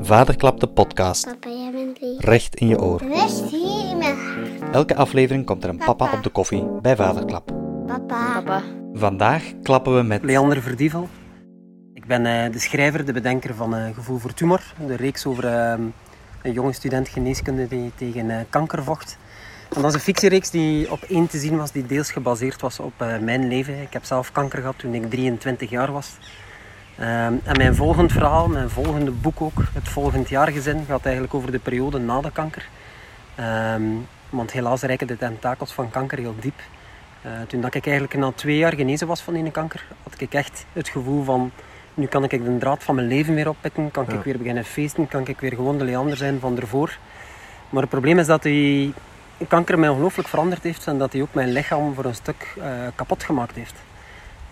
Vaderklap 0.00 0.60
de 0.60 0.66
podcast. 0.66 1.24
Papa, 1.24 1.48
jij 1.48 1.70
bent 1.72 2.00
lief. 2.00 2.20
Recht 2.20 2.54
in 2.54 2.68
je 2.68 2.80
oor. 2.80 3.02
Rust 3.02 3.50
hier 3.50 3.90
in 3.90 3.98
mijn 3.98 4.16
hart. 4.16 4.74
Elke 4.74 4.94
aflevering 4.96 5.46
komt 5.46 5.64
er 5.64 5.70
een 5.70 5.78
papa 5.78 6.12
op 6.12 6.22
de 6.22 6.30
koffie 6.30 6.64
bij 6.82 6.96
Vaderklap. 6.96 7.52
Papa. 7.86 8.32
Papa. 8.34 8.62
Vandaag 8.92 9.42
klappen 9.62 9.96
we 9.96 10.02
met 10.02 10.22
Leander 10.24 10.62
Verdievel. 10.62 11.08
Ik 11.94 12.06
ben 12.06 12.26
eh, 12.26 12.52
de 12.52 12.58
schrijver, 12.58 13.04
de 13.04 13.12
bedenker 13.12 13.54
van 13.54 13.74
eh, 13.74 13.94
Gevoel 13.94 14.18
voor 14.18 14.34
Tumor. 14.34 14.74
De 14.86 14.96
reeks 14.96 15.26
over 15.26 15.46
eh, 15.46 15.74
een 16.42 16.52
jonge 16.52 16.72
student 16.72 17.08
geneeskunde 17.08 17.68
die 17.68 17.92
tegen 17.94 18.30
eh, 18.30 18.36
kanker 18.50 18.84
vocht. 18.84 19.18
En 19.74 19.80
dat 19.82 19.90
is 19.90 19.94
een 19.96 20.00
fictiereeks 20.00 20.50
die 20.50 20.90
op 20.90 21.02
één 21.02 21.26
te 21.26 21.38
zien 21.38 21.56
was, 21.56 21.72
die 21.72 21.86
deels 21.86 22.12
gebaseerd 22.12 22.60
was 22.60 22.80
op 22.80 22.92
eh, 22.96 23.18
mijn 23.18 23.48
leven. 23.48 23.80
Ik 23.80 23.92
heb 23.92 24.04
zelf 24.04 24.32
kanker 24.32 24.58
gehad 24.58 24.78
toen 24.78 24.94
ik 24.94 25.10
23 25.10 25.70
jaar 25.70 25.92
was. 25.92 26.16
Ehm, 27.02 27.34
en 27.44 27.56
mijn 27.56 27.74
volgend 27.74 28.12
verhaal, 28.12 28.48
mijn 28.48 28.70
volgende 28.70 29.10
boek 29.10 29.40
ook, 29.40 29.62
Het 29.72 29.88
Volgend 29.88 30.28
Jaargezin, 30.28 30.84
gaat 30.88 31.04
eigenlijk 31.04 31.34
over 31.34 31.50
de 31.52 31.58
periode 31.58 31.98
na 31.98 32.20
de 32.20 32.30
kanker. 32.30 32.68
Ehm, 33.34 33.82
want 34.30 34.52
helaas 34.52 34.82
reiken 34.82 35.06
de 35.06 35.16
tentakels 35.16 35.72
van 35.72 35.90
kanker 35.90 36.18
heel 36.18 36.34
diep. 36.40 36.60
Eh, 37.22 37.30
toen 37.48 37.60
dat 37.60 37.74
ik 37.74 37.86
eigenlijk 37.86 38.16
na 38.16 38.32
twee 38.32 38.56
jaar 38.56 38.74
genezen 38.74 39.06
was 39.06 39.20
van 39.20 39.34
die 39.34 39.50
kanker, 39.50 39.84
had 40.02 40.20
ik 40.20 40.34
echt 40.34 40.66
het 40.72 40.88
gevoel 40.88 41.24
van 41.24 41.50
nu 41.94 42.06
kan 42.06 42.24
ik 42.24 42.30
de 42.30 42.58
draad 42.58 42.82
van 42.84 42.94
mijn 42.94 43.06
leven 43.06 43.34
weer 43.34 43.48
oppikken, 43.48 43.90
kan 43.90 44.10
ik 44.10 44.22
weer 44.22 44.38
beginnen 44.38 44.64
feesten, 44.64 45.08
kan 45.08 45.26
ik 45.26 45.40
weer 45.40 45.54
gewoon 45.54 45.78
de 45.78 45.84
Leander 45.84 46.16
zijn 46.16 46.40
van 46.40 46.58
ervoor. 46.58 46.98
Maar 47.70 47.80
het 47.80 47.90
probleem 47.90 48.18
is 48.18 48.26
dat 48.26 48.42
die 48.42 48.94
kanker 49.48 49.78
mij 49.78 49.88
ongelooflijk 49.88 50.28
veranderd 50.28 50.62
heeft 50.62 50.86
en 50.86 50.98
dat 50.98 51.12
hij 51.12 51.22
ook 51.22 51.34
mijn 51.34 51.52
lichaam 51.52 51.94
voor 51.94 52.04
een 52.04 52.14
stuk 52.14 52.54
eh, 52.60 52.70
kapot 52.94 53.24
gemaakt 53.24 53.54
heeft. 53.54 53.74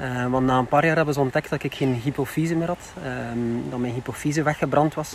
Eh, 0.00 0.26
want 0.26 0.46
na 0.46 0.58
een 0.58 0.66
paar 0.66 0.86
jaar 0.86 0.96
hebben 0.96 1.14
ze 1.14 1.20
ontdekt 1.20 1.50
dat 1.50 1.62
ik 1.62 1.74
geen 1.74 2.00
hypofyse 2.04 2.54
meer 2.54 2.66
had, 2.66 2.92
ehm, 3.04 3.70
dat 3.70 3.78
mijn 3.78 3.92
hypofyse 3.92 4.42
weggebrand 4.42 4.94
was. 4.94 5.12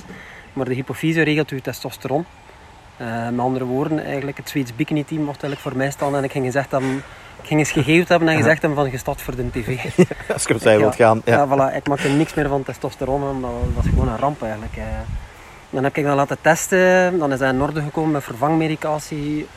Maar 0.54 0.66
de 0.66 0.74
hypofyse 0.74 1.22
regelt 1.22 1.50
uw 1.50 1.60
testosteron. 1.60 2.26
Eh, 2.98 3.30
met 3.30 3.40
andere 3.40 3.66
woorden, 3.66 4.04
eigenlijk 4.06 4.38
het 4.38 4.50
Zweeds 4.50 4.76
bikini 4.76 5.06
team 5.06 5.22
mocht 5.22 5.44
eigenlijk 5.44 5.62
voor 5.62 5.78
mij 5.78 5.92
staan 5.92 6.16
en 6.16 6.24
ik 6.24 6.32
ging, 6.32 6.46
gezegd 6.46 6.72
hebben, 6.72 6.96
ik 7.42 7.48
ging 7.48 7.60
eens 7.60 7.72
gegeven 7.72 8.08
hebben 8.08 8.28
en 8.28 8.38
gezegd 8.38 8.62
hebben 8.62 8.80
van 8.80 8.90
gestart 8.90 9.22
voor 9.22 9.36
de 9.36 9.50
tv. 9.52 9.68
als 10.34 10.44
je 10.44 10.54
opzij 10.54 10.78
wilt 10.78 10.96
gaan. 10.96 11.22
Ja. 11.26 11.36
Ja, 11.36 11.48
voilà. 11.48 11.76
Ik 11.76 11.88
maakte 11.88 12.08
niks 12.10 12.34
meer 12.34 12.48
van 12.48 12.64
testosteron. 12.64 13.42
Dat 13.42 13.52
was 13.76 13.86
gewoon 13.86 14.08
een 14.08 14.18
ramp 14.18 14.42
eigenlijk. 14.42 14.76
eh. 14.78 14.84
Dan 15.70 15.84
heb 15.84 15.98
ik 15.98 16.04
dat 16.04 16.16
laten 16.16 16.38
testen. 16.42 17.18
Dan 17.20 17.32
is 17.32 17.40
hij 17.40 17.50
in 17.50 17.62
orde 17.62 17.82
gekomen 17.82 18.12
met 18.12 18.24
vervangmedicatie. 18.24 19.48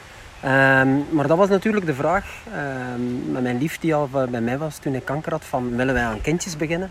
Ehm, 0.42 0.88
maar 1.10 1.26
dat 1.26 1.36
was 1.38 1.48
natuurlijk 1.48 1.86
de 1.86 1.94
vraag 1.94 2.24
ehm, 2.52 3.32
met 3.32 3.42
mijn 3.42 3.58
lief 3.58 3.78
die 3.78 3.94
al 3.94 4.08
bij 4.30 4.40
mij 4.40 4.58
was 4.58 4.78
toen 4.78 4.94
ik 4.94 5.04
kanker 5.04 5.32
had. 5.32 5.44
Van, 5.44 5.76
willen 5.76 5.94
wij 5.94 6.04
aan 6.04 6.20
kindjes 6.20 6.56
beginnen? 6.56 6.90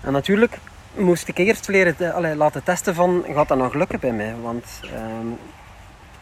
En 0.00 0.12
natuurlijk 0.12 0.58
moest 0.94 1.28
ik 1.28 1.38
eerst 1.38 1.68
leren 1.68 1.96
te- 1.96 2.12
allee, 2.12 2.36
laten 2.36 2.62
testen 2.62 2.94
van, 2.94 3.24
gaat 3.34 3.48
dat 3.48 3.58
nog 3.58 3.74
lukken 3.74 4.00
bij 4.00 4.12
mij? 4.12 4.34
Want 4.42 4.64
ehm, 4.82 5.26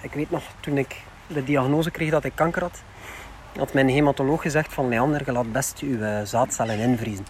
ik 0.01 0.13
weet 0.13 0.31
nog, 0.31 0.43
toen 0.61 0.79
ik 0.79 0.97
de 1.27 1.45
diagnose 1.45 1.91
kreeg 1.91 2.11
dat 2.11 2.25
ik 2.25 2.33
kanker 2.35 2.63
had, 2.63 2.83
had 3.59 3.73
mijn 3.73 3.89
hematoloog 3.89 4.43
gezegd 4.43 4.73
van 4.73 4.89
Leander, 4.89 5.23
je 5.25 5.33
laat 5.33 5.53
best 5.53 5.79
je 5.81 5.99
eh, 6.05 6.27
zaadcellen 6.27 6.79
invriezen. 6.79 7.27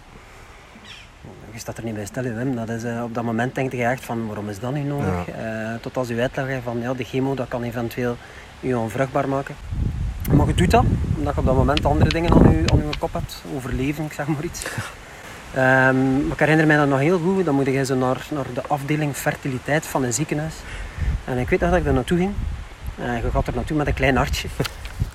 Je 1.51 1.59
staat 1.59 1.77
er 1.77 1.83
niet 1.83 1.93
bij 1.95 2.05
stil, 2.05 2.23
Wim. 2.23 2.55
Dat 2.55 2.69
is, 2.69 2.83
eh, 2.83 3.03
op 3.03 3.13
dat 3.13 3.23
moment 3.23 3.55
denk 3.55 3.71
je 3.71 3.83
echt 3.83 4.05
van, 4.05 4.25
waarom 4.27 4.49
is 4.49 4.59
dat 4.59 4.73
nu 4.73 4.81
nodig? 4.81 5.27
Eh, 5.29 5.73
tot 5.81 5.97
als 5.97 6.09
u 6.09 6.21
uitlegt 6.21 6.63
van, 6.63 6.79
ja, 6.81 6.93
de 6.93 7.03
chemo 7.03 7.33
dat 7.35 7.47
kan 7.47 7.63
eventueel 7.63 8.17
u 8.63 8.73
onvruchtbaar 8.73 9.29
maken. 9.29 9.55
Maar 10.31 10.47
je 10.47 10.53
doet 10.53 10.71
dat, 10.71 10.83
omdat 11.17 11.33
je 11.33 11.39
op 11.39 11.45
dat 11.45 11.55
moment 11.55 11.85
andere 11.85 12.09
dingen 12.09 12.31
aan 12.31 12.51
je, 12.51 12.63
aan 12.71 12.77
je 12.77 12.97
kop 12.99 13.13
hebt. 13.13 13.43
Overleven, 13.55 14.05
ik 14.05 14.13
zeg 14.13 14.27
maar 14.27 14.43
iets. 14.43 14.63
Maar 15.53 15.93
ik 16.31 16.39
herinner 16.39 16.67
mij 16.67 16.77
dat 16.77 16.87
nog 16.87 16.99
heel 16.99 17.19
goed. 17.19 17.45
Dan 17.45 17.55
moet 17.55 17.65
je 17.65 17.85
zo 17.85 17.95
naar, 17.95 18.27
naar 18.31 18.45
de 18.53 18.61
afdeling 18.67 19.15
fertiliteit 19.15 19.85
van 19.85 20.03
een 20.03 20.13
ziekenhuis. 20.13 20.53
En 21.25 21.37
ik 21.37 21.49
weet 21.49 21.59
nog 21.59 21.69
dat 21.69 21.79
ik 21.79 21.85
daar 21.85 21.93
naartoe 21.93 22.17
ging. 22.17 22.31
Eh, 22.97 23.23
je 23.23 23.31
gaat 23.31 23.47
er 23.47 23.55
naartoe 23.55 23.77
met 23.77 23.87
een 23.87 23.93
klein 23.93 24.15
hartje. 24.15 24.47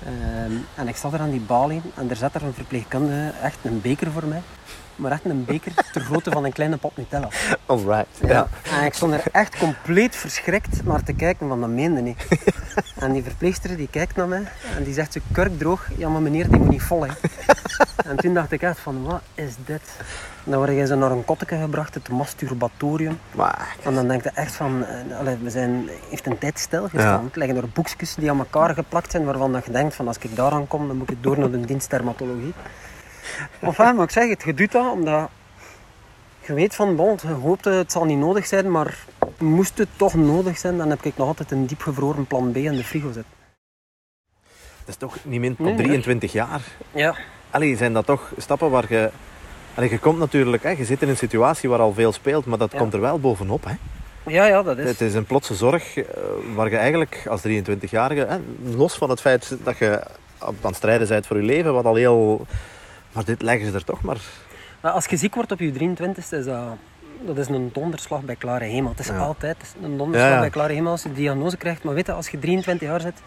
Ehm, 0.05 0.51
en 0.75 0.87
ik 0.87 0.95
zat 0.95 1.13
er 1.13 1.19
aan 1.19 1.29
die 1.29 1.39
balie 1.39 1.81
en 1.95 2.09
er 2.09 2.15
zat 2.15 2.35
er 2.35 2.43
een 2.43 2.53
verpleegkundige, 2.53 3.31
echt 3.43 3.57
een 3.61 3.81
beker 3.81 4.11
voor 4.11 4.25
mij. 4.25 4.41
Maar 4.99 5.11
echt 5.11 5.25
een 5.25 5.45
beker 5.45 5.71
ter 5.93 6.01
grootte 6.01 6.31
van 6.31 6.45
een 6.45 6.53
kleine 6.53 6.77
pot 6.77 6.97
Nutella. 6.97 7.27
Alright. 7.65 8.07
Ja. 8.27 8.47
En 8.79 8.85
ik 8.85 8.93
stond 8.93 9.13
er 9.13 9.23
echt 9.31 9.57
compleet 9.57 10.15
verschrikt 10.15 10.85
naar 10.85 11.03
te 11.03 11.13
kijken, 11.13 11.47
want 11.47 11.61
dat 11.61 11.69
meende 11.69 12.01
niet. 12.01 12.27
En 12.99 13.11
die 13.11 13.23
verpleegster 13.23 13.77
die 13.77 13.87
kijkt 13.91 14.15
naar 14.15 14.27
mij 14.27 14.43
en 14.77 14.83
die 14.83 14.93
zegt 14.93 15.13
zo 15.13 15.19
kurkdroog, 15.31 15.87
ja 15.97 16.09
maar 16.09 16.21
meneer, 16.21 16.49
die 16.49 16.59
moet 16.59 16.69
niet 16.69 16.81
vol 16.81 17.05
hè. 17.05 17.11
En 18.09 18.15
toen 18.15 18.33
dacht 18.33 18.51
ik 18.51 18.61
echt 18.61 18.79
van, 18.79 19.03
wat 19.03 19.21
is 19.35 19.53
dit? 19.65 19.81
Dan 20.43 20.57
word 20.57 20.69
je 20.69 20.85
zo 20.85 20.95
naar 20.95 21.11
een 21.11 21.25
kotteke 21.25 21.57
gebracht, 21.57 21.93
het 21.93 22.09
masturbatorium. 22.09 23.19
Maar, 23.31 23.75
En 23.83 23.93
dan 23.93 24.07
denk 24.07 24.23
je 24.23 24.31
echt 24.33 24.55
van, 24.55 24.85
eh, 24.85 25.17
allee, 25.17 25.37
we 25.41 25.49
zijn, 25.49 25.89
heeft 26.09 26.25
een 26.25 26.37
tijd 26.37 26.59
stilgestaan. 26.59 27.19
Ja. 27.19 27.23
Het 27.23 27.35
liggen 27.35 27.57
er 27.57 27.69
boekjes 27.73 28.15
die 28.15 28.31
aan 28.31 28.39
elkaar 28.39 28.73
geplakt 28.73 29.11
zijn, 29.11 29.25
waarvan 29.25 29.53
dat 29.53 29.65
je 29.65 29.71
denkt 29.71 29.95
van, 29.95 30.07
als 30.07 30.17
ik 30.17 30.35
daaraan 30.35 30.67
kom, 30.67 30.87
dan 30.87 30.97
moet 30.97 31.11
ik 31.11 31.23
door 31.23 31.39
naar 31.39 31.51
de 31.51 31.65
dienst 31.65 31.89
dermatologie. 31.89 32.53
Enfin, 33.59 33.95
maar 33.95 34.03
ik 34.05 34.11
zeg 34.11 34.29
het, 34.29 34.43
je 34.43 34.53
doet 34.53 34.71
dat 34.71 34.91
omdat 34.91 35.29
je 36.45 36.53
weet 36.53 36.75
van, 36.75 36.95
bon, 36.95 37.17
je 37.21 37.27
hoopt 37.27 37.65
het 37.65 37.91
zal 37.91 38.05
niet 38.05 38.17
nodig 38.17 38.45
zijn, 38.47 38.71
maar 38.71 38.97
moest 39.37 39.77
het 39.77 39.87
toch 39.95 40.13
nodig 40.13 40.57
zijn, 40.57 40.77
dan 40.77 40.89
heb 40.89 41.03
ik 41.03 41.17
nog 41.17 41.27
altijd 41.27 41.51
een 41.51 41.65
diepgevroren 41.65 42.25
plan 42.25 42.51
B 42.51 42.55
in 42.55 42.75
de 42.75 42.83
frigo 42.83 43.05
zitten. 43.11 43.33
dat 44.79 44.87
is 44.87 44.95
toch 44.95 45.17
niet 45.23 45.39
min 45.39 45.51
op 45.51 45.59
Nee, 45.59 45.75
23 45.75 46.31
jaar. 46.31 46.61
Ja. 46.91 47.15
Allee, 47.49 47.77
zijn 47.77 47.93
dat 47.93 48.05
toch 48.05 48.31
stappen 48.37 48.69
waar 48.69 48.85
je... 48.89 49.09
Allee, 49.75 49.89
je 49.89 49.99
komt 49.99 50.19
natuurlijk... 50.19 50.63
Hè, 50.63 50.69
je 50.69 50.85
zit 50.85 51.01
in 51.01 51.09
een 51.09 51.17
situatie 51.17 51.69
waar 51.69 51.79
al 51.79 51.93
veel 51.93 52.11
speelt, 52.11 52.45
maar 52.45 52.57
dat 52.57 52.71
Ja. 52.71 52.77
komt 52.77 52.93
er 52.93 53.01
wel 53.01 53.19
bovenop. 53.19 53.65
Hè. 53.65 53.73
Ja, 54.31 54.45
ja, 54.45 54.63
dat 54.63 54.77
is. 54.77 54.89
Het 54.89 55.01
is 55.01 55.13
een 55.13 55.25
plotse 55.25 55.55
zorg 55.55 55.97
eh, 55.97 56.05
waar 56.55 56.69
je 56.69 56.77
eigenlijk 56.77 57.23
als 57.29 57.41
23-jarige... 57.47 58.25
hè, 58.27 58.37
Los 58.75 58.93
van 58.95 59.09
het 59.09 59.21
feit 59.21 59.57
dat 59.63 59.77
je 59.77 60.03
aan 60.39 60.55
het 60.61 60.75
strijden 60.75 61.07
bent 61.07 61.27
voor 61.27 61.37
je 61.37 61.43
leven, 61.43 61.73
wat 61.73 61.85
al 61.85 61.95
heel... 61.95 62.45
Maar 63.11 63.25
dit 63.25 63.41
leggen 63.41 63.67
ze 63.67 63.73
er 63.73 63.83
toch 63.83 64.01
maar... 64.01 64.17
Maar 64.81 64.91
als 64.91 65.05
je 65.05 65.17
ziek 65.17 65.35
wordt 65.35 65.51
op 65.51 65.59
je 65.59 65.71
23 65.71 66.31
is 66.31 66.45
dat, 66.45 66.63
dat 67.25 67.37
is 67.37 67.47
een 67.47 67.69
donderslag 67.73 68.21
bij 68.21 68.35
klare 68.35 68.65
hemel. 68.65 68.89
Het 68.89 68.99
is 68.99 69.07
Ja. 69.07 69.17
altijd 69.17 69.75
een 69.83 69.97
donderslag 69.97 70.31
Ja, 70.31 70.39
bij 70.39 70.49
klare 70.49 70.73
hemel 70.73 70.91
als 70.91 71.03
je 71.03 71.09
die 71.09 71.17
diagnose 71.17 71.57
krijgt. 71.57 71.83
Maar 71.83 71.93
weet 71.93 72.05
je, 72.05 72.11
als 72.11 72.29
je 72.29 72.39
23 72.39 72.87
jaar 72.87 73.01
zit... 73.01 73.21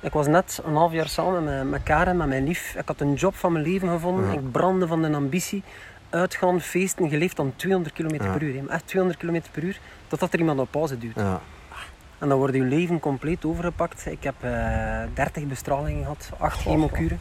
Ik 0.00 0.12
was 0.12 0.26
net 0.26 0.60
een 0.64 0.74
half 0.74 0.92
jaar 0.92 1.08
samen 1.08 1.44
met, 1.44 1.70
met 1.70 1.82
Karen, 1.82 2.16
met 2.16 2.26
mijn 2.28 2.44
lief. 2.44 2.74
Ik 2.78 2.82
had 2.88 3.00
een 3.00 3.14
job 3.14 3.34
van 3.34 3.52
mijn 3.52 3.64
leven 3.64 3.88
gevonden. 3.88 4.26
Ja. 4.26 4.32
Ik 4.32 4.50
brandde 4.52 4.86
van 4.86 5.02
een 5.02 5.14
ambitie. 5.14 5.62
Uitgaan, 6.10 6.60
feesten, 6.60 7.08
geleefd 7.08 7.38
aan 7.40 7.52
200 7.56 7.94
km 7.94 8.16
per 8.16 8.42
uur. 8.42 8.68
Echt 8.68 8.86
200 8.86 9.20
km 9.24 9.40
per 9.52 9.62
uur. 9.62 9.78
Totdat 10.08 10.32
er 10.32 10.38
iemand 10.38 10.60
op 10.60 10.70
pauze 10.70 10.98
duwt. 10.98 11.14
Ja. 11.16 11.40
En 12.18 12.28
dan 12.28 12.38
wordt 12.38 12.54
je 12.54 12.62
leven 12.62 13.00
compleet 13.00 13.44
overgepakt. 13.44 14.06
Ik 14.06 14.22
heb 14.22 14.34
eh 14.40 15.02
30 15.14 15.46
bestralingen 15.46 16.02
gehad, 16.02 16.30
8 16.38 16.60
chemokuren. 16.60 17.20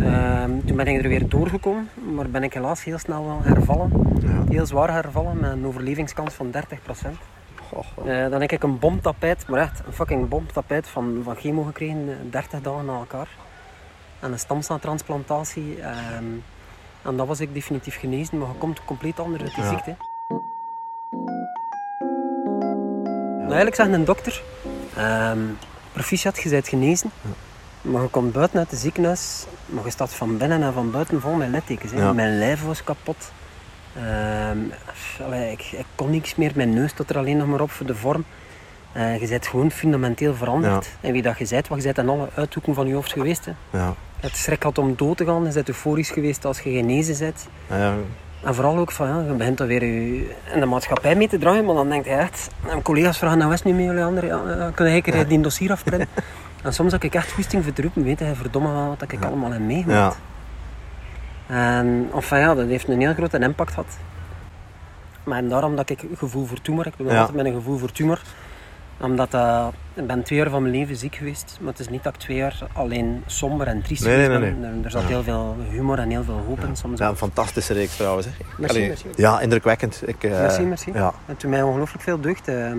Ehm, 0.00 0.50
toen 0.66 0.76
ben 0.76 0.86
ik 0.86 1.02
er 1.02 1.08
weer 1.08 1.28
doorgekomen, 1.28 1.88
maar 2.14 2.28
ben 2.30 2.42
ik 2.42 2.54
helaas 2.54 2.84
heel 2.84 2.98
snel 2.98 3.24
wel 3.26 3.40
hervallen. 3.42 3.90
Ja. 4.20 4.44
Heel 4.48 4.66
zwaar 4.66 4.92
hervallen, 4.92 5.40
met 5.40 5.50
een 5.52 5.66
overlevingskans 5.66 6.34
van 6.34 6.50
30%. 6.50 7.16
Goh, 7.68 7.84
goh. 7.94 8.24
Eh, 8.24 8.30
dan 8.30 8.40
heb 8.40 8.52
ik 8.52 8.62
een 8.62 8.78
bomtapijt, 8.78 9.48
maar 9.48 9.60
echt 9.60 9.82
een 9.86 9.92
fucking 9.92 10.28
bomtapijt 10.28 10.88
van, 10.88 11.20
van 11.24 11.36
chemo 11.36 11.62
gekregen, 11.62 12.08
eh, 12.08 12.14
30 12.30 12.60
dagen 12.60 12.84
na 12.84 12.92
elkaar. 12.92 13.28
En 14.20 14.32
een 14.32 14.38
stamceltransplantatie. 14.38 15.80
ehm, 15.80 16.24
en 17.02 17.16
dat 17.16 17.26
was 17.26 17.40
ik 17.40 17.54
definitief 17.54 17.98
genezen, 17.98 18.38
maar 18.38 18.48
je 18.48 18.54
komt 18.58 18.84
compleet 18.84 19.20
anders 19.20 19.42
uit 19.42 19.54
die 19.54 19.64
Ja. 19.64 19.70
ziekte. 19.70 19.94
Nou, 23.38 23.60
eigenlijk 23.60 23.74
zegt 23.74 23.92
een 23.92 24.04
dokter, 24.04 24.42
ehm 24.96 25.38
proficiat, 25.92 26.42
je 26.42 26.48
bent 26.48 26.68
genezen. 26.68 27.10
Maar 27.82 28.02
je 28.02 28.08
komt 28.08 28.32
buiten 28.32 28.58
uit 28.58 28.70
het 28.70 28.80
ziekenhuis, 28.80 29.46
maar 29.66 29.84
je 29.84 29.90
staat 29.90 30.14
van 30.14 30.36
binnen 30.36 30.62
en 30.62 30.72
van 30.72 30.90
buiten 30.90 31.20
vol 31.20 31.34
met 31.34 31.48
littekens. 31.48 31.92
Ja. 31.92 32.12
Mijn 32.12 32.38
lijf 32.38 32.64
was 32.64 32.84
kapot. 32.84 33.32
Ehm, 33.96 34.58
ik, 35.50 35.62
ik 35.62 35.86
kon 35.94 36.10
niks 36.10 36.34
meer, 36.34 36.52
mijn 36.54 36.74
neus 36.74 36.92
tot 36.92 37.10
er 37.10 37.18
alleen 37.18 37.36
nog 37.36 37.46
maar 37.46 37.60
op 37.60 37.70
voor 37.70 37.86
de 37.86 37.94
vorm. 37.94 38.24
Eh, 38.92 39.20
je 39.20 39.28
bent 39.28 39.46
gewoon 39.46 39.70
fundamenteel 39.70 40.34
veranderd. 40.34 40.88
En 41.00 41.12
wie 41.12 41.22
dat 41.22 41.38
je 41.38 41.46
bent, 41.48 41.68
wat 41.68 41.78
je 41.78 41.84
bent 41.84 41.98
in 41.98 42.08
alle 42.08 42.28
uithoeken 42.34 42.74
van 42.74 42.86
je 42.86 42.94
hoofd 42.94 43.12
geweest. 43.12 43.44
Hè. 43.44 43.52
Ja. 43.70 43.94
Je 44.20 44.26
hebt 44.26 44.36
schrik 44.36 44.60
gehad 44.60 44.78
om 44.78 44.94
dood 44.96 45.16
te 45.16 45.24
gaan, 45.24 45.44
je 45.44 45.52
bent 45.52 45.68
euforisch 45.68 46.10
geweest 46.10 46.44
als 46.44 46.60
je 46.60 46.70
genezen 46.70 47.18
bent. 47.18 47.48
Ja, 47.68 47.76
ja. 47.76 47.94
En 48.42 48.54
vooral 48.54 48.78
ook 48.78 48.92
van, 48.92 49.08
ja, 49.08 49.20
je 49.20 49.32
begint 49.32 49.58
dan 49.58 49.66
weer 49.66 49.84
je, 49.84 50.34
in 50.54 50.60
de 50.60 50.66
maatschappij 50.66 51.14
mee 51.14 51.28
te 51.28 51.38
draaien, 51.38 51.64
maar 51.64 51.74
dan 51.74 51.88
denk 51.88 52.04
je 52.04 52.10
echt... 52.10 52.50
En 52.60 52.66
mijn 52.66 52.82
collega's 52.82 53.18
vragen, 53.18 53.38
nou 53.38 53.52
is 53.52 53.62
het 53.62 53.68
nu 53.68 53.74
mee, 53.74 53.94
Leander? 53.94 54.26
Ja, 54.26 54.42
ja, 54.46 54.70
kun 54.74 54.90
je 54.90 55.14
een 55.14 55.28
die 55.28 55.40
dossier 55.40 55.72
afprinten? 55.72 56.08
en 56.62 56.72
soms 56.72 56.92
heb 56.92 57.04
ik 57.04 57.14
echt 57.14 57.32
goesting 57.32 57.64
voor 57.64 57.72
te 57.72 57.82
roepen, 57.82 58.02
weet 58.04 58.18
je, 58.18 58.34
verdomme 58.34 58.72
wel 58.72 58.88
wat 58.98 59.12
ik 59.12 59.24
allemaal 59.24 59.50
heb 59.50 59.60
meegemaakt. 59.60 60.18
En 61.46 62.08
enfin, 62.14 62.38
ja, 62.38 62.54
dat 62.54 62.66
heeft 62.66 62.88
een 62.88 63.00
heel 63.00 63.14
grote 63.14 63.38
impact 63.38 63.70
gehad. 63.70 63.96
Maar 65.24 65.38
en 65.38 65.48
daarom 65.48 65.76
dat 65.76 65.90
ik 65.90 66.04
gevoel 66.16 66.46
voor 66.46 66.60
tumor, 66.60 66.86
ik 66.86 66.96
ben 66.96 67.06
Ja. 67.06 67.18
altijd 67.18 67.36
met 67.36 67.46
een 67.46 67.52
gevoel 67.54 67.78
voor 67.78 67.92
tumor. 67.92 68.22
Omdat 69.00 69.30
dat, 69.30 69.72
ik 69.94 70.06
ben 70.06 70.22
twee 70.22 70.38
jaar 70.38 70.50
van 70.50 70.62
mijn 70.62 70.74
leven 70.74 70.96
ziek 70.96 71.14
geweest, 71.14 71.58
maar 71.60 71.70
het 71.70 71.80
is 71.80 71.88
niet 71.88 72.02
dat 72.02 72.14
ik 72.14 72.20
twee 72.20 72.36
jaar 72.36 72.58
alleen 72.72 73.22
somber 73.26 73.66
en 73.66 73.82
triest 73.82 74.04
Nee, 74.04 74.16
nee, 74.16 74.24
geweest 74.26 74.52
nee, 74.56 74.70
ben. 74.70 74.84
Er, 74.84 74.90
zat 74.90 75.02
heel 75.02 75.22
veel 75.22 75.56
humor 75.70 75.98
en 75.98 76.10
heel 76.10 76.24
veel 76.24 76.42
hoop 76.46 76.60
in 76.64 76.76
soms. 76.76 76.98
Ja, 76.98 77.08
een 77.08 77.16
fantastische 77.16 77.72
reeks 77.72 77.96
trouwens. 77.96 78.26
Hè. 78.26 78.32
Merci, 78.56 78.76
Allee, 78.76 78.88
merci. 78.88 79.06
Ja, 79.16 79.40
indrukwekkend. 79.40 80.02
Ik, 80.06 80.24
eh, 80.24 80.30
Merci, 80.30 80.62
merci. 80.62 80.90
Ja. 80.94 81.12
Het 81.26 81.40
doet 81.40 81.50
mij 81.50 81.62
ongelooflijk 81.62 82.02
veel 82.02 82.20
deugd. 82.20 82.48
eh, 82.48 82.72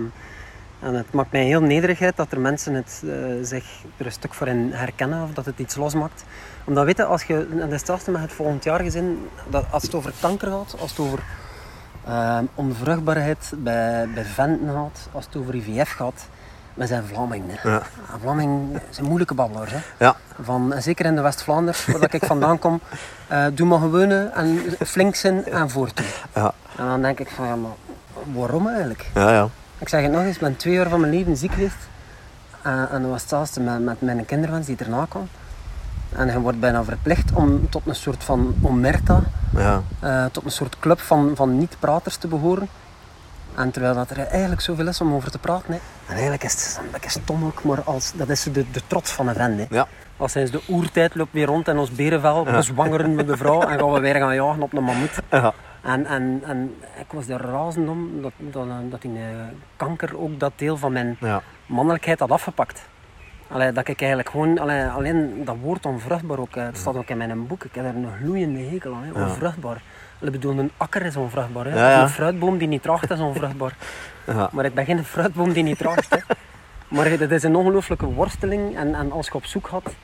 en 0.79 0.93
het 0.93 1.13
maakt 1.13 1.31
mij 1.31 1.43
heel 1.43 1.61
nederigheid 1.61 2.17
dat 2.17 2.31
er 2.31 2.39
mensen 2.39 2.73
het, 2.73 3.03
eh, 3.05 3.11
zich 3.41 3.65
er 3.97 4.05
een 4.05 4.11
stuk 4.11 4.33
voor 4.33 4.47
in 4.47 4.71
herkennen 4.73 5.23
of 5.23 5.33
dat 5.33 5.45
het 5.45 5.59
iets 5.59 5.75
losmaakt. 5.75 6.23
Omdat 6.65 6.85
weet 6.85 6.97
je, 6.97 7.05
als 7.05 7.23
je, 7.23 7.47
en 7.51 7.57
dat 7.57 7.67
is 7.67 7.77
hetzelfde 7.77 8.11
met 8.11 8.21
het 8.21 8.33
volgend 8.33 8.63
jaar 8.63 8.79
gezin, 8.79 9.29
dat 9.49 9.65
als 9.71 9.83
het 9.83 9.95
over 9.95 10.13
kanker 10.19 10.47
gaat, 10.51 10.75
als 10.79 10.89
het 10.89 10.99
over 10.99 11.19
eh, 12.05 12.39
onvruchtbaarheid 12.55 13.51
bij, 13.57 14.07
bij 14.13 14.25
venten 14.25 14.73
gaat, 14.73 15.09
als 15.11 15.25
het 15.25 15.35
over 15.35 15.55
IVF 15.55 15.91
gaat, 15.91 16.27
we 16.73 16.87
zijn 16.87 17.03
Vlamingen. 17.03 17.57
Ja. 17.63 17.81
En 18.13 18.19
Vlamingen 18.21 18.81
zijn 18.89 19.05
moeilijke 19.05 19.33
babbelaars. 19.33 19.71
Hè. 19.71 19.79
Ja. 19.97 20.15
Van, 20.41 20.73
zeker 20.77 21.05
in 21.05 21.15
de 21.15 21.21
West-Vlaanderen, 21.21 21.99
waar 21.99 22.13
ik 22.13 22.25
vandaan 22.25 22.59
kom, 22.59 22.79
eh, 23.27 23.45
doe 23.53 23.67
maar 23.67 23.79
gewoon 23.79 24.11
en 24.11 24.59
flink 24.85 25.15
zijn 25.15 25.45
en 25.45 25.69
voortdoen. 25.69 26.05
Ja. 26.35 26.53
En 26.77 26.85
dan 26.85 27.01
denk 27.01 27.19
ik 27.19 27.29
van, 27.29 27.45
ja, 27.45 27.55
maar 27.55 27.71
waarom 28.33 28.67
eigenlijk? 28.67 29.09
Ja, 29.13 29.31
ja. 29.31 29.49
Ik 29.79 29.89
zeg 29.89 30.01
het 30.01 30.11
nog 30.11 30.21
eens, 30.21 30.35
ik 30.35 30.41
ben 30.41 30.55
twee 30.55 30.73
jaar 30.73 30.89
van 30.89 30.99
mijn 30.99 31.13
leven 31.13 31.37
ziek 31.37 31.53
geweest. 31.53 31.87
Eh, 32.61 32.93
en 32.93 33.01
dat 33.01 33.11
was 33.11 33.21
hetzelfde 33.21 33.59
met, 33.59 33.79
met 33.79 34.01
mijn 34.01 34.25
kinderwens 34.25 34.67
die 34.67 34.75
erna 34.77 35.05
kwam. 35.09 35.27
En 36.09 36.27
je 36.27 36.39
wordt 36.39 36.59
bijna 36.59 36.83
verplicht 36.83 37.31
om 37.33 37.69
tot 37.69 37.81
een 37.85 37.95
soort 37.95 38.23
van 38.23 38.55
omerta, 38.61 39.21
ja. 39.55 39.81
eh, 39.99 40.25
tot 40.25 40.45
een 40.45 40.51
soort 40.51 40.79
club 40.79 40.99
van, 40.99 41.31
van 41.35 41.57
niet-praters 41.57 42.15
te 42.15 42.27
behoren. 42.27 42.67
En 43.55 43.71
terwijl 43.71 43.93
dat 43.93 44.09
er 44.09 44.17
eigenlijk 44.17 44.61
zoveel 44.61 44.87
is 44.87 45.01
om 45.01 45.13
over 45.13 45.31
te 45.31 45.37
praten. 45.37 45.73
Hè. 45.73 45.79
En 46.05 46.13
eigenlijk 46.13 46.43
is 46.43 46.53
het 46.53 46.79
een 46.83 46.91
beetje 46.91 47.09
stom 47.09 47.45
ook, 47.45 47.63
maar 47.63 47.81
als, 47.83 48.11
dat 48.15 48.29
is 48.29 48.43
de, 48.43 48.65
de 48.71 48.81
trots 48.87 49.11
van 49.11 49.27
een 49.27 49.35
vent. 49.35 49.59
Hè. 49.59 49.65
Ja. 49.69 49.87
Als 50.17 50.31
sinds 50.31 50.51
de 50.51 50.61
oertijd 50.67 51.15
loopt 51.15 51.33
weer 51.33 51.45
rond 51.45 51.67
in 51.67 51.77
ons 51.77 51.91
berenvel, 51.91 52.43
bezwangeren 52.43 53.15
met 53.15 53.27
de 53.27 53.37
vrouw 53.37 53.61
en 53.61 53.79
gaan 53.79 53.91
we 53.91 53.99
weer 53.99 54.15
gaan 54.15 54.35
jagen 54.35 54.61
op 54.61 54.73
een 54.73 54.83
mammoet. 54.83 55.19
Ja. 55.31 55.53
En, 55.81 56.05
en, 56.05 56.41
en 56.45 56.75
ik 56.99 57.11
was 57.11 57.27
er 57.27 57.41
razend 57.41 57.89
om 57.89 58.21
dat, 58.21 58.31
dat, 58.37 58.67
dat 58.89 59.01
die 59.01 59.11
eh, 59.17 59.23
kanker 59.75 60.19
ook 60.19 60.39
dat 60.39 60.51
deel 60.55 60.77
van 60.77 60.91
mijn 60.91 61.17
Ja. 61.19 61.41
mannelijkheid 61.65 62.19
had 62.19 62.31
afgepakt. 62.31 62.87
Allee, 63.47 63.71
dat 63.71 63.87
ik 63.87 63.99
eigenlijk 63.99 64.29
gewoon, 64.29 64.59
allee, 64.59 64.85
alleen 64.85 65.41
dat 65.45 65.55
woord 65.61 65.85
onvruchtbaar 65.85 66.39
ook, 66.39 66.55
eh, 66.55 66.63
het 66.63 66.77
staat 66.77 66.95
ook 66.95 67.09
in 67.09 67.17
mijn 67.17 67.47
boek, 67.47 67.63
ik 67.63 67.75
heb 67.75 67.85
er 67.85 67.95
een 67.95 68.07
gloeiende 68.21 68.59
hekel 68.59 68.93
aan, 68.93 69.23
onvruchtbaar. 69.23 69.81
Ik 70.21 70.31
bedoel, 70.31 70.57
een 70.59 70.71
akker 70.77 71.05
is 71.05 71.15
onvruchtbaar, 71.15 71.65
hè. 71.65 71.75
Ja, 71.75 71.89
ja. 71.89 72.01
een 72.01 72.09
fruitboom 72.09 72.57
die 72.57 72.67
niet 72.67 72.81
draagt 72.81 73.11
is 73.11 73.19
onvruchtbaar. 73.19 73.75
Ja. 74.27 74.49
Maar 74.51 74.65
ik 74.65 74.73
ben 74.73 74.85
geen 74.85 75.03
fruitboom 75.03 75.53
die 75.53 75.63
niet 75.63 75.77
draagt. 75.77 76.09
Hè. 76.09 76.17
Maar 76.87 77.05
het 77.09 77.31
is 77.31 77.43
een 77.43 77.55
ongelooflijke 77.55 78.05
worsteling 78.05 78.77
en, 78.77 78.95
en 78.95 79.11
als 79.11 79.25
je 79.27 79.33
op 79.33 79.45
zoek 79.45 79.67
gaat 79.67 79.95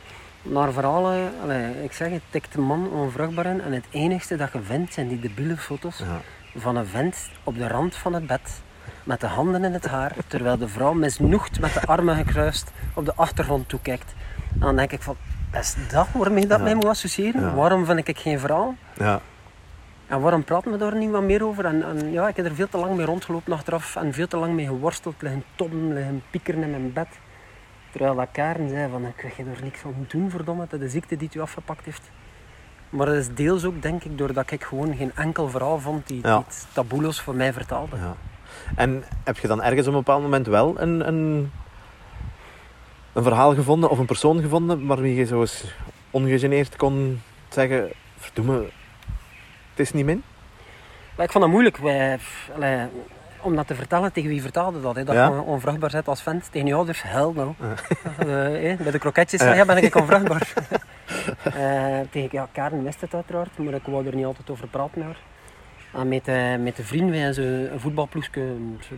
naar 0.45 0.71
verhalen, 0.71 1.31
allee, 1.43 1.83
ik 1.83 1.91
zeg 1.93 2.09
het, 2.11 2.21
tikt 2.29 2.53
de 2.53 2.59
man 2.61 2.89
onvruchtbaar 2.91 3.45
in 3.45 3.61
en 3.61 3.71
het 3.71 3.85
enigste 3.89 4.35
dat 4.35 4.53
je 4.53 4.61
vindt 4.61 4.93
zijn 4.93 5.07
die 5.07 5.19
debiele 5.19 5.57
foto's 5.57 5.97
Ja. 5.97 6.21
van 6.59 6.75
een 6.75 6.85
vent 6.85 7.29
op 7.43 7.57
de 7.57 7.67
rand 7.67 7.95
van 7.95 8.13
het 8.13 8.27
bed 8.27 8.61
met 9.03 9.19
de 9.21 9.27
handen 9.27 9.63
in 9.63 9.73
het 9.73 9.85
haar, 9.87 10.11
terwijl 10.27 10.57
de 10.57 10.67
vrouw 10.67 10.93
misnoegd 10.93 11.59
met 11.59 11.73
de 11.73 11.81
armen 11.85 12.15
gekruist 12.15 12.71
op 12.93 13.05
de 13.05 13.13
achtergrond 13.15 13.69
toekijkt. 13.69 14.13
En 14.53 14.59
dan 14.59 14.75
denk 14.75 14.91
ik 14.91 15.01
van, 15.01 15.15
is 15.53 15.75
dat 15.91 16.07
waarmee 16.13 16.41
je 16.41 16.47
dat 16.47 16.57
Ja. 16.57 16.63
mij 16.63 16.73
moet 16.75 16.85
associëren? 16.85 17.41
Ja. 17.41 17.53
Waarom 17.53 17.85
vind 17.85 18.07
ik 18.07 18.17
geen 18.19 18.39
verhaal? 18.39 18.75
Ja. 18.97 19.19
En 20.07 20.21
waarom 20.21 20.43
praten 20.43 20.71
we 20.71 20.77
daar 20.77 20.95
niet 20.95 21.11
wat 21.11 21.21
meer 21.23 21.45
over? 21.45 21.65
En, 21.65 21.83
en 21.83 22.11
ja, 22.11 22.27
ik 22.27 22.35
heb 22.35 22.45
er 22.45 22.55
veel 22.55 22.69
te 22.69 22.77
lang 22.77 22.95
mee 22.95 23.05
rondgelopen 23.05 23.53
achteraf 23.53 23.95
en 23.95 24.13
veel 24.13 24.27
te 24.27 24.37
lang 24.37 24.53
mee 24.53 24.65
geworsteld, 24.65 25.21
liggen 25.21 25.43
tobben, 25.55 25.93
liggen 25.93 26.23
piekeren 26.29 26.63
in 26.63 26.69
mijn 26.69 26.93
bed. 26.93 27.07
Terwijl 27.95 28.15
dat 28.15 28.27
Karen 28.31 28.69
zei 28.69 28.91
van, 28.91 29.05
ik 29.05 29.21
weet 29.21 29.35
je 29.35 29.43
er 29.43 29.63
niks 29.63 29.83
aan 29.85 30.05
doen, 30.07 30.29
verdomme, 30.29 30.65
dat 30.69 30.79
de 30.79 30.89
ziekte 30.89 31.15
die 31.17 31.27
het 31.27 31.35
u 31.37 31.39
afgepakt 31.39 31.85
heeft. 31.85 32.11
Maar 32.89 33.05
dat 33.05 33.15
is 33.15 33.33
deels 33.33 33.63
ook, 33.65 33.81
denk 33.81 34.03
ik, 34.03 34.17
doordat 34.17 34.51
ik 34.51 34.63
gewoon 34.63 34.95
geen 34.95 35.11
enkel 35.15 35.49
verhaal 35.49 35.79
vond 35.79 36.07
die, 36.07 36.21
Ja. 36.21 36.35
die 36.35 36.45
het 36.47 36.67
taboeloos 36.73 37.21
voor 37.21 37.35
mij 37.35 37.53
vertaalde. 37.53 37.95
Ja. 37.95 38.15
En 38.75 39.03
heb 39.23 39.37
je 39.37 39.47
dan 39.47 39.63
ergens 39.63 39.87
op 39.87 39.93
een 39.93 39.99
bepaald 39.99 40.21
moment 40.21 40.47
wel 40.47 40.79
een, 40.79 41.07
een, 41.07 41.51
een 43.13 43.23
verhaal 43.23 43.53
gevonden 43.53 43.89
of 43.89 43.97
een 43.97 44.05
persoon 44.05 44.41
gevonden 44.41 44.85
waarmee 44.87 45.15
je 45.15 45.25
zo 45.25 45.39
eens 45.39 45.63
ongegeneerd 46.11 46.75
kon 46.75 47.21
zeggen: 47.49 47.91
Verdomme, 48.17 48.57
het 49.69 49.79
is 49.79 49.93
niet 49.93 50.05
min? 50.05 50.23
Maar 51.15 51.25
ik 51.25 51.31
vond 51.31 51.43
dat 51.43 51.53
moeilijk. 51.53 51.77
Wij, 51.77 52.19
om 53.45 53.55
dat 53.55 53.67
te 53.67 53.75
vertellen, 53.75 54.11
tegen 54.11 54.29
wie 54.29 54.41
vertaalde 54.41 54.81
dat? 54.81 54.95
Hè? 54.95 55.03
Dat 55.03 55.15
Ja. 55.15 55.25
je 55.25 55.41
onvruchtbaar 55.41 55.89
bent 55.89 56.07
als 56.07 56.21
vent. 56.21 56.51
Tegen 56.51 56.67
je 56.67 56.73
ouders, 56.73 57.01
hell 57.03 57.31
no. 57.33 57.55
Eh, 58.17 58.71
eh, 58.71 58.79
bij 58.79 58.91
de 58.91 58.99
kroketjes, 58.99 59.41
Ja. 59.41 59.53
ja. 59.53 59.65
ben 59.65 59.77
ik 59.83 59.95
onvruchtbaar. 59.95 60.53
Eh, 61.43 61.99
tegen 62.11 62.29
ja, 62.31 62.47
Karen 62.51 62.83
wist 62.83 63.01
het 63.01 63.13
uiteraard, 63.13 63.57
maar 63.57 63.73
ik 63.73 63.81
wou 63.85 64.07
er 64.07 64.15
niet 64.15 64.25
altijd 64.25 64.49
over 64.49 64.67
praten. 64.67 65.03
Hoor. 65.05 65.15
En 65.93 66.07
met, 66.07 66.27
eh, 66.27 66.55
met 66.55 66.75
de 66.75 66.83
vrienden, 66.83 67.09
wij 67.11 67.19
zijn 67.19 67.33
zo 67.33 67.41
een 67.73 67.79
voetbalploegje, 67.79 68.55
zo 68.89 68.95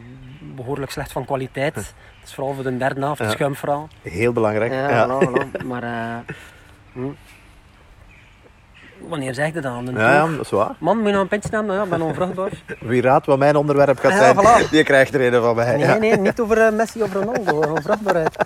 behoorlijk 0.55 0.91
slecht 0.91 1.11
van 1.11 1.25
kwaliteit. 1.25 1.75
Het 1.75 1.94
is 2.23 2.33
vooral 2.33 2.53
voor 2.53 2.63
de 2.63 2.77
derde 2.77 2.99
helft, 3.01 3.19
een 3.19 3.29
schuimverhaal. 3.29 3.88
Heel 4.01 4.33
belangrijk. 4.33 4.71
Ja, 4.71 4.89
Ja. 4.89 5.07
voilà, 5.07 5.27
voilà. 5.29 5.65
Maar 5.65 5.83
eh, 5.83 6.33
hm. 6.94 7.07
Wanneer 9.07 9.33
zeg 9.33 9.47
je 9.53 9.61
dat 9.61 9.71
aan 9.71 9.85
de 9.85 9.91
Ja, 9.91 10.13
ja, 10.13 10.27
dat 10.27 10.39
is 10.39 10.49
waar. 10.49 10.75
Man, 10.79 10.95
moet 10.97 11.05
je 11.05 11.11
nou 11.11 11.23
een 11.23 11.27
pintje 11.29 11.49
nemen? 11.51 11.75
Ja, 11.75 11.83
ik 11.83 11.89
ben 11.89 12.01
onvruchtbaar. 12.01 12.51
Wie 12.79 13.01
raadt 13.01 13.25
wat 13.25 13.38
mijn 13.38 13.55
onderwerp 13.55 13.99
gaat 13.99 14.11
Ja, 14.11 14.17
zijn, 14.17 14.35
voilà. 14.35 14.69
die 14.71 14.83
krijgt 14.83 15.13
er 15.13 15.33
een 15.33 15.41
van 15.41 15.55
mij. 15.55 15.75
Nee, 15.75 15.85
Ja. 15.85 15.97
nee, 15.97 16.17
niet 16.17 16.39
over 16.39 16.61
eh, 16.61 16.73
Messi 16.73 17.01
of 17.03 17.13
Ronaldo, 17.13 17.63
over 17.63 17.81
vruchtbaarheid. 17.81 18.45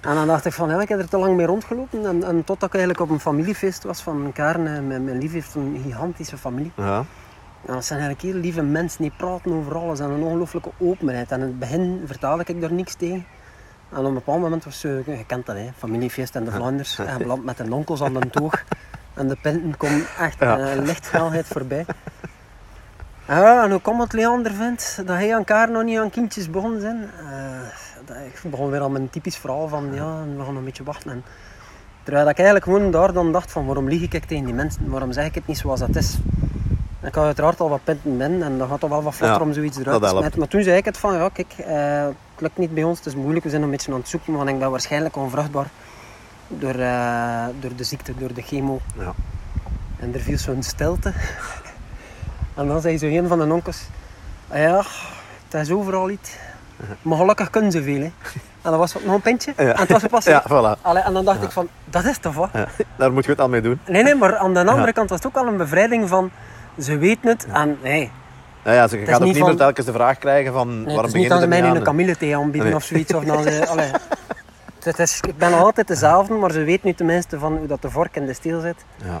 En 0.00 0.14
dan 0.14 0.26
dacht 0.26 0.44
ik 0.44 0.52
van, 0.52 0.68
ja, 0.68 0.80
ik 0.80 0.88
heb 0.88 0.98
er 0.98 1.08
te 1.08 1.18
lang 1.18 1.36
mee 1.36 1.46
rondgelopen. 1.46 2.06
En, 2.06 2.24
en 2.24 2.44
totdat 2.44 2.68
ik 2.68 2.74
eigenlijk 2.74 3.00
op 3.00 3.10
een 3.10 3.20
familiefeest 3.20 3.82
was 3.84 4.00
van 4.02 4.30
Karen. 4.34 4.66
en 4.66 4.86
Mijn, 4.86 5.04
mijn 5.04 5.18
lief 5.18 5.32
heeft 5.32 5.54
een 5.54 5.80
gigantische 5.84 6.36
familie. 6.36 6.72
Ja. 6.76 7.04
En 7.66 7.74
dat 7.74 7.84
zijn 7.84 8.00
eigenlijk 8.00 8.32
heel 8.32 8.40
lieve 8.42 8.62
mensen 8.62 9.02
die 9.02 9.12
praten 9.16 9.52
over 9.52 9.74
alles 9.76 10.00
en 10.00 10.10
een 10.10 10.22
ongelooflijke 10.22 10.70
openheid. 10.78 11.30
En 11.30 11.40
in 11.40 11.46
het 11.46 11.58
begin 11.58 12.02
vertaalde 12.06 12.42
ik 12.46 12.60
daar 12.60 12.72
niks 12.72 12.94
tegen. 12.94 13.26
En 13.92 13.98
op 14.00 14.04
een 14.06 14.14
bepaald 14.14 14.40
moment 14.40 14.64
was 14.64 14.80
ze, 14.80 15.02
je 15.06 15.24
kent 15.26 15.46
dat 15.46 15.56
hè, 15.56 15.68
familiefeest 15.78 16.34
in 16.34 16.44
de 16.44 16.50
Vlaanders. 16.50 16.98
En 17.06 17.18
beland 17.18 17.44
met 17.44 17.56
de 17.56 17.74
onkels 17.74 18.02
aan 18.02 18.12
de 18.14 18.30
toog. 18.30 18.64
En 19.14 19.28
de 19.28 19.36
pinten 19.42 19.76
komen 19.76 20.04
echt 20.18 20.38
Ja. 20.40 20.58
eh, 20.58 20.82
lichtsnelheid 20.82 21.46
voorbij. 21.46 21.86
Ja, 23.28 23.64
en 23.64 23.70
hoe 23.70 23.80
komt 23.80 24.02
het, 24.02 24.12
Leander 24.12 24.52
vindt, 24.52 24.96
dat 25.06 25.16
hij 25.16 25.34
aan 25.34 25.44
Karen 25.44 25.72
nog 25.72 25.82
niet 25.82 25.98
aan 25.98 26.10
kindjes 26.10 26.50
begonnen 26.50 26.80
zijn? 26.80 27.10
Dat, 28.04 28.16
ik 28.16 28.50
begon 28.50 28.70
weer 28.70 28.80
aan 28.80 28.92
mijn 28.92 29.10
typisch 29.10 29.36
verhaal 29.36 29.68
van, 29.68 29.88
ja, 29.94 30.16
we 30.36 30.44
gaan 30.44 30.56
een 30.56 30.64
beetje 30.64 30.84
wachten. 30.84 31.10
En, 31.10 31.24
terwijl 32.02 32.28
ik 32.28 32.36
eigenlijk 32.36 32.64
gewoon 32.66 32.90
daar 32.90 33.12
dan 33.12 33.32
dacht 33.32 33.52
van, 33.52 33.66
waarom 33.66 33.88
lieg 33.88 34.02
ik 34.12 34.24
tegen 34.24 34.44
die 34.44 34.54
mensen? 34.54 34.90
Waarom 34.90 35.12
zeg 35.12 35.24
ik 35.26 35.34
het 35.34 35.46
niet 35.46 35.58
zoals 35.58 35.80
dat 35.80 35.96
is? 35.96 36.18
Ik 37.02 37.14
had 37.14 37.24
uiteraard 37.24 37.60
al 37.60 37.68
wat 37.68 37.84
pinten 37.84 38.18
binnen 38.18 38.42
en 38.42 38.58
dat 38.58 38.68
gaat 38.68 38.80
toch 38.80 38.90
wel 38.90 39.02
wat 39.02 39.14
vlotter 39.14 39.38
Ja, 39.40 39.44
om 39.46 39.52
zoiets 39.52 39.78
eruit 39.78 40.02
te 40.02 40.08
smijten. 40.08 40.38
Maar 40.38 40.48
toen 40.48 40.62
zei 40.62 40.76
ik 40.76 40.84
het 40.84 40.98
van, 40.98 41.14
ja 41.14 41.28
kijk, 41.32 41.52
eh, 41.58 42.02
het 42.04 42.40
lukt 42.40 42.58
niet 42.58 42.74
bij 42.74 42.82
ons, 42.82 42.98
het 42.98 43.06
is 43.06 43.14
moeilijk, 43.14 43.44
we 43.44 43.50
zijn 43.50 43.62
een 43.62 43.70
beetje 43.70 43.92
aan 43.92 43.98
het 43.98 44.08
zoeken, 44.08 44.32
want 44.32 44.48
ik 44.48 44.58
ben 44.58 44.70
waarschijnlijk 44.70 45.16
onvruchtbaar 45.16 45.66
door, 46.48 46.74
eh, 46.74 47.44
door 47.60 47.70
de 47.76 47.84
ziekte, 47.84 48.12
door 48.18 48.34
de 48.34 48.42
chemo. 48.42 48.80
Ja. 48.98 49.12
En 49.98 50.14
er 50.14 50.20
viel 50.20 50.38
zo'n 50.38 50.62
stilte. 50.62 51.12
en 52.54 52.66
dan 52.68 52.80
zei 52.80 52.98
zo 52.98 53.06
een 53.06 53.28
van 53.28 53.38
de 53.38 53.52
onkels, 53.52 53.82
"Ah 54.48 54.58
ja, 54.58 54.82
het 55.48 55.60
is 55.62 55.70
overal 55.70 56.10
iets. 56.10 56.36
Maar 57.02 57.18
gelukkig 57.18 57.50
kunnen 57.50 57.72
ze 57.72 57.82
veel. 57.82 58.00
Hè. 58.00 58.12
En 58.62 58.70
dat 58.70 58.76
was 58.78 58.94
nog 59.04 59.14
een 59.14 59.20
pintje. 59.20 59.52
Ja. 59.56 59.62
En 59.72 59.80
het 59.80 59.90
was 59.90 60.02
gepasseerd. 60.02 60.42
Ja, 60.48 60.76
voilà. 60.76 60.80
Allee, 60.82 61.02
en 61.02 61.12
dan 61.12 61.24
dacht 61.24 61.42
ik 61.42 61.50
van, 61.50 61.68
dat 61.84 62.04
is 62.04 62.18
toch 62.18 62.34
wat? 62.34 62.48
Ja. 62.52 62.66
Daar 62.96 63.12
moet 63.12 63.24
je 63.24 63.30
het 63.30 63.40
al 63.40 63.48
mee 63.48 63.60
doen. 63.60 63.80
Nee, 63.86 64.02
nee, 64.02 64.14
maar 64.14 64.36
aan 64.36 64.54
de 64.54 64.64
andere 64.66 64.92
kant 64.92 65.08
was 65.10 65.18
het 65.18 65.26
ook 65.26 65.36
al 65.36 65.46
een 65.46 65.56
bevrijding 65.56 66.08
van, 66.08 66.30
ze 66.80 66.98
weten 66.98 67.28
het. 67.28 67.46
En 67.52 67.78
hey, 67.82 68.10
Ja, 68.64 68.72
ja, 68.72 68.88
ze 68.88 68.98
is 69.00 69.08
gaat 69.08 69.18
ook 69.20 69.24
niet 69.24 69.34
niet 69.34 69.44
van- 69.44 69.56
telkens 69.56 69.86
de 69.86 69.92
vraag 69.92 70.18
krijgen 70.18 70.52
van 70.52 70.68
nee, 70.68 70.84
waarom 70.84 70.96
het 70.96 71.04
begin 71.04 71.20
niet 71.20 71.22
je 71.28 71.28
dat 71.32 71.40
ze 71.42 71.48
mij 71.48 71.60
niet 71.60 71.70
nu 71.72 71.76
een 71.78 71.84
kamillethee 71.84 72.36
aanbieden 72.36 72.64
Nee. 72.68 72.74
of 72.76 72.84
zoiets. 72.84 73.14
Of 73.14 73.24
dan 73.24 73.42
ze, 73.42 73.66
allee, 73.72 73.90
het 74.84 74.98
is, 74.98 75.20
ik 75.20 75.38
ben 75.38 75.52
altijd 75.52 75.88
dezelfde, 75.88 76.34
maar 76.34 76.50
ze 76.50 76.62
weet 76.64 76.82
nu 76.82 76.92
tenminste 76.94 77.38
van 77.38 77.56
hoe 77.56 77.66
dat 77.66 77.82
de 77.82 77.90
vork 77.90 78.16
in 78.16 78.26
de 78.26 78.32
steel 78.32 78.60
zit. 78.60 78.84
Ja. 79.04 79.20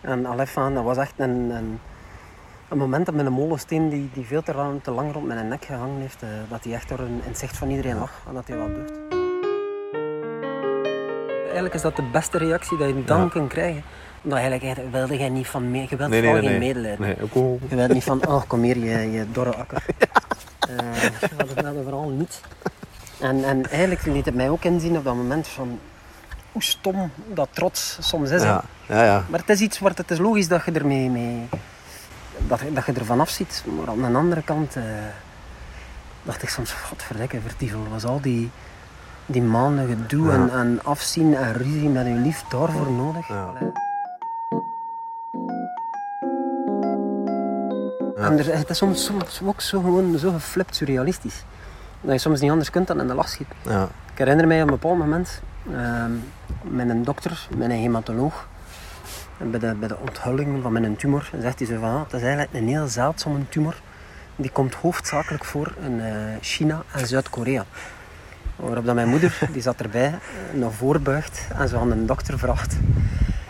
En 0.00 0.26
allee, 0.26 0.46
van, 0.46 0.74
dat 0.74 0.84
was 0.84 0.96
echt 0.96 1.12
een, 1.16 1.30
een, 1.50 1.80
een 2.68 2.78
moment 2.78 3.06
dat 3.06 3.14
met 3.14 3.26
een 3.26 3.32
molensteen 3.32 3.88
die, 3.88 4.10
die 4.12 4.26
veel 4.26 4.42
te, 4.42 4.54
lang- 4.54 4.82
te 4.82 4.90
lang 4.90 5.12
rond 5.12 5.26
mijn 5.26 5.48
nek 5.48 5.64
gehangen 5.64 6.00
heeft, 6.00 6.22
eh, 6.22 6.28
dat 6.48 6.64
hij 6.64 6.72
echt 6.72 6.88
door 6.88 6.98
een, 6.98 7.06
in 7.22 7.28
het 7.28 7.38
zicht 7.38 7.56
van 7.56 7.70
iedereen 7.70 7.98
lag 7.98 8.10
en 8.28 8.34
dat 8.34 8.48
hij 8.48 8.56
wat 8.58 8.68
deugd. 8.74 8.92
Eigenlijk 11.44 11.74
is 11.74 11.82
dat 11.82 11.96
de 11.96 12.10
beste 12.12 12.38
reactie 12.38 12.76
dat 12.78 12.88
je 12.88 13.04
dan 13.04 13.20
Ja. 13.20 13.28
kunt 13.28 13.48
krijgen. 13.48 13.82
Omdat 14.22 14.38
eigenlijk, 14.38 14.90
wilde 14.90 15.16
jij 15.16 15.28
niet 15.28 15.46
van 15.46 15.70
me, 15.70 15.86
je 15.88 15.96
wilt 15.96 16.10
Nee, 16.10 16.20
nee, 16.20 16.32
nee. 16.32 16.40
geen 16.40 16.50
nee. 16.50 16.58
medelijden. 16.58 17.06
Nee, 17.06 17.16
ook. 17.34 17.60
Je 17.68 17.76
wilt 17.76 17.92
niet 17.92 18.04
van, 18.04 18.26
oh 18.26 18.42
kom 18.46 18.62
hier, 18.62 18.78
je, 18.78 19.10
je 19.10 19.30
dorre 19.32 19.54
akker. 19.56 19.84
Dat 21.36 21.48
is 21.48 21.54
dat 21.54 21.74
vooral 21.82 22.08
niet. 22.08 22.40
En, 23.20 23.44
en 23.44 23.70
eigenlijk 23.70 24.06
liet 24.06 24.24
het 24.24 24.34
mij 24.34 24.50
ook 24.50 24.64
inzien 24.64 24.96
op 24.96 25.04
dat 25.04 25.14
moment 25.14 25.48
van 25.48 25.78
hoe 26.52 26.62
stom 26.62 27.10
dat 27.26 27.48
trots 27.52 27.96
soms 28.00 28.30
is. 28.30 28.42
Ja, 28.42 28.64
ja, 28.88 29.04
ja. 29.04 29.24
Maar 29.28 29.40
het 29.40 29.48
is 29.48 29.60
iets 29.60 29.78
waar 29.78 29.92
het 29.94 30.10
is 30.10 30.18
logisch 30.18 30.48
dat 30.48 30.64
je 30.64 30.72
ermee 30.72 31.10
mee, 31.10 31.48
dat, 32.48 32.60
je- 32.60 32.72
dat 32.72 32.86
je 32.86 32.92
ervan 32.92 33.20
afziet. 33.20 33.64
Maar 33.78 33.88
aan 33.88 34.12
de 34.12 34.18
andere 34.18 34.42
kant, 34.42 34.76
eh, 34.76 34.82
dacht 36.22 36.42
ik 36.42 36.48
soms, 36.48 36.74
wat 36.90 37.02
verdikke, 37.02 37.40
vertieven, 37.40 37.90
was 37.90 38.04
al 38.04 38.20
die, 38.20 38.50
die 39.26 39.42
maanden 39.42 39.86
gedoe 39.88 40.32
en, 40.32 40.50
en 40.52 40.80
afzien 40.84 41.34
en 41.36 41.52
ruzie 41.52 41.88
met 41.88 42.06
je 42.06 42.12
lief 42.12 42.42
daarvoor 42.48 42.90
nodig. 42.92 43.28
En 48.16 48.38
er, 48.38 48.56
het 48.58 48.70
is 48.70 48.76
soms, 48.76 49.04
soms 49.04 49.40
ook 49.44 49.60
zo, 49.60 49.80
gewoon 49.80 50.18
zo 50.18 50.30
geflipt 50.32 50.76
surrealistisch. 50.76 51.42
Dat 52.04 52.12
je 52.12 52.18
soms 52.18 52.40
niet 52.40 52.50
anders 52.50 52.70
kunt 52.70 52.86
dan 52.86 53.00
in 53.00 53.06
de 53.06 53.14
lach 53.14 53.28
schieten. 53.28 53.56
Ja. 53.62 53.88
Ik 54.12 54.18
herinner 54.18 54.46
mij 54.46 54.62
op 54.62 54.68
een 54.68 54.74
bepaald 54.74 54.98
moment 54.98 55.42
ehm, 55.72 56.12
met 56.62 56.88
een 56.88 57.04
dokter, 57.04 57.48
met 57.56 57.70
een 57.70 57.80
hematoloog, 57.80 58.46
en 59.38 59.50
bij 59.50 59.60
de, 59.60 59.74
bij 59.74 59.88
de 59.88 59.98
onthulling 59.98 60.62
van 60.62 60.72
mijn 60.72 60.96
tumor, 60.96 61.30
zegt 61.40 61.58
hij 61.58 61.68
zo 61.68 61.78
van, 61.78 61.88
ah, 61.88 62.02
het 62.02 62.12
is 62.12 62.22
eigenlijk 62.22 62.52
een 62.52 62.68
heel 62.68 62.86
zeldzame 62.86 63.48
tumor. 63.48 63.74
Die 64.36 64.50
komt 64.50 64.74
hoofdzakelijk 64.74 65.44
voor 65.44 65.74
in 65.84 66.00
eh, 66.00 66.12
China 66.40 66.82
en 66.92 67.06
Zuid-Korea. 67.06 67.64
Waarop 68.56 68.84
dat 68.84 68.94
mijn 68.94 69.08
moeder, 69.08 69.38
die 69.52 69.62
zat 69.62 69.80
erbij, 69.80 70.06
eh, 70.06 70.58
naar 70.58 70.72
voren 70.72 71.02
buigt 71.02 71.46
en 71.58 71.68
zo 71.68 71.78
aan 71.78 71.90
de 71.90 72.04
dokter 72.04 72.38
vraagt. 72.38 72.76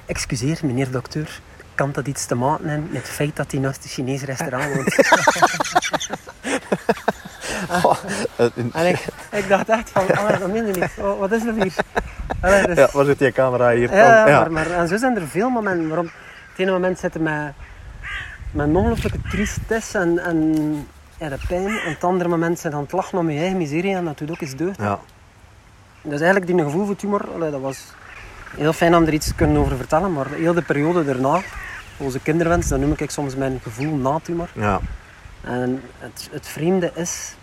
Excuseer, 0.06 0.58
meneer 0.62 0.90
dokter, 0.90 1.40
kan 1.74 1.92
dat 1.92 2.06
iets 2.06 2.26
te 2.26 2.34
maken 2.34 2.68
hebben 2.68 2.88
met 2.92 3.02
het 3.02 3.10
feit 3.10 3.36
dat 3.36 3.50
hij 3.50 3.60
naast 3.60 3.84
een 3.84 3.90
Chinees 3.90 4.22
restaurant 4.22 4.74
woont? 4.74 4.96
Oh, 8.36 8.46
eh, 8.56 8.64
En 8.72 8.86
ik, 8.88 9.06
ik 9.40 9.48
dacht 9.48 9.68
echt 9.68 9.90
van, 9.90 10.06
ah, 10.10 10.38
dat 10.38 10.52
meen 10.52 10.66
je 10.66 10.72
niet. 10.72 10.96
Wat- 10.96 11.18
Wat 11.18 11.32
is 11.32 11.44
er 11.44 11.52
hier? 11.54 11.74
Allee, 12.40 12.66
dus- 12.66 12.76
ja, 12.76 12.88
waar 12.92 13.04
zit 13.04 13.18
die 13.18 13.32
camera 13.32 13.70
hier? 13.70 13.94
Ja, 13.94 14.22
Oh, 14.22 14.28
ja. 14.28 14.38
Maar, 14.40 14.52
maar 14.52 14.70
en 14.70 14.88
zo 14.88 14.96
zijn 14.96 15.16
er 15.16 15.26
veel 15.28 15.48
momenten 15.50 15.88
waarop 15.88 16.04
het 16.50 16.58
ene 16.58 16.70
moment 16.70 16.98
zitten 16.98 17.22
met, 17.22 17.52
met 18.50 18.66
een 18.68 18.76
ongelooflijke 18.76 19.18
tristesse 19.30 19.98
en, 19.98 20.18
en 20.18 20.56
ja, 21.18 21.28
de 21.28 21.36
pijn. 21.48 21.66
En 21.66 21.90
het 21.90 22.04
andere 22.04 22.28
moment 22.28 22.58
zit 22.58 22.72
aan 22.74 22.80
het 22.82 22.92
lachen 22.92 23.18
om 23.18 23.30
je 23.30 23.38
eigen 23.38 23.56
miserie 23.56 23.94
en 23.94 24.04
dat 24.04 24.18
doet 24.18 24.30
ook 24.30 24.40
eens 24.40 24.56
deugd. 24.56 24.78
Ja. 24.78 24.98
Dus 26.02 26.20
eigenlijk 26.20 26.46
die 26.46 26.62
gevoel 26.64 26.86
voor 26.86 26.96
tumor, 26.96 27.28
allee, 27.34 27.50
dat 27.50 27.60
was 27.60 27.84
heel 28.56 28.72
fijn 28.72 28.94
om 28.96 29.04
er 29.04 29.12
iets 29.12 29.26
te 29.26 29.34
kunnen 29.34 29.56
over 29.60 29.76
vertellen. 29.76 30.12
Maar 30.12 30.26
heel 30.30 30.54
de 30.54 30.62
periode 30.62 31.04
daarna, 31.04 31.40
onze 31.96 32.20
kinderwens, 32.20 32.68
dat 32.68 32.78
noem 32.80 32.94
ik 32.96 33.10
soms 33.10 33.36
mijn 33.36 33.60
gevoel 33.62 33.94
na 33.96 34.18
tumor. 34.22 34.48
Ja. 34.52 34.80
En 35.40 35.82
het, 35.98 36.28
het 36.32 36.46
vreemde 36.48 36.90
is 36.94 37.34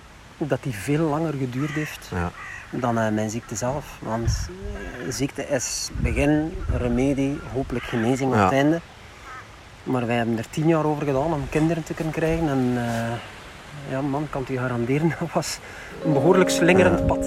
dat 0.50 0.64
die 0.64 0.74
veel 0.74 1.06
langer 1.10 1.34
geduurd 1.34 1.72
heeft 1.72 2.10
Ja. 2.14 2.32
dan 2.70 2.98
eh, 3.00 3.12
mijn 3.12 3.30
ziekte 3.30 3.56
zelf. 3.56 3.98
Want 4.02 4.50
eh, 5.06 5.12
ziekte 5.12 5.48
is 5.48 5.90
begin, 5.98 6.54
remedie, 6.78 7.40
hopelijk 7.54 7.86
genezing 7.86 8.30
op 8.32 8.38
Ja. 8.38 8.44
het 8.44 8.54
einde. 8.54 8.80
Maar 9.84 10.06
wij 10.08 10.16
hebben 10.16 10.38
er 10.38 10.50
tien 10.50 10.68
jaar 10.68 10.86
over 10.86 11.06
gedaan 11.06 11.34
om 11.34 11.50
kinderen 11.50 11.84
te 11.84 11.94
kunnen 11.94 12.14
krijgen. 12.14 12.50
En 12.50 12.74
eh, 12.78 13.12
ja, 13.92 14.02
man, 14.02 14.28
kan 14.30 14.42
het 14.42 14.50
u 14.50 14.58
garanderen, 14.58 15.14
dat 15.20 15.32
was 15.34 15.60
een 16.06 16.14
behoorlijk 16.14 16.50
slingerend 16.50 17.06
pad. 17.08 17.26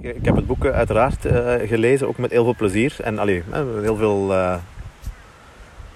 Ik 0.00 0.16
ik 0.16 0.24
heb 0.24 0.36
het 0.36 0.46
boek 0.46 0.66
uiteraard 0.66 1.24
eh, 1.24 1.68
gelezen, 1.68 2.08
ook 2.08 2.18
met 2.18 2.30
heel 2.30 2.44
veel 2.44 2.54
plezier. 2.56 2.96
En 3.02 3.18
allee, 3.18 3.42
heel 3.82 3.96
veel, 3.96 4.32
eh, 4.32 4.56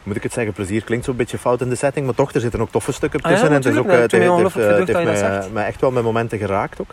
moet 0.05 0.17
ik 0.17 0.23
het 0.23 0.33
zeggen, 0.33 0.53
plezier 0.53 0.85
klinkt 0.85 1.05
zo'n 1.05 1.17
beetje 1.17 1.39
fout 1.39 1.61
in 1.61 1.69
de 1.69 1.75
setting, 1.75 2.07
maar 2.07 2.15
toch, 2.15 2.33
er 2.33 2.41
zitten 2.41 2.61
ook 2.61 2.71
toffe 2.71 2.93
stukken 2.93 3.21
Ah 3.21 3.25
ja, 3.31 3.31
tussen. 3.31 3.49
en 3.49 3.55
het 3.63 3.65
is 3.73 3.79
ook, 3.79 3.87
eh, 3.87 3.99
het 3.99 4.13
heeft, 4.13 4.93
mij 4.93 5.23
eh, 5.23 5.51
mij, 5.53 5.67
echt 5.67 5.81
wel 5.81 5.91
met 5.91 6.03
momenten 6.03 6.39
geraakt 6.39 6.81
ook. 6.81 6.91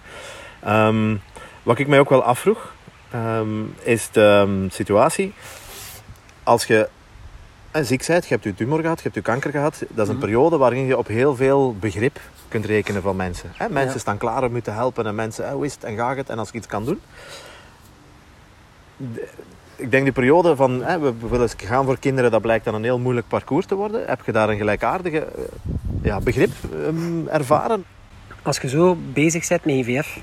Ehm, 0.60 1.16
wat 1.64 1.80
ik 1.80 1.88
mij 1.88 2.00
ook 2.00 2.10
wel 2.10 2.24
afvroeg, 2.24 2.74
ehm, 3.12 3.48
is 3.84 4.10
de 4.12 4.22
ehm, 4.48 4.70
situatie 4.70 5.34
als 6.44 6.66
je 6.66 6.90
eh, 7.72 7.84
ziek 7.84 8.06
bent, 8.08 8.24
je 8.24 8.34
hebt 8.34 8.44
je 8.44 8.54
tumor 8.54 8.82
gehad, 8.82 8.98
je 8.98 9.04
hebt 9.04 9.16
je 9.16 9.22
kanker 9.22 9.52
gehad, 9.52 9.84
dat 9.90 10.04
is 10.04 10.08
een 10.08 10.16
Mhm. 10.18 10.24
periode 10.26 10.58
waarin 10.58 10.86
je 10.86 10.98
op 10.98 11.08
heel 11.08 11.36
veel 11.36 11.76
begrip 11.80 12.20
kunt 12.48 12.66
rekenen 12.66 13.02
van 13.02 13.16
mensen. 13.16 13.52
Hè? 13.56 13.70
Mensen 13.70 13.94
Ja. 13.94 14.00
staan 14.00 14.18
klaar 14.18 14.44
om 14.44 14.56
je 14.56 14.62
te 14.62 14.72
helpen 14.72 15.06
en 15.06 15.16
mensen, 15.16 15.52
hoe 15.52 15.66
is 15.66 15.74
het 15.74 15.84
en 15.84 15.96
gaat 15.96 16.18
het 16.18 16.30
en 16.30 16.40
als 16.40 16.48
ik 16.48 16.54
iets 16.54 16.68
kan 16.68 16.86
doen. 16.86 17.00
De- 18.98 19.28
ik 19.82 19.92
denk 19.92 20.04
die 20.04 20.14
periode 20.14 20.56
van 20.56 20.84
hè, 20.84 21.00
we 21.00 21.14
willen 21.30 21.50
gaan 21.58 21.86
voor 21.86 22.00
kinderen, 22.00 22.32
dat 22.32 22.42
blijkt 22.42 22.66
dan 22.66 22.74
een 22.74 22.84
heel 22.84 23.00
moeilijk 23.00 23.28
parcours 23.28 23.66
te 23.66 23.76
worden. 23.76 24.04
Heb 24.06 24.22
je 24.26 24.32
daar 24.32 24.50
een 24.50 24.58
gelijkaardige 24.58 25.26
eh, 25.26 25.44
ja, 26.02 26.20
begrip 26.20 26.52
ehm, 26.86 27.28
ervaren? 27.28 27.84
Als 28.42 28.58
je 28.58 28.70
zo 28.70 28.98
bezig 29.14 29.48
bent 29.48 29.66
met 29.66 29.76
IVF, 29.76 30.20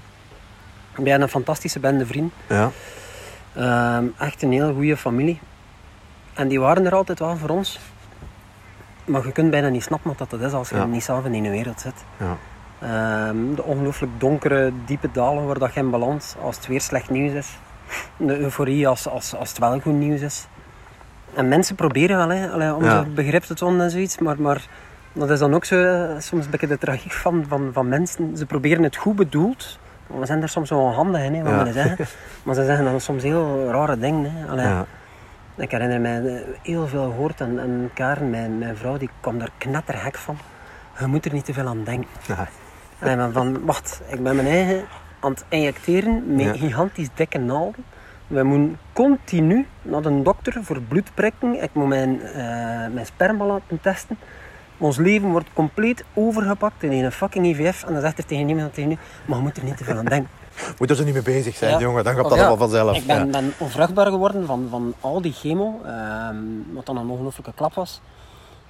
ben 0.97 1.07
je 1.07 1.12
een 1.12 1.29
fantastische 1.29 1.81
bende 1.81 2.07
vrienden. 2.07 2.33
Ja. 2.49 2.71
Ehm, 3.55 4.05
echt 4.19 4.43
een 4.43 4.53
heel 4.53 4.75
goede 4.75 4.97
familie. 4.97 5.38
En 6.35 6.49
die 6.49 6.61
waren 6.61 6.87
er 6.87 6.95
altijd 6.95 7.19
wel 7.19 7.37
voor 7.37 7.49
ons. 7.49 7.79
Maar 9.05 9.27
je 9.27 9.33
kunt 9.33 9.50
bijna 9.50 9.69
niet 9.69 9.83
snappen 9.83 10.15
wat 10.19 10.31
dat 10.31 10.41
is 10.41 10.53
als 10.53 10.69
je 10.69 10.77
Ja. 10.77 10.85
niet 10.85 11.03
zelf 11.03 11.25
in 11.25 11.33
die 11.33 11.50
wereld 11.50 11.81
zit. 11.81 12.05
Ja. 12.19 12.37
Ehm, 12.81 13.55
de 13.55 13.62
ongelooflijk 13.62 14.12
donkere, 14.19 14.73
diepe 14.85 15.09
dalen 15.12 15.47
waar 15.47 15.59
dat 15.59 15.75
je 15.75 15.81
in 15.81 15.91
balans 15.91 16.35
als 16.43 16.57
het 16.57 16.67
weer 16.67 16.81
slecht 16.81 17.11
nieuws 17.11 17.33
is. 17.33 17.49
De 18.16 18.38
euforie 18.38 18.88
als, 18.88 19.09
als, 19.09 19.35
als 19.35 19.49
het 19.49 19.59
wel 19.59 19.80
goed 19.80 19.92
nieuws 19.92 20.21
is. 20.21 20.47
En 21.35 21.49
mensen 21.49 21.75
proberen 21.75 22.16
wel 22.16 22.28
hè, 22.28 22.50
allee, 22.50 22.75
om 22.75 22.85
Ja. 22.85 23.04
begrip 23.14 23.42
te 23.42 23.54
tonen 23.54 23.80
en 23.80 23.90
zoiets, 23.90 24.18
maar, 24.18 24.40
maar 24.40 24.66
dat 25.12 25.30
is 25.30 25.38
dan 25.38 25.54
ook 25.54 25.64
zo, 25.64 25.83
eh, 25.83 26.18
soms 26.18 26.45
een 26.45 26.50
beetje 26.50 26.66
de 26.66 26.78
tragiek 26.78 27.12
van, 27.12 27.45
van, 27.49 27.71
van 27.73 27.88
mensen. 27.88 28.37
Ze 28.37 28.47
proberen 28.47 28.83
het 28.83 28.97
goed 28.97 29.16
bedoeld, 29.16 29.78
we 30.07 30.26
zijn 30.26 30.42
er 30.42 30.49
soms 30.49 30.71
wel 30.71 30.92
handig 30.92 31.23
in, 31.23 31.35
hè, 31.35 31.42
wat 31.42 31.52
Ja. 31.52 31.64
we 31.64 31.73
zeggen. 31.73 32.07
Maar 32.45 32.54
ze 32.54 32.64
zeggen 32.64 32.85
dan 32.85 33.00
soms 33.00 33.23
heel 33.23 33.68
rare 33.71 33.99
dingen. 33.99 34.33
Hè. 34.35 34.47
Allee, 34.50 34.64
Ja. 34.66 34.85
Ik 35.57 35.71
herinner 35.71 36.00
mij 36.00 36.25
eh, 36.25 36.40
heel 36.62 36.87
veel 36.87 37.02
gehoord 37.11 37.40
en, 37.40 37.59
en 37.59 37.90
Karen, 37.95 38.30
mijn, 38.30 38.59
mijn 38.59 38.76
vrouw, 38.76 38.97
die 38.97 39.11
kwam 39.21 39.38
daar 39.38 39.50
knetterhek 39.59 40.16
van. 40.16 40.38
Je 40.99 41.07
moet 41.07 41.25
er 41.25 41.33
niet 41.33 41.45
te 41.45 41.52
veel 41.52 41.66
aan 41.66 41.85
denken. 41.85 42.09
Ja. 42.26 42.49
En 42.99 43.33
van, 43.33 43.64
wacht, 43.64 44.00
ik 44.09 44.23
ben 44.23 44.37
mijn 44.37 44.49
eigen 44.49 44.80
aan 45.21 45.31
het 45.31 45.45
injecteren 45.49 46.35
met 46.35 46.45
Ja. 46.45 46.53
gigantisch 46.53 47.09
dikke 47.15 47.39
naalden. 47.39 47.85
We 48.27 48.43
moeten 48.43 48.79
continu 48.93 49.67
naar 49.83 50.03
de 50.03 50.23
dokter 50.23 50.65
voor 50.65 50.81
bloedprikken. 50.83 51.63
Ik 51.63 51.71
moet 51.73 51.87
mijn, 51.87 52.23
eh, 52.23 52.37
mijn 52.93 53.07
sperma 53.07 53.45
laten 53.45 53.81
testen. 53.81 54.19
Ons 54.79 54.97
leven 54.97 55.29
wordt 55.31 55.49
compleet 55.53 56.05
overgepakt 56.15 56.83
in 56.83 57.05
een 57.05 57.13
fucking 57.13 57.47
IVF. 57.47 57.85
En 57.85 57.93
dan 57.93 58.01
zegt 58.03 58.19
er 58.19 58.27
tegen 58.27 58.49
iemand 58.49 58.75
tegen 58.75 58.91
u, 58.91 58.97
maar 59.27 59.37
je 59.37 59.43
moet 59.43 59.57
er 59.57 59.65
niet 59.65 59.77
te 59.77 59.85
veel 59.85 59.97
aan 59.97 60.05
denken. 60.05 60.31
Moet 60.79 60.91
er 60.91 60.97
zo 60.97 61.05
niet 61.05 61.13
mee 61.15 61.23
bezig 61.23 61.57
zijn, 61.57 61.71
Ja. 61.73 61.79
jongen. 61.79 62.05
Dan 62.05 62.15
gaat 62.15 62.23
dat 62.23 62.33
ja, 62.33 62.39
allemaal 62.39 62.57
vanzelf. 62.69 62.97
Ik 62.97 63.07
ben, 63.07 63.17
Ja. 63.27 63.31
ben 63.31 63.53
onvruchtbaar 63.59 64.07
geworden 64.07 64.47
van, 64.47 64.67
van 64.71 64.95
al 65.01 65.21
die 65.23 65.33
chemo, 65.33 65.81
ehm, 65.85 66.37
wat 66.73 66.87
dan 66.87 66.97
een 66.97 67.09
ongelooflijke 67.09 67.53
klap 67.55 67.75
was. 67.75 68.01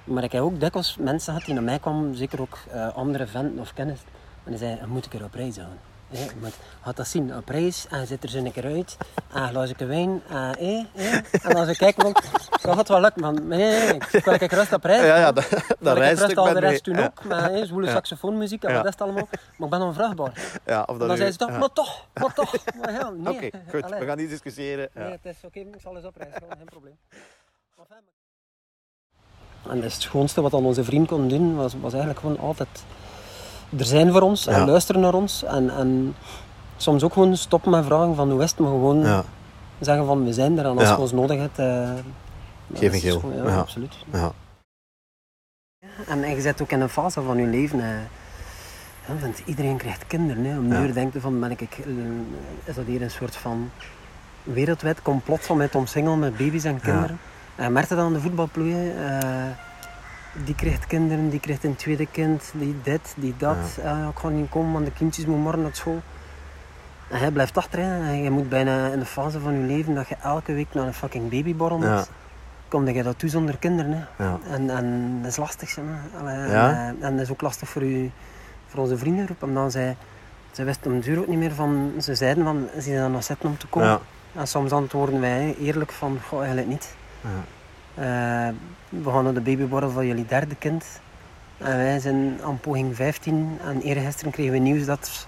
Maar 0.03 0.23
ik 0.23 0.31
heb 0.31 0.41
ook 0.41 0.59
dikwijls 0.59 0.97
mensen 0.99 1.25
gehad 1.33 1.45
die 1.45 1.53
naar 1.53 1.63
mij 1.63 1.79
kwamen, 1.79 2.15
zeker 2.15 2.41
ook 2.41 2.57
eh, 2.71 2.95
andere 2.95 3.27
venten 3.27 3.59
of 3.59 3.73
kennis. 3.73 3.99
En 4.43 4.51
die 4.51 4.59
zeiden, 4.59 4.89
moet 4.89 5.05
ik 5.05 5.13
er 5.13 5.23
op 5.23 5.33
reis 5.33 5.55
gaan? 5.55 5.77
Hé, 6.09 6.25
maar 6.41 6.51
gaat 6.81 6.95
dat 6.95 7.07
zien, 7.07 7.35
op 7.35 7.49
reis, 7.49 7.87
en 7.89 8.07
zit 8.07 8.23
er 8.23 8.29
zo 8.29 8.37
een 8.37 8.51
keer 8.51 8.65
uit, 8.65 8.97
en 9.33 9.41
een 9.43 9.49
glaasje 9.49 9.85
wijn, 9.85 10.21
en, 10.29 10.55
hé. 10.59 11.21
en 11.43 11.55
als 11.55 11.67
ik 11.67 11.77
kijk, 11.77 11.99
dan 11.99 12.15
gaat 12.61 12.77
het 12.77 12.87
wel 12.87 13.01
lukken, 13.01 13.21
want 13.21 13.47
nee, 13.47 13.57
nee, 13.57 13.87
nee, 13.87 13.95
ik 14.11 14.25
wil 14.25 14.33
ik 14.33 14.51
rust 14.51 14.73
op 14.73 14.83
reis. 14.83 15.05
Ja, 15.05 15.17
ja, 15.17 15.31
dat, 15.31 15.49
Maar 15.79 16.15
dat 16.15 16.31
ik 16.31 16.37
al 16.37 16.53
de 16.53 16.59
rest 16.59 16.83
toen 16.83 16.99
ook, 16.99 17.23
met 17.23 17.39
hè, 17.39 17.65
zwoele 17.65 17.89
saxofoonmuziek 17.89 18.63
en 18.63 18.73
wat 18.73 18.85
is 18.85 18.97
allemaal. 18.97 19.27
Maar 19.31 19.67
ik 19.67 19.69
ben 19.69 19.81
onvruchtbaar. 19.81 20.59
Ja, 20.65 20.81
of 20.81 20.97
dat 20.97 21.07
dan 21.07 21.17
zei 21.17 21.31
ze 21.31 21.37
toch, 21.37 21.57
maar 21.57 21.73
toch, 21.73 22.05
maar 22.13 22.33
toch. 22.33 22.53
Maar 22.81 23.13
nee. 23.15 23.35
Oké, 23.35 23.49
goed. 23.69 23.89
We 23.99 24.05
gaan 24.05 24.17
niet 24.17 24.29
discussiëren. 24.29 24.89
Ja. 24.93 25.01
Nee, 25.01 25.11
het 25.11 25.25
is 25.25 25.37
oké, 25.43 25.59
ik 25.59 25.81
zal 25.81 25.95
eens 25.95 26.05
oprijzen, 26.05 26.41
geen 26.57 26.65
probleem. 26.65 26.97
En 29.69 29.81
het 29.81 29.91
schoonste 29.91 30.41
wat 30.41 30.51
dan 30.51 30.65
onze 30.65 30.83
vriend 30.83 31.07
kon 31.07 31.27
doen, 31.27 31.55
was, 31.55 31.73
was 31.73 31.91
eigenlijk 31.93 32.19
gewoon 32.21 32.39
altijd 32.39 32.83
er 33.77 33.85
zijn 33.85 34.11
voor 34.11 34.21
ons 34.21 34.47
en 34.47 34.59
Ja. 34.59 34.65
luisteren 34.65 35.01
naar 35.01 35.13
ons. 35.13 35.43
En, 35.43 35.69
en 35.69 36.15
soms 36.77 37.03
ook 37.03 37.13
gewoon 37.13 37.37
stoppen 37.37 37.71
met 37.71 37.85
vragen 37.85 38.15
van 38.15 38.31
hoe 38.31 38.43
is 38.43 38.49
het, 38.51 38.59
maar 38.59 38.69
gewoon 38.69 38.99
Ja. 38.99 39.23
zeggen 39.79 40.05
van 40.05 40.23
we 40.25 40.33
zijn 40.33 40.57
er 40.57 40.65
en 40.65 40.77
als 40.77 40.83
Ja. 40.87 40.89
je 40.95 40.97
ons 40.99 41.11
nodig 41.11 41.37
hebt... 41.39 41.59
eh, 41.59 41.89
Geef 42.73 42.93
een 42.93 42.99
geel. 42.99 43.19
gewoon- 43.19 43.35
Ja, 43.37 43.43
Ja. 43.49 43.57
absoluut. 43.57 43.93
Ja. 44.11 44.31
En, 46.07 46.23
en 46.23 46.35
je 46.35 46.41
zit 46.41 46.61
ook 46.61 46.71
in 46.71 46.81
een 46.81 46.89
fase 46.89 47.21
van 47.21 47.37
je 47.37 47.45
leven. 47.47 47.79
eh, 47.79 47.87
ja, 49.07 49.13
want 49.21 49.41
iedereen 49.45 49.77
krijgt 49.77 50.07
kinderen. 50.07 50.43
Hè. 50.45 50.57
Om 50.57 50.71
Ja. 50.71 50.79
nu 50.79 50.93
denken 50.93 51.21
van, 51.21 51.39
ben 51.39 51.51
ik, 51.51 51.61
eh, 51.61 51.77
is 52.63 52.75
dat 52.75 52.85
hier 52.85 53.01
een 53.01 53.11
soort 53.11 53.35
van 53.35 53.69
wereldwijd 54.43 55.01
complot 55.01 55.45
van 55.45 55.57
mij 55.57 55.67
te 55.67 55.77
omsingelen 55.77 56.19
met 56.19 56.37
baby's 56.37 56.63
en 56.63 56.81
kinderen. 56.81 57.19
En 57.55 57.63
je 57.63 57.69
merkte 57.69 57.95
dat 57.95 58.05
aan 58.05 58.13
de 58.13 58.19
voetbalploeien. 58.21 59.05
eh, 59.05 59.43
die 60.45 60.55
krijgt 60.55 60.87
kinderen, 60.87 61.29
die 61.29 61.39
krijgt 61.39 61.63
een 61.63 61.75
tweede 61.75 62.05
kind, 62.05 62.51
die 62.53 62.75
dit, 62.83 63.13
die 63.15 63.33
dat. 63.37 63.77
Eh, 63.83 64.07
ik 64.11 64.19
ga 64.19 64.27
niet 64.29 64.49
komen, 64.49 64.73
want 64.73 64.85
de 64.85 64.91
kindjes 64.91 65.25
moeten 65.25 65.43
morgen 65.43 65.61
naar 65.61 65.75
school. 65.75 66.01
En 67.09 67.19
hij 67.19 67.31
blijft 67.31 67.57
achter. 67.57 67.79
Hè. 67.79 67.99
En 68.07 68.23
je 68.23 68.29
moet 68.29 68.49
bijna 68.49 68.87
in 68.87 68.99
de 68.99 69.05
fase 69.05 69.39
van 69.39 69.53
je 69.53 69.65
leven 69.65 69.95
dat 69.95 70.07
je 70.07 70.15
elke 70.23 70.53
week 70.53 70.73
naar 70.73 70.87
een 70.87 70.93
fucking 70.93 71.29
babyborrel 71.29 71.77
moet. 71.77 71.87
Ja. 71.87 72.05
Kom 72.67 72.87
je 72.87 73.03
dat 73.03 73.19
toe 73.19 73.29
zonder 73.29 73.57
kinderen. 73.57 73.91
Hè. 73.91 74.23
Ja. 74.23 74.37
En, 74.49 74.69
en 74.69 75.17
dat 75.21 75.31
is 75.31 75.37
lastig. 75.37 75.69
Zeg 75.69 75.83
maar. 75.85 76.21
Allee, 76.21 76.49
Ja? 76.49 76.69
en, 76.69 76.97
eh, 76.99 77.07
en 77.07 77.13
dat 77.15 77.25
is 77.25 77.31
ook 77.31 77.41
lastig 77.41 77.69
voor, 77.69 77.83
u, 77.83 78.11
voor 78.67 78.79
onze 78.79 78.97
vriendengroep. 78.97 79.43
Omdat 79.43 79.71
zij, 79.71 79.95
zij 80.51 80.65
wisten 80.65 80.91
om 80.91 80.99
duur 80.99 81.19
ook 81.19 81.27
niet 81.27 81.39
meer 81.39 81.53
van... 81.53 81.91
Ze 82.01 82.15
zeiden 82.15 82.43
van, 82.43 82.67
ze 82.75 82.81
zijn 82.81 83.11
nog 83.11 83.23
zitten 83.23 83.49
om 83.49 83.57
te 83.57 83.67
komen. 83.67 83.87
Ja. 83.87 83.99
En 84.35 84.47
soms 84.47 84.71
antwoorden 84.71 85.19
wij 85.19 85.55
eerlijk 85.59 85.91
van, 85.91 86.19
goh, 86.27 86.37
eigenlijk 86.39 86.67
niet. 86.69 86.95
Ja. 87.95 88.53
We 88.89 89.09
gaan 89.11 89.23
naar 89.23 89.33
de 89.33 89.41
babyborrel 89.41 89.89
van 89.89 90.07
jullie 90.07 90.25
derde 90.25 90.55
kind. 90.55 90.85
En 91.57 91.77
wij 91.77 91.99
zijn 91.99 92.39
aan 92.45 92.59
poging 92.59 92.95
15. 92.95 93.57
En 93.63 93.81
eergisteren 93.81 94.31
kregen 94.31 94.51
we 94.51 94.57
nieuws 94.57 94.85
dat, 94.85 95.27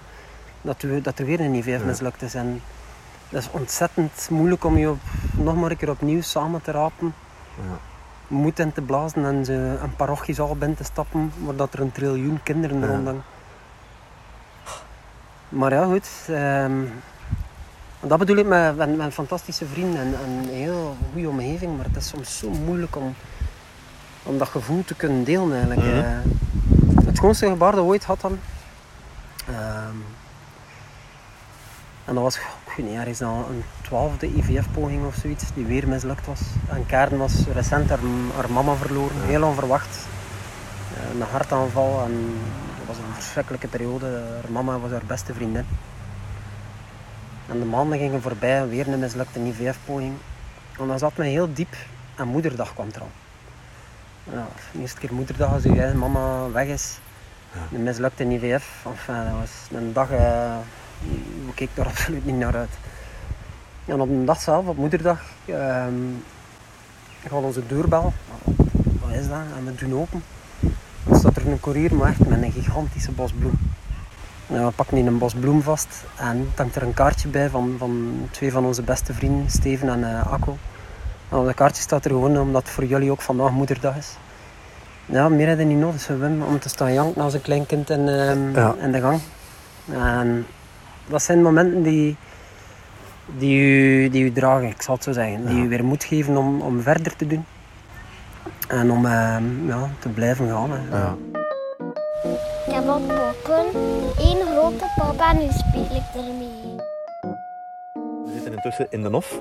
dat, 0.60 0.82
we, 0.82 1.00
dat 1.00 1.18
er 1.18 1.24
weer 1.26 1.40
een 1.40 1.54
IVF 1.54 1.84
mislukt 1.84 2.22
is. 2.22 2.34
En 2.34 2.62
dat 3.28 3.42
is 3.42 3.50
ontzettend 3.50 4.28
moeilijk 4.30 4.64
om 4.64 4.76
je 4.78 4.90
op, 4.90 4.98
nog 5.32 5.56
maar 5.56 5.70
een 5.70 5.76
keer 5.76 5.90
opnieuw 5.90 6.20
samen 6.20 6.62
te 6.62 6.70
rapen. 6.70 7.14
Ja. 7.56 7.78
Moed 8.26 8.58
in 8.58 8.72
te 8.72 8.80
blazen 8.82 9.24
en 9.24 9.44
ze 9.44 9.52
een 9.82 9.96
parochiezaal 9.96 10.56
binnen 10.56 10.76
te 10.76 10.84
stappen. 10.84 11.32
Waar 11.44 11.56
dat 11.56 11.72
er 11.72 11.80
een 11.80 11.92
triljoen 11.92 12.40
kinderen 12.42 12.80
Ja. 12.80 12.86
rondhangen. 12.86 13.22
Maar 15.48 15.72
ja, 15.72 15.84
goed. 15.84 16.08
ehm, 16.28 16.72
dat 18.00 18.18
bedoel 18.18 18.36
ik 18.36 18.46
met, 18.46 18.76
met, 18.76 18.96
met 18.96 19.12
fantastische 19.12 19.66
vrienden 19.66 20.00
en, 20.00 20.14
en 20.24 20.30
een 20.30 20.48
heel 20.48 20.96
goede 21.12 21.28
omgeving. 21.28 21.76
Maar 21.76 21.84
het 21.86 21.96
is 21.96 22.08
soms 22.08 22.38
zo 22.38 22.50
moeilijk 22.50 22.96
om, 22.96 23.14
om 24.22 24.38
dat 24.38 24.48
gevoel 24.48 24.84
te 24.84 24.94
kunnen 24.94 25.24
delen 25.24 25.52
eigenlijk. 25.52 25.80
Mhm. 25.80 25.98
eh. 25.98 27.04
het 27.06 27.16
schoonste 27.16 27.46
gebaar 27.48 27.72
dat 27.72 27.80
we 27.80 27.86
ooit 27.90 28.04
had 28.04 28.20
dan. 28.20 28.38
ehm, 29.48 29.96
en 32.04 32.14
dat 32.14 32.22
was, 32.22 32.36
ik 32.36 32.72
weet 32.76 32.86
niet, 32.86 32.96
ergens 32.98 33.18
na 33.18 33.28
een 33.28 33.62
twaalfde 33.82 34.26
IVF-poging 34.36 35.06
of 35.06 35.14
zoiets, 35.14 35.44
die 35.54 35.64
weer 35.66 35.88
mislukt 35.88 36.26
was. 36.26 36.40
En 36.68 36.86
Karen 36.86 37.18
was 37.18 37.32
recent 37.52 37.88
haar, 37.88 37.98
haar 38.34 38.50
mama 38.50 38.74
verloren, 38.74 39.16
Ja. 39.20 39.26
heel 39.26 39.42
onverwacht. 39.42 40.06
Eh, 40.96 41.14
Een 41.20 41.26
hartaanval 41.30 42.02
en 42.04 42.12
dat 42.78 42.86
was 42.86 42.96
een 42.96 43.14
verschrikkelijke 43.14 43.68
periode. 43.68 44.22
Haar 44.42 44.52
mama 44.52 44.78
was 44.78 44.90
haar 44.90 45.02
beste 45.06 45.34
vriendin. 45.34 45.66
En 47.48 47.58
de 47.58 47.64
maanden 47.64 47.98
gingen 47.98 48.22
voorbij, 48.22 48.68
weer 48.68 48.88
een 48.88 48.98
mislukte 48.98 49.40
IVF-poging. 49.40 50.12
En 50.80 50.86
dan 50.86 50.98
zat 50.98 51.16
me 51.16 51.24
heel 51.24 51.52
diep 51.52 51.76
en 52.16 52.28
moederdag 52.28 52.74
kwam 52.74 52.88
er 52.94 53.00
al. 53.00 53.10
Ja, 54.24 54.46
de 54.72 54.80
eerste 54.80 55.00
keer 55.00 55.14
moederdag 55.14 55.52
als 55.52 55.62
je 55.62 55.68
eigen 55.68 55.98
mama 55.98 56.50
weg 56.50 56.66
is. 56.66 56.98
Een 57.72 57.82
mislukte 57.82 58.24
IVF. 58.24 58.84
Enfin, 58.86 59.24
dat 59.24 59.34
was 59.40 59.80
een 59.80 59.92
dag, 59.92 60.10
eh, 60.10 60.56
ik 61.46 61.54
keek 61.54 61.68
daar 61.74 61.86
absoluut 61.92 62.24
niet 62.24 62.36
naar 62.36 62.56
uit. 62.56 62.78
En 63.84 64.00
op 64.00 64.08
de 64.08 64.24
dag 64.24 64.40
zelf, 64.40 64.66
op 64.66 64.76
moederdag, 64.76 65.20
ehm 65.44 65.94
gaat 67.28 67.42
onze 67.42 67.66
deurbel. 67.66 68.12
Wat 69.00 69.10
is 69.14 69.28
dat? 69.28 69.38
En 69.56 69.64
we 69.64 69.74
doen 69.74 70.00
open. 70.00 70.22
Dan 71.04 71.18
staat 71.18 71.36
er 71.36 71.46
een 71.46 71.60
koerier, 71.60 71.94
maar 71.94 72.08
echt 72.08 72.26
met 72.26 72.42
een 72.42 72.52
gigantische 72.52 73.10
bos 73.10 73.32
bloem. 73.32 73.58
Ja, 74.46 74.64
we 74.64 74.70
pakken 74.70 74.96
die 74.96 75.04
een 75.04 75.18
bos 75.18 75.34
bloem 75.34 75.62
vast 75.62 76.04
en 76.16 76.38
er 76.38 76.46
hangt 76.56 76.76
er 76.76 76.82
een 76.82 76.94
kaartje 76.94 77.28
bij 77.28 77.48
van, 77.48 77.74
van 77.78 78.12
twee 78.30 78.52
van 78.52 78.64
onze 78.64 78.82
beste 78.82 79.14
vrienden, 79.14 79.50
Steven 79.50 79.88
en 79.88 80.04
eh 80.04 80.32
Akko. 80.32 80.56
En 81.32 81.38
op 81.38 81.44
dat 81.44 81.54
kaartje 81.54 81.82
staat 81.82 82.04
er 82.04 82.10
gewoon 82.10 82.38
omdat 82.40 82.68
voor 82.68 82.84
jullie 82.84 83.10
ook 83.10 83.20
vandaag 83.22 83.50
moederdag 83.50 83.96
is. 83.96 84.16
Ja, 85.06 85.28
meer 85.28 85.48
hadden 85.48 85.68
niet 85.68 85.78
nodig, 85.78 86.00
zo 86.00 86.18
Wim, 86.18 86.42
om 86.42 86.58
te 86.58 86.68
staan 86.68 86.92
janken 86.92 87.22
als 87.22 87.34
een 87.34 87.42
klein 87.42 87.66
kind 87.66 87.90
in, 87.90 88.08
ehm, 88.08 88.54
Ja. 88.54 88.74
in 88.80 88.92
de 88.92 89.00
gang. 89.00 89.20
En 89.92 90.46
dat 91.08 91.22
zijn 91.22 91.42
momenten 91.42 91.82
die, 91.82 92.16
die, 93.38 93.60
u, 93.60 94.08
die 94.08 94.24
u 94.24 94.32
dragen, 94.32 94.68
ik 94.68 94.82
zal 94.82 94.94
het 94.94 95.04
zo 95.04 95.12
zeggen. 95.12 95.46
Die 95.46 95.56
Ja. 95.56 95.62
u 95.64 95.68
weer 95.68 95.84
moed 95.84 96.04
geven 96.04 96.36
om, 96.36 96.60
om 96.60 96.80
verder 96.82 97.16
te 97.16 97.26
doen. 97.26 97.44
En 98.68 98.90
om 98.90 99.06
ehm, 99.06 99.66
ja, 99.68 99.88
te 99.98 100.08
blijven 100.08 100.48
gaan. 100.48 100.70
hè. 100.70 100.96
Ja. 100.98 101.14
Ik 102.66 102.72
heb 102.74 102.84
wat 102.86 103.06
poppen. 103.06 103.80
Eén 104.18 104.40
grote 104.52 104.84
pop 104.96 105.20
en 105.30 105.36
nu 105.38 105.46
speel 105.50 105.96
ik 105.96 106.20
ermee. 106.26 106.76
Intussen 108.52 108.86
in 108.90 109.02
de 109.02 109.08
Nof. 109.08 109.40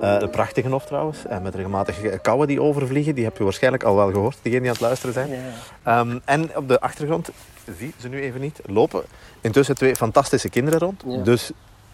Eh, 0.00 0.16
een 0.18 0.30
prachtige 0.30 0.68
Nof 0.68 0.84
trouwens. 0.86 1.26
En 1.26 1.42
met 1.42 1.54
regelmatig 1.54 2.20
kauwen 2.22 2.46
die 2.48 2.62
overvliegen. 2.62 3.14
Die 3.14 3.24
heb 3.24 3.36
je 3.36 3.44
waarschijnlijk 3.44 3.82
al 3.82 3.96
wel 3.96 4.10
gehoord, 4.10 4.36
degenen 4.42 4.60
die 4.62 4.68
aan 4.70 4.76
het 4.76 4.84
luisteren 4.84 5.14
zijn. 5.14 5.28
Ja. 5.30 5.36
Ehm, 5.82 6.18
en 6.24 6.56
op 6.56 6.68
de 6.68 6.80
achtergrond, 6.80 7.30
zie 7.78 7.94
ze 7.98 8.08
nu 8.08 8.20
even 8.20 8.40
niet, 8.40 8.60
lopen 8.66 9.02
intussen 9.40 9.74
twee 9.74 9.96
fantastische 9.96 10.48
kinderen 10.48 10.78
rond. 10.78 11.02
Ja. 11.06 11.22
Dus 11.22 11.46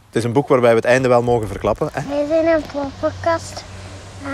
het 0.06 0.16
is 0.16 0.24
een 0.24 0.32
boek 0.32 0.48
waarbij 0.48 0.70
we 0.70 0.76
het 0.76 0.84
einde 0.84 1.08
wel 1.08 1.22
mogen 1.22 1.48
verklappen. 1.48 1.88
hè. 1.92 2.08
Wij 2.08 2.26
zijn 2.26 2.46
een 2.46 2.62
poppenkast 2.72 3.64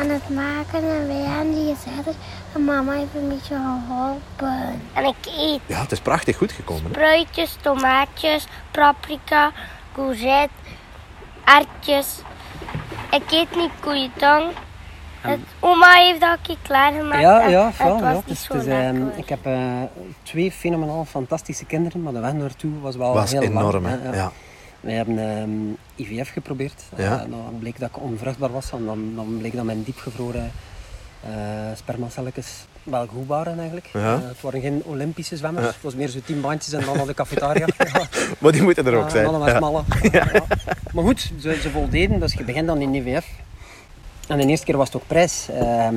aan 0.01 0.09
het 0.09 0.29
maken 0.29 0.79
en 0.91 1.07
wij 1.07 1.17
hebben 1.17 1.55
die 1.55 1.75
gezet. 1.75 2.15
En 2.55 2.65
mama 2.65 2.93
heeft 2.93 3.15
een 3.15 3.29
beetje 3.29 3.55
geholpen. 3.55 4.81
En 4.93 5.05
ik 5.05 5.27
eet 5.37 5.61
Ja, 5.67 5.81
het 5.81 5.93
is 5.93 6.01
prachtig 6.01 6.37
goed 6.37 6.53
gekomen. 6.53 6.85
Hè? 6.85 6.91
spruitjes, 6.91 7.57
tomaatjes, 7.61 8.47
paprika, 8.71 9.53
courgette, 9.95 10.55
erwtjes. 11.45 12.19
Ik 13.11 13.31
eet 13.31 13.57
niet 13.57 13.71
koeitang. 13.81 14.45
Het, 15.21 15.41
oma 15.61 15.93
heeft 15.95 16.21
dat 16.21 16.39
ook 16.51 16.57
klaargemaakt. 16.63 17.21
Ja, 17.21 17.43
en 17.43 17.51
ja, 17.51 17.67
het 17.67 17.77
wel, 17.79 18.01
was 18.01 18.01
ja. 18.03 18.15
niet 18.15 18.27
Dus, 18.27 18.65
lekker. 18.65 19.19
ik 19.19 19.29
heb 19.29 19.47
eh, 19.47 19.83
twee 20.23 20.53
fenomenaal 20.53 21.05
fantastische 21.05 21.65
kinderen, 21.65 22.03
maar 22.03 22.13
de 22.13 22.21
weg 22.21 22.33
naartoe 22.33 22.81
was 22.81 22.97
wel 22.97 23.15
was 23.15 23.33
heel 23.33 23.43
enorm. 23.43 23.83
lang. 23.83 24.03
hè. 24.03 24.15
Ja. 24.15 24.33
Wij 24.81 24.95
hebben 24.95 25.19
ehm, 25.19 25.51
IVF 25.95 26.33
geprobeerd. 26.33 26.83
Ja. 26.97 27.13
Eh, 27.23 27.31
dan 27.31 27.57
bleek 27.59 27.79
dat 27.79 27.89
ik 27.89 28.01
onvruchtbaar 28.03 28.53
was 28.53 28.73
en 28.73 28.85
dan, 28.85 29.13
dan 29.15 29.37
bleek 29.39 29.55
dat 29.57 29.65
mijn 29.65 29.83
diepgevroren 29.83 30.45
eh 30.45 30.51
spermacelletjes 31.77 32.65
wel 32.83 33.07
goed 33.07 33.27
waren 33.27 33.59
eigenlijk. 33.59 33.87
Ja. 33.93 34.15
Eh, 34.15 34.29
het 34.29 34.41
waren 34.41 34.61
geen 34.61 34.83
Olympische 34.85 35.37
zwemmers, 35.37 35.67
Ja. 35.67 35.73
het 35.73 35.83
was 35.83 35.95
meer 35.95 36.09
zo 36.09 36.19
tien 36.25 36.41
bandjes 36.41 36.73
en 36.73 36.85
dan 36.85 36.97
naar 36.97 37.07
de 37.07 37.15
cafetaria. 37.15 37.67
Maar 38.39 38.53
die 38.53 38.63
moeten 38.63 38.87
er 38.87 38.95
ook 38.97 39.03
Ja, 39.05 39.09
zijn. 39.11 39.27
Allemaal 39.27 39.85
Ja. 40.13 40.27
Maar 40.93 41.05
goed, 41.05 41.33
ze, 41.41 41.59
ze 41.63 41.71
voldeden, 41.71 42.21
dus 42.21 42.33
je 42.33 42.45
begint 42.45 42.67
dan 42.67 42.81
in 42.81 42.95
IVF. 42.95 43.27
En 44.29 44.39
de 44.39 44.47
eerste 44.47 44.65
keer 44.67 44.77
was 44.77 44.87
het 44.87 44.97
ook 44.97 45.07
prijs. 45.07 45.49
ehm, 45.51 45.97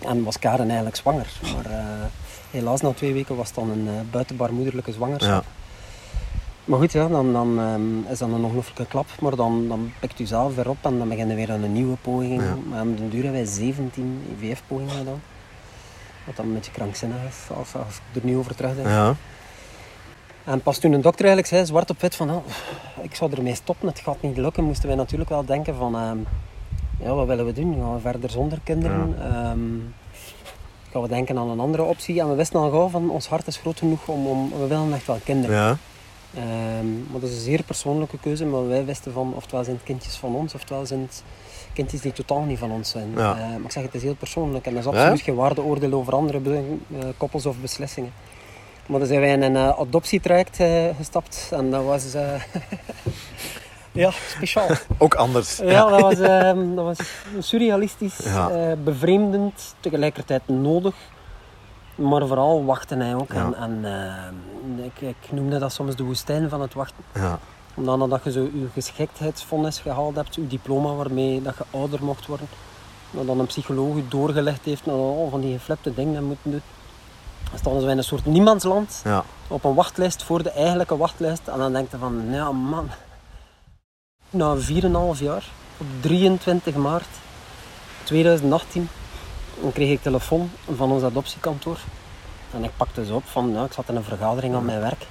en 0.00 0.22
was 0.24 0.38
Karen 0.38 0.66
eigenlijk 0.66 0.96
zwanger. 0.96 1.26
Maar 1.54 1.72
eh, 1.72 1.84
helaas 2.50 2.80
na 2.80 2.92
twee 2.92 3.12
weken 3.12 3.36
was 3.36 3.46
het 3.46 3.56
dan 3.56 3.70
een 3.70 3.88
eh, 3.88 3.94
buitenbaarmoederlijke 4.10 4.92
zwangerschap. 4.92 5.44
Maar 6.66 6.78
goed, 6.78 6.92
ja, 6.92 7.08
dan, 7.08 7.32
dan 7.32 7.58
ehm, 7.58 8.12
is 8.12 8.18
dat 8.18 8.28
een 8.28 8.44
ongelooflijke 8.44 8.86
klap. 8.86 9.06
Maar 9.20 9.36
dan, 9.36 9.68
dan 9.68 9.92
pikt 10.00 10.20
u 10.20 10.24
zelf 10.26 10.54
weer 10.54 10.68
op 10.68 10.76
en 10.82 10.98
dan 10.98 11.08
beginnen 11.08 11.36
we 11.36 11.46
weer 11.46 11.54
aan 11.54 11.62
een 11.62 11.72
nieuwe 11.72 11.96
poging. 11.96 12.42
Ja. 12.42 12.56
Maar 12.68 12.78
aan 12.78 12.94
duur 12.94 13.22
hebben 13.22 13.32
wij 13.32 13.44
17 13.44 14.22
IVF-pogingen 14.38 14.94
gedaan. 14.94 15.22
Wat 16.24 16.36
dan 16.36 16.46
een 16.46 16.54
beetje 16.54 16.72
krankzinnig 16.72 17.16
is, 17.28 17.56
als, 17.56 17.74
als 17.74 17.96
ik 17.96 18.22
er 18.22 18.28
nu 18.28 18.36
over 18.36 18.54
terugdenk. 18.54 18.88
Ja. 18.88 19.14
En 20.44 20.60
pas 20.60 20.78
toen 20.78 20.92
een 20.92 21.00
dokter 21.00 21.24
eigenlijk 21.24 21.54
zei, 21.54 21.66
zwart 21.66 21.90
op 21.90 22.00
wit, 22.00 22.16
van 22.16 22.30
oh, 22.30 22.44
ik 23.02 23.14
zou 23.14 23.32
ermee 23.32 23.54
stoppen, 23.54 23.88
het 23.88 24.00
gaat 24.00 24.22
niet 24.22 24.36
lukken, 24.36 24.64
moesten 24.64 24.86
wij 24.88 24.96
natuurlijk 24.96 25.30
wel 25.30 25.44
denken 25.44 25.74
van, 25.74 25.96
ehm, 25.96 26.18
ja, 27.00 27.14
wat 27.14 27.26
willen 27.26 27.46
we 27.46 27.52
doen? 27.52 27.76
Gaan 27.80 27.94
we 27.94 28.00
verder 28.00 28.30
zonder 28.30 28.60
kinderen? 28.64 29.16
Ehm, 29.20 29.78
gaan 30.90 31.02
we 31.02 31.08
denken 31.08 31.38
aan 31.38 31.48
een 31.48 31.60
andere 31.60 31.82
optie? 31.82 32.20
En 32.20 32.28
we 32.28 32.34
wisten 32.34 32.60
al 32.60 32.70
gauw 32.70 32.88
van, 32.88 33.10
ons 33.10 33.28
hart 33.28 33.46
is 33.46 33.56
groot 33.56 33.78
genoeg 33.78 34.08
om, 34.08 34.26
om 34.26 34.50
we 34.50 34.66
willen 34.66 34.92
echt 34.92 35.06
wel 35.06 35.20
kinderen. 35.24 35.56
Ja. 35.56 35.76
Ehm, 36.36 36.94
maar 37.10 37.20
dat 37.20 37.30
is 37.30 37.34
een 37.36 37.42
zeer 37.42 37.62
persoonlijke 37.62 38.18
keuze, 38.18 38.44
maar 38.44 38.68
wij 38.68 38.84
wisten 38.84 39.12
van, 39.12 39.32
oftewel 39.36 39.64
zijn 39.64 39.76
het 39.76 39.84
kindjes 39.84 40.16
van 40.16 40.34
ons, 40.34 40.54
oftewel 40.54 40.86
zijn 40.86 41.00
het 41.00 41.22
kindjes 41.72 42.00
die 42.00 42.12
totaal 42.12 42.42
niet 42.42 42.58
van 42.58 42.70
ons 42.70 42.90
zijn. 42.90 43.10
Ja. 43.16 43.34
Eh, 43.36 43.48
maar 43.48 43.64
ik 43.64 43.70
zeg, 43.70 43.82
het 43.82 43.94
is 43.94 44.02
heel 44.02 44.14
persoonlijk 44.14 44.66
en 44.66 44.74
dat 44.74 44.84
is 44.84 44.90
Ja? 44.90 44.96
absoluut 44.96 45.20
geen 45.20 45.34
waardeoordeel 45.34 45.92
over 45.92 46.12
andere 46.14 46.40
eh, 46.46 47.04
koppels 47.16 47.46
of 47.46 47.56
beslissingen. 47.60 48.12
Maar 48.86 48.98
dan 48.98 49.08
zijn 49.08 49.20
wij 49.20 49.32
in 49.32 49.42
een 49.42 49.56
eh, 49.56 49.78
adoptietraject 49.78 50.60
eh, 50.60 50.84
gestapt 50.96 51.48
en 51.52 51.70
dat 51.70 51.84
was 51.84 52.04
ja, 53.92 54.10
speciaal. 54.10 54.66
Ook 54.98 55.14
anders. 55.14 55.56
Ja, 55.56 55.88
dat 55.88 56.00
was, 56.00 56.18
ehm, 56.18 56.74
dat 56.74 56.84
was 56.84 56.98
surrealistisch, 57.38 58.18
Ja. 58.24 58.76
bevreemdend, 58.84 59.74
tegelijkertijd 59.80 60.42
nodig. 60.48 60.94
Maar 61.94 62.26
vooral 62.26 62.64
wachten 62.64 63.00
hij 63.00 63.14
ook. 63.14 63.30
En, 63.30 63.54
en 63.54 63.78
ehm, 63.84 64.34
ik, 64.84 65.00
ik 65.00 65.32
noemde 65.32 65.58
dat 65.58 65.72
soms 65.72 65.96
de 65.96 66.02
woestijn 66.04 66.48
van 66.48 66.60
het 66.60 66.74
wachten. 66.74 67.04
Ja. 67.14 67.38
Omdat 67.74 67.98
nadat 67.98 68.24
je 68.24 68.32
zo 68.32 68.40
je 68.40 68.66
geschiktheidsvonnis 68.72 69.78
gehaald 69.78 70.16
hebt, 70.16 70.34
je 70.34 70.46
diploma 70.46 70.92
waarmee 70.94 71.42
dat 71.42 71.54
je 71.56 71.64
ouder 71.78 72.04
mocht 72.04 72.26
worden, 72.26 72.48
dat 73.10 73.26
dan 73.26 73.38
een 73.40 73.46
psycholoog 73.46 73.96
je 73.96 74.08
doorgelegd 74.08 74.64
heeft 74.64 74.86
naar 74.86 74.94
al 74.94 75.28
van 75.30 75.40
die 75.40 75.52
geflipte 75.58 75.94
dingen 75.94 76.12
dat 76.12 76.22
je 76.22 76.28
moet 76.28 76.38
doen. 76.42 76.62
Dan 77.50 77.58
staan 77.58 77.80
ze 77.80 77.86
in 77.88 77.98
een 77.98 78.04
soort 78.04 78.26
niemandsland 78.26 79.00
Ja. 79.04 79.24
op 79.48 79.64
een 79.64 79.74
wachtlijst 79.74 80.22
voor 80.22 80.42
de 80.42 80.50
eigenlijke 80.50 80.96
wachtlijst. 80.96 81.48
En 81.48 81.58
dan 81.58 81.72
denk 81.72 81.90
je 81.90 81.96
van, 81.98 82.24
ja 82.30 82.52
man. 82.52 82.88
Na 84.30 84.56
4,5 84.56 85.20
jaar, 85.20 85.44
op 85.78 85.86
23 86.00 86.74
maart 86.74 87.06
2018, 88.04 88.88
dan 89.60 89.72
kreeg 89.72 89.90
ik 89.90 90.02
telefoon 90.02 90.50
van 90.76 90.90
ons 90.92 91.02
adoptiekantoor. 91.02 91.78
En 92.56 92.64
ik 92.64 92.70
pakte 92.76 93.04
ze 93.04 93.14
op 93.14 93.24
van, 93.26 93.52
ja, 93.52 93.64
ik 93.64 93.72
zat 93.72 93.88
in 93.88 93.96
een 93.96 94.04
vergadering 94.04 94.54
aan 94.54 94.64
mijn 94.64 94.80
werk. 94.80 95.06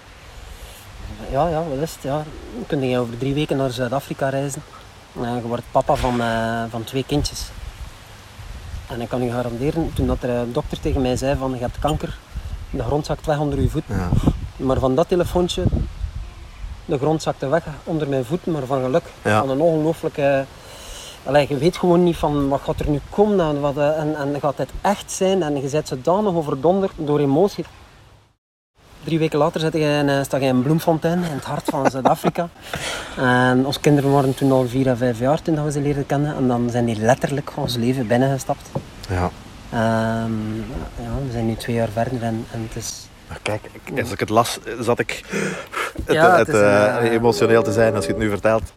Ja, 1.32 1.48
ja, 1.48 1.64
wat 1.64 1.78
is 1.80 1.94
het? 1.94 2.02
Ja. 2.04 2.24
Kun 2.68 2.82
je 2.82 3.00
over 3.00 3.18
drie 3.18 3.34
weken 3.34 3.58
naar 3.58 3.72
Zuid-Afrika 3.72 4.30
reizen. 4.30 4.64
En 5.22 5.36
je 5.36 5.42
wordt 5.42 5.64
papa 5.72 5.96
van, 5.96 6.22
eh, 6.22 6.64
van 6.70 6.84
twee 6.84 7.04
kindjes. 7.04 7.50
En 8.88 9.02
ik 9.02 9.10
kan 9.10 9.24
u 9.24 9.30
garanderen, 9.30 9.92
toen 9.94 10.08
dat 10.08 10.24
er 10.24 10.30
een 10.30 10.54
dokter 10.54 10.80
tegen 10.80 11.02
mij 11.02 11.16
zei 11.16 11.38
van 11.38 11.52
je 11.52 11.60
hebt 11.60 11.80
kanker, 11.80 12.18
de 12.70 12.84
grond 12.84 13.06
zakt 13.06 13.26
weg 13.26 13.40
onder 13.40 13.62
je 13.62 13.70
voet. 13.70 13.84
Ja. 13.88 14.10
Maar 14.56 14.80
van 14.80 14.96
dat 14.96 15.08
telefoontje, 15.08 15.64
de 16.86 16.98
grond 16.98 17.22
zakte 17.22 17.48
weg 17.48 17.64
onder 17.84 18.08
mijn 18.08 18.26
voeten, 18.26 18.52
maar 18.52 18.66
van 18.66 18.82
geluk. 18.82 19.04
Ja. 19.22 19.40
Van 19.40 19.50
een 19.50 19.62
ongelooflijke 19.62 20.46
Allee, 21.26 21.46
je 21.50 21.58
weet 21.58 21.78
gewoon 21.78 22.04
niet 22.04 22.18
van 22.18 22.50
wat 22.50 22.62
gaat 22.62 22.80
er 22.80 22.90
nu 22.90 23.00
komen 23.10 23.40
en, 23.40 23.60
wat, 23.60 23.78
eh, 23.78 24.00
en, 24.00 24.16
en 24.16 24.40
gaat 24.40 24.58
het 24.58 24.70
echt 24.82 25.12
zijn. 25.12 25.44
En 25.44 25.62
je 25.62 25.70
bent 25.70 25.88
zodanig 25.88 26.34
overdonderd 26.34 26.92
door 26.96 27.20
emotie. 27.20 27.66
Drie 29.04 29.20
weken 29.20 29.40
later 29.40 29.60
zit 29.60 29.74
je 29.74 29.80
in, 29.80 30.10
eh, 30.10 30.24
sta 30.24 30.38
je 30.38 30.46
in 30.46 30.62
Bloemfontein, 30.62 31.18
in 31.18 31.36
het 31.36 31.44
hart 31.44 31.64
van 31.70 31.90
Zuid-Afrika. 31.92 32.50
En 33.18 33.66
onze 33.66 33.80
kinderen 33.80 34.12
waren 34.12 34.36
toen 34.36 34.52
al 34.52 34.68
vier 34.68 34.88
en 34.88 34.98
vijf 34.98 35.20
jaar 35.20 35.42
toen 35.42 35.64
we 35.64 35.72
ze 35.72 35.82
leerden 35.82 36.06
kennen. 36.06 36.36
En 36.36 36.48
dan 36.48 36.70
zijn 36.70 36.86
die 36.86 37.00
letterlijk 37.00 37.52
ons 37.56 37.76
leven 37.76 38.08
binnengestapt. 38.08 38.70
Ja. 39.10 39.30
Ehm, 39.70 40.56
ja, 40.96 41.12
we 41.26 41.32
zijn 41.32 41.46
nu 41.46 41.56
twee 41.56 41.76
jaar 41.76 41.90
verder 41.90 42.24
en, 42.24 42.46
en 42.52 42.62
het 42.68 42.76
is... 42.76 43.08
Maar 43.28 43.40
kijk, 43.42 43.62
als 44.00 44.12
ik 44.12 44.20
het 44.20 44.30
las, 44.30 44.60
zat 44.80 45.00
ik 45.00 45.24
het, 46.06 46.16
Ja, 46.16 46.38
het, 46.38 46.50
eh, 46.50 46.98
eh, 46.98 47.12
emotioneel 47.12 47.64
te 47.64 47.72
zijn 47.72 47.96
als 47.96 48.06
je 48.06 48.12
het 48.12 48.20
nu 48.20 48.30
vertelt. 48.30 48.74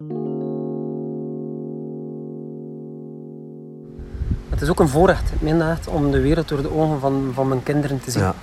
Het 4.58 4.66
is 4.66 4.72
ook 4.72 4.80
een 4.80 4.88
voorrecht, 4.88 5.32
ik 5.32 5.40
meen 5.40 5.58
dat 5.58 5.68
echt, 5.68 5.88
om 5.88 6.10
de 6.10 6.20
wereld 6.20 6.48
door 6.48 6.62
de 6.62 6.74
ogen 6.74 7.00
van, 7.00 7.30
van 7.34 7.48
mijn 7.48 7.62
kinderen 7.62 8.00
te 8.00 8.10
zien. 8.10 8.22
Ja. 8.22 8.34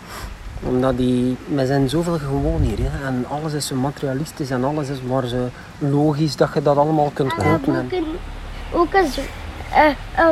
Omdat 0.63 0.97
die, 0.97 1.37
wij 1.47 1.65
zijn 1.65 1.89
zoveel 1.89 2.17
gewoon 2.17 2.61
hier. 2.61 2.77
Hè. 2.81 3.05
En 3.07 3.25
alles 3.29 3.53
is 3.53 3.67
zo 3.67 3.75
materialistisch 3.75 4.49
en 4.49 4.63
alles 4.63 4.89
is 4.89 5.01
maar 5.01 5.27
zo 5.27 5.49
logisch 5.77 6.35
dat 6.35 6.49
je 6.53 6.61
dat 6.61 6.77
allemaal 6.77 7.11
kunt 7.13 7.33
En 7.33 7.43
kopen. 7.43 7.75
ook 7.75 7.91
En, 7.91 7.97
een, 7.97 8.05
ook 8.73 8.93
een, 8.93 9.05
eh, 9.71 9.85
eh, 9.85 10.27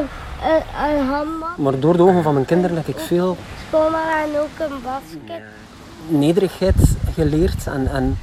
eh, 0.83 0.97
een 0.99 1.63
maar 1.63 1.79
door 1.79 1.97
de 1.97 2.03
ogen 2.03 2.23
van 2.23 2.33
mijn 2.33 2.45
kinderen 2.45 2.75
heb 2.75 2.87
ik 2.87 2.99
veel 2.99 3.37
schoonmaak 3.67 4.25
en 4.25 4.39
ook 4.39 4.69
een 4.69 4.81
basket. 4.83 5.43
nederigheid 6.07 6.95
geleerd 7.13 7.67
en, 7.67 7.87
en 7.91 8.17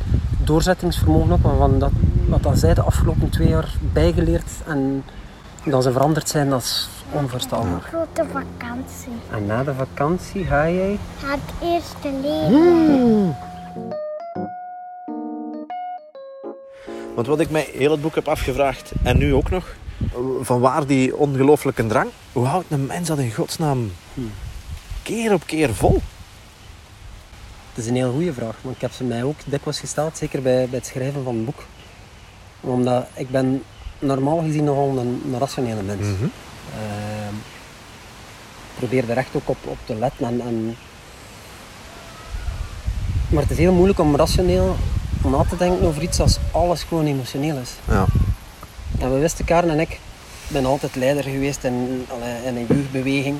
doorzettingsvermogen 0.44 1.32
ook. 1.32 1.58
Want 1.58 1.80
dat, 1.80 1.92
wat 2.28 2.42
dat 2.42 2.58
zij 2.58 2.74
de 2.74 2.82
afgelopen 2.82 3.28
twee 3.28 3.48
jaar 3.48 3.74
bijgeleerd 3.92 4.50
en 4.66 5.04
dat 5.64 5.82
ze 5.82 5.92
veranderd 5.92 6.28
zijn, 6.28 6.50
dat 6.50 6.62
is 6.62 6.88
onvoorstelbaar. 7.10 7.80
Grote 7.80 8.24
vakantie. 8.32 9.12
En 9.30 9.46
na 9.46 9.64
de 9.64 9.74
vakantie 9.74 10.44
ga 10.44 10.70
jij 10.70 10.98
Het 11.16 11.40
eerste 11.62 12.12
leven. 12.22 13.36
Want 17.14 17.26
wat 17.26 17.40
ik 17.40 17.50
mij 17.50 17.68
heel 17.72 17.90
het 17.90 18.02
boek 18.02 18.14
heb 18.14 18.28
afgevraagd, 18.28 18.92
en 19.02 19.18
nu 19.18 19.34
ook 19.34 19.50
nog, 19.50 19.74
van 20.40 20.60
waar 20.60 20.86
die 20.86 21.16
ongelooflijke 21.16 21.86
drang? 21.86 22.10
Hoe 22.32 22.46
houdt 22.46 22.70
een 22.70 22.86
mens 22.86 23.08
dat 23.08 23.18
in 23.18 23.32
godsnaam 23.32 23.92
keer 25.02 25.32
op 25.32 25.46
keer 25.46 25.74
vol? 25.74 26.02
Het 27.68 27.84
is 27.84 27.86
een 27.86 27.96
heel 27.96 28.12
goede 28.12 28.32
vraag, 28.32 28.56
want 28.62 28.74
ik 28.74 28.80
heb 28.80 28.92
ze 28.92 29.04
mij 29.04 29.24
ook 29.24 29.36
dikwijls 29.44 29.80
gesteld, 29.80 30.16
zeker 30.16 30.42
bij, 30.42 30.66
bij 30.68 30.78
het 30.78 30.86
schrijven 30.86 31.24
van 31.24 31.34
het 31.34 31.44
boek. 31.44 31.64
Omdat 32.60 33.06
ik 33.14 33.30
ben 33.30 33.62
normaal 34.00 34.38
gezien 34.38 34.64
nogal 34.64 34.98
een, 34.98 35.22
een 35.32 35.38
rationele 35.38 35.82
mens. 35.82 36.00
Ik 36.00 36.30
probeer 38.76 39.10
er 39.10 39.16
echt 39.16 39.28
ook 39.32 39.48
op, 39.48 39.56
op 39.64 39.78
te 39.84 39.94
letten. 39.94 40.26
En, 40.26 40.40
en... 40.40 40.76
Maar 43.28 43.42
het 43.42 43.50
is 43.50 43.58
heel 43.58 43.72
moeilijk 43.72 43.98
om 43.98 44.16
rationeel 44.16 44.76
na 45.24 45.44
te 45.48 45.56
denken 45.56 45.86
over 45.86 46.02
iets 46.02 46.20
als 46.20 46.38
alles 46.50 46.82
gewoon 46.82 47.06
emotioneel 47.06 47.56
is. 47.56 47.70
Ja. 47.88 48.04
En 48.98 49.12
we 49.12 49.18
wisten, 49.18 49.44
Karen 49.44 49.70
en 49.70 49.80
ik, 49.80 49.98
ben 50.48 50.66
altijd 50.66 50.96
leider 50.96 51.24
geweest 51.24 51.64
in, 51.64 52.06
in 52.44 52.56
een 52.56 52.66
jeugdbeweging. 52.68 53.36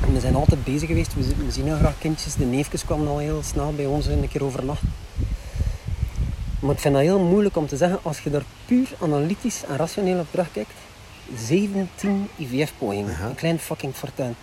En 0.00 0.12
we 0.12 0.20
zijn 0.20 0.34
altijd 0.34 0.64
bezig 0.64 0.88
geweest. 0.88 1.14
We, 1.14 1.22
zien- 1.22 1.46
we 1.46 1.52
zien 1.52 1.64
heel 1.64 1.76
graag 1.76 1.94
kindjes. 1.98 2.34
De 2.34 2.44
neefjes 2.44 2.84
kwamen 2.84 3.08
al 3.08 3.18
heel 3.18 3.40
snel 3.44 3.72
bij 3.76 3.86
ons 3.86 4.06
een 4.06 4.28
keer 4.28 4.44
overnachten. 4.44 4.92
Maar 6.62 6.74
ik 6.74 6.80
vind 6.80 6.94
dat 6.94 7.02
heel 7.02 7.20
moeilijk 7.20 7.56
om 7.56 7.66
te 7.66 7.76
zeggen, 7.76 7.98
als 8.02 8.20
je 8.20 8.30
daar 8.30 8.44
puur 8.66 8.88
analytisch 9.00 9.64
en 9.64 9.76
rationeel 9.76 10.18
op 10.18 10.26
terugkijkt. 10.30 10.70
17 11.36 12.28
IVF-pogingen. 12.36 13.22
Een 13.22 13.34
klein 13.34 13.58
fucking 13.58 13.94
fortuin. 13.94 14.34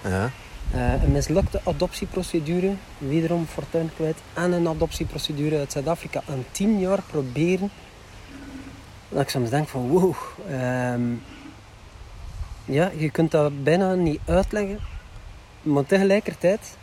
Eh, 0.71 1.03
een 1.03 1.11
mislukte 1.11 1.61
adoptieprocedure, 1.63 2.73
wederom 2.97 3.45
fortuin 3.45 3.89
kwijt. 3.95 4.17
En 4.33 4.51
een 4.51 4.67
adoptieprocedure 4.67 5.57
uit 5.57 5.71
Zuid-Afrika. 5.71 6.21
En 6.27 6.45
10 6.51 6.79
jaar 6.79 7.01
proberen. 7.01 7.69
Dat 9.09 9.21
ik 9.21 9.29
soms 9.29 9.49
denk 9.49 9.67
van 9.67 9.87
wow. 9.87 10.15
ehm, 10.49 11.01
ja, 12.65 12.91
je 12.97 13.09
kunt 13.09 13.31
dat 13.31 13.63
bijna 13.63 13.93
niet 13.93 14.19
uitleggen. 14.25 14.79
Maar 15.61 15.85
tegelijkertijd, 15.85 16.77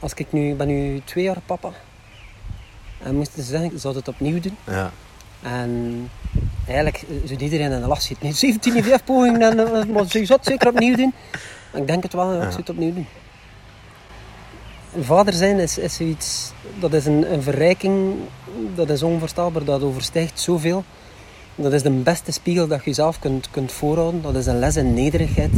als 0.00 0.14
ik 0.14 0.32
nu, 0.32 0.50
ik 0.50 0.56
ben 0.56 0.66
nu 0.66 1.00
twee 1.04 1.24
jaar 1.24 1.40
papa. 1.46 1.72
En 3.02 3.14
moesten 3.14 3.42
ze 3.42 3.48
zeggen, 3.48 3.80
zou 3.80 3.96
het 3.96 4.08
opnieuw 4.08 4.40
doen. 4.40 4.56
Ja. 4.66 4.90
En 5.42 6.10
eigenlijk 6.66 6.96
eh, 6.96 7.28
zou 7.28 7.40
iedereen 7.40 7.72
in 7.72 7.80
de 7.80 7.86
lach 7.86 8.02
zitten. 8.02 8.26
Nee, 8.26 8.34
17 8.34 8.76
IVF-pogingen, 8.76 9.42
en, 9.42 9.58
eh, 9.58 9.84
maar 9.84 10.04
ze 10.04 10.24
zou 10.24 10.38
het 10.38 10.48
zeker 10.48 10.68
opnieuw 10.68 10.96
doen. 10.96 11.14
Maar 11.72 11.80
ik 11.80 11.86
denk 11.86 12.02
het 12.02 12.12
wel, 12.12 12.32
ja, 12.32 12.36
ik 12.36 12.48
zou 12.50 12.56
het 12.56 12.70
opnieuw 12.70 12.94
doen. 12.94 13.06
Vader 15.00 15.34
zijn 15.34 15.58
is, 15.58 15.78
is 15.78 15.94
zoiets, 15.94 16.52
dat 16.78 16.92
is 16.92 17.06
een, 17.06 17.32
een 17.32 17.42
verrijking, 17.42 18.14
dat 18.74 18.90
is 18.90 19.02
onvoorstelbaar, 19.02 19.64
dat 19.64 19.82
overstijgt 19.82 20.40
zoveel. 20.40 20.84
Dat 21.54 21.72
is 21.72 21.82
de 21.82 21.90
beste 21.90 22.32
spiegel 22.32 22.66
dat 22.66 22.78
je 22.78 22.84
jezelf 22.84 23.18
kunt, 23.18 23.50
kunt 23.50 23.72
voorhouden. 23.72 24.22
Dat 24.22 24.34
is 24.34 24.46
een 24.46 24.58
les 24.58 24.76
in 24.76 24.94
nederigheid. 24.94 25.52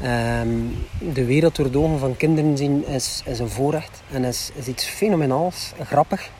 Ehm, 0.00 0.48
de 1.12 1.24
wereld 1.24 1.56
door 1.56 1.70
de 1.70 1.78
ogen 1.78 1.98
van 1.98 2.16
kinderen 2.16 2.56
zien 2.56 2.86
is, 2.86 3.22
is 3.24 3.38
een 3.38 3.48
voorrecht 3.48 4.02
en 4.12 4.24
is, 4.24 4.50
is 4.54 4.66
iets 4.66 4.84
fenomenaals, 4.84 5.72
grappig. 5.84 6.30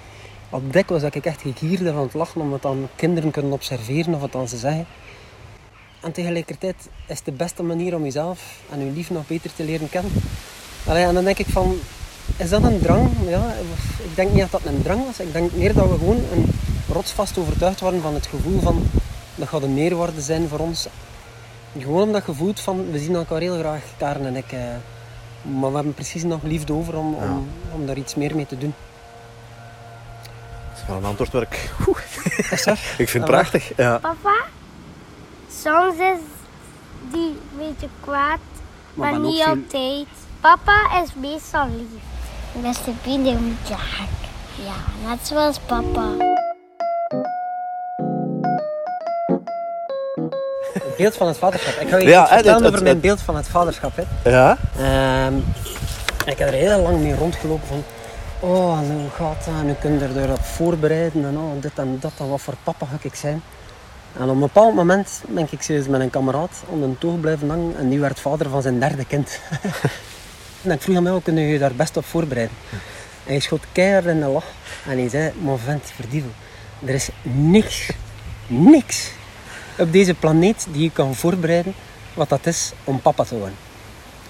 Op 0.51 0.73
dikwijls 0.73 1.03
dat 1.03 1.15
ik 1.15 1.25
echt 1.27 1.41
gegierde 1.41 1.93
van 1.93 2.03
het 2.03 2.15
lachen 2.15 2.41
omdat 2.41 2.63
dan 2.63 2.89
kinderen 2.97 3.31
kunnen 3.31 3.53
observeren 3.53 4.15
of 4.15 4.21
wat 4.21 4.33
dan 4.33 4.49
ze 4.49 4.57
zeggen. 4.57 4.87
En 6.01 6.13
tegelijkertijd 6.13 6.77
is 7.07 7.17
het 7.17 7.25
de 7.25 7.33
beste 7.33 7.63
manier 7.63 7.95
om 7.95 8.03
jezelf 8.05 8.61
en 8.71 8.85
je 8.85 8.91
lief 8.91 9.11
nog 9.11 9.27
beter 9.27 9.55
te 9.55 9.65
leren 9.65 9.91
kennen. 9.91 10.13
Allee, 10.87 11.05
en 11.05 11.15
dan 11.15 11.25
denk 11.25 11.39
ik 11.39 11.47
van, 11.47 11.77
is 12.37 12.49
dat 12.49 12.63
een 12.63 12.81
drang? 12.81 13.11
Ja, 13.29 13.55
ik 13.99 14.17
denk 14.17 14.31
niet 14.31 14.41
dat 14.41 14.51
dat 14.51 14.73
een 14.73 14.83
drang 14.83 15.05
was. 15.05 15.21
Ik 15.21 15.33
denk 15.33 15.53
meer 15.53 15.75
dat 15.75 15.89
we 15.91 15.99
gewoon 15.99 16.21
een 16.33 16.47
rotsvast 16.93 17.39
overtuigd 17.39 17.81
waren 17.81 18.01
van 18.01 18.15
het 18.15 18.27
gevoel 18.27 18.61
van, 18.61 18.83
dat 19.35 19.49
gaat 19.49 19.63
een 19.63 19.75
meerwaarde 19.75 20.21
zijn 20.21 20.49
voor 20.49 20.59
ons. 20.59 20.87
Gewoon 21.79 22.03
omdat 22.03 22.27
je 22.27 22.35
voelt 22.35 22.61
van, 22.61 22.91
we 22.91 22.99
zien 22.99 23.15
elkaar 23.15 23.41
heel 23.41 23.59
graag, 23.59 23.83
Karen 23.97 24.27
en 24.27 24.37
ik. 24.37 24.53
eh, 24.53 24.61
maar 25.43 25.71
we 25.71 25.75
hebben 25.75 25.95
precies 25.95 26.23
nog 26.23 26.43
liefde 26.43 26.73
over 26.73 26.97
om, 26.97 27.15
om, 27.15 27.49
om 27.75 27.87
daar 27.87 27.97
iets 27.97 28.15
meer 28.15 28.35
mee 28.37 28.47
te 28.47 28.59
doen. 28.59 28.75
Wel 30.89 30.97
een 30.97 31.05
antwoord 31.05 31.33
waar 31.33 31.43
ik... 31.51 31.71
Vind 32.97 33.13
het 33.13 33.23
Ah, 33.23 33.29
prachtig. 33.29 33.71
Ja. 33.77 33.99
Papa, 33.99 34.35
soms 35.63 35.95
is 35.95 36.19
die 37.13 37.21
een 37.29 37.59
beetje 37.59 37.89
kwaad, 38.01 38.39
maar, 38.95 39.19
niet 39.19 39.43
veel- 39.43 39.47
altijd. 39.47 40.07
Papa 40.41 41.01
is 41.05 41.11
meestal 41.21 41.67
lief. 41.77 42.03
Beste 42.63 42.91
vrienden 43.03 43.43
moet 43.45 43.69
je 43.69 43.75
hakken. 43.75 44.17
Ja, 44.65 45.09
net 45.09 45.19
zoals 45.27 45.59
papa. 45.67 46.37
Het 50.73 50.97
beeld 50.97 51.17
van 51.17 51.27
het 51.27 51.37
vaderschap. 51.39 51.75
Ik 51.81 51.89
ga 51.89 51.97
je 51.97 52.05
Ja, 52.09 52.21
iets 52.23 52.31
vertellen 52.33 52.55
het- 52.55 52.65
het- 52.65 52.73
over 52.73 52.83
mijn 52.83 52.95
het- 52.95 53.01
beeld 53.05 53.21
van 53.21 53.37
het 53.37 53.49
vaderschap. 53.49 53.93
Hè. 53.97 54.31
Ja? 54.31 54.57
Ehm, 54.79 55.37
ik 56.25 56.39
heb 56.39 56.49
er 56.49 56.55
heel 56.55 56.81
lang 56.83 57.01
mee 57.01 57.15
rondgelopen 57.15 57.67
van... 57.69 57.85
Oh, 58.41 58.79
hoe 58.79 59.11
gaat 59.11 59.45
dat? 59.45 59.55
En 59.55 59.65
hoe 59.65 59.77
kun 59.81 59.99
je 59.99 60.21
erop 60.21 60.45
voorbereiden? 60.45 61.25
En 61.25 61.39
oh, 61.39 61.63
dit 61.63 61.73
en 61.75 61.99
dat. 62.01 62.13
En 62.19 62.29
wat 62.29 62.41
voor 62.41 62.55
papa 62.63 62.87
ga 62.87 62.97
ik 63.03 63.15
zijn? 63.15 63.43
En 64.17 64.23
op 64.23 64.29
een 64.29 64.39
bepaald 64.39 64.75
moment 64.75 65.23
ben 65.29 65.49
ik 65.51 65.63
serieus 65.63 65.87
met 65.87 66.01
een 66.01 66.11
kameraad 66.11 66.63
om 66.69 66.83
een 66.83 66.99
toog 66.99 67.21
blijven 67.21 67.49
hangen. 67.49 67.77
En 67.77 67.89
die 67.89 68.01
werd 68.01 68.21
vader 68.21 68.49
van 68.49 68.63
zijn 68.63 68.81
derde 68.81 69.05
kind. 69.05 69.41
en 70.63 70.71
ik 70.71 70.83
vroeg 70.83 70.95
hem, 70.95 71.07
hoe 71.07 71.23
kun 71.23 71.37
je 71.37 71.47
je 71.47 71.59
daar 71.59 71.75
best 71.75 71.97
op 71.97 72.05
voorbereiden? 72.05 72.57
En 73.25 73.33
hij 73.33 73.39
schoot 73.41 73.65
keihard 73.73 74.05
in 74.05 74.21
de 74.21 74.27
lach. 74.27 74.47
En 74.87 74.99
hij 74.99 75.09
zei, 75.09 75.33
mon 75.41 75.59
vent, 75.59 75.93
verdievel. 75.95 76.31
Er 76.85 76.95
is 76.95 77.09
niks, 77.23 77.91
niks 78.47 79.11
op 79.79 79.93
deze 79.93 80.15
planeet 80.15 80.67
die 80.71 80.83
je 80.83 80.91
kan 80.91 81.15
voorbereiden 81.15 81.75
wat 82.15 82.29
dat 82.29 82.47
is 82.47 82.73
om 82.85 83.01
papa 83.01 83.25
te 83.25 83.39
worden. 83.39 83.57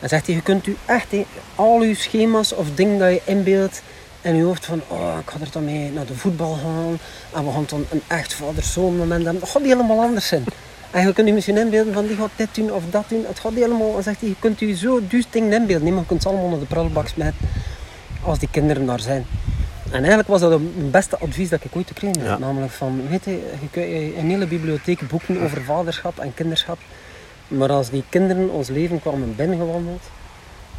En 0.01 0.09
zegt 0.09 0.27
hij, 0.27 0.35
je 0.35 0.43
kunt 0.43 0.67
u 0.67 0.77
echt 0.87 1.11
hé, 1.11 1.27
al 1.55 1.81
uw 1.81 1.95
schema's 1.95 2.55
of 2.55 2.67
dingen 2.75 2.99
dat 2.99 3.11
je 3.11 3.21
inbeeldt 3.25 3.83
in 4.21 4.37
je 4.37 4.43
hoofd 4.43 4.65
van, 4.65 4.81
oh, 4.89 5.17
ik 5.21 5.31
ga 5.31 5.41
er 5.41 5.49
dan 5.53 5.65
mee 5.65 5.91
naar 5.91 6.07
de 6.07 6.15
voetbal 6.15 6.55
gaan 6.55 6.99
en 7.35 7.45
we 7.45 7.53
gaan 7.53 7.65
dan 7.69 7.85
een 7.91 8.03
echt 8.07 8.35
vader-zoon 8.35 8.97
moment 8.97 9.25
hebben. 9.25 9.41
Dat 9.41 9.51
gaat 9.51 9.63
helemaal 9.63 10.01
anders 10.01 10.29
zijn. 10.29 10.45
En 10.91 11.07
je 11.07 11.13
kunt 11.13 11.29
je 11.29 11.35
misschien 11.35 11.57
inbeelden 11.57 11.93
van, 11.93 12.07
die 12.07 12.17
gaat 12.17 12.31
dit 12.37 12.55
doen 12.55 12.73
of 12.73 12.83
dat 12.91 13.05
doen. 13.09 13.25
Het 13.27 13.39
gaat 13.39 13.53
helemaal, 13.53 14.03
zegt 14.03 14.21
hij, 14.21 14.29
je 14.29 14.35
kunt 14.39 14.61
u 14.61 14.75
zo 14.75 15.01
duur 15.09 15.25
dingen 15.31 15.53
inbeelden. 15.53 15.95
Je 15.97 16.07
kunt 16.07 16.23
ze 16.23 16.29
allemaal 16.29 16.49
naar 16.49 16.59
de 16.59 16.65
prullenbak 16.65 17.09
smijten 17.09 17.39
als 18.23 18.39
die 18.39 18.49
kinderen 18.51 18.87
daar 18.87 19.01
zijn. 19.01 19.27
En 19.91 19.99
eigenlijk 19.99 20.29
was 20.29 20.41
dat 20.41 20.51
het 20.51 20.91
beste 20.91 21.19
advies 21.19 21.49
dat 21.49 21.65
ik 21.65 21.77
ooit 21.77 21.87
gekregen 21.87 22.21
heb. 22.21 22.29
Ja. 22.29 22.39
Namelijk 22.39 22.73
van, 22.73 23.09
weet 23.09 23.25
je, 23.25 23.31
je 23.31 23.69
kunt 23.71 23.87
een 24.17 24.31
hele 24.31 24.47
bibliotheek 24.47 25.09
boeken 25.09 25.43
over 25.43 25.63
vaderschap 25.63 26.19
en 26.19 26.35
kinderschap. 26.35 26.79
Maar 27.49 27.71
als 27.71 27.91
die 27.91 28.05
kinderen 28.09 28.51
ons 28.51 28.69
leven 28.69 29.01
kwamen 29.01 29.37
binnengewandeld, 29.37 30.03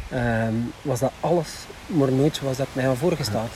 ehm, 0.08 0.54
was 0.82 1.00
dat 1.00 1.12
alles, 1.20 1.48
maar 1.90 2.12
nooit 2.12 2.36
zoals 2.36 2.56
dat 2.56 2.66
mij 2.72 2.84
had 2.84 2.96
voorgesteld. 2.96 3.50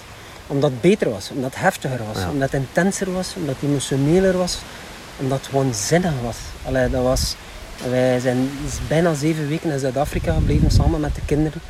Omdat 0.46 0.70
het 0.70 0.80
beter 0.80 1.10
was, 1.10 1.30
omdat 1.30 1.50
het 1.50 1.60
heftiger 1.60 2.00
was, 2.12 2.24
omdat 2.32 2.50
het 2.50 2.60
intenser 2.60 3.12
was, 3.12 3.34
omdat 3.36 3.54
het 3.60 3.70
emotioneler 3.70 4.36
was. 4.36 4.58
Omdat 5.16 5.38
het 5.38 5.46
gewoon 5.46 5.74
zinnig 5.74 6.12
was. 6.22 6.36
Allee, 6.66 6.90
dat 6.90 7.02
was 7.02 7.36
wij 7.90 8.20
zijn 8.20 8.50
bijna 8.88 9.14
zeven 9.14 9.48
weken 9.48 9.70
in 9.70 9.78
Zuid-Afrika 9.78 10.34
gebleven 10.34 10.70
samen 10.70 11.00
met 11.00 11.14
de 11.14 11.20
kinderen. 11.26 11.60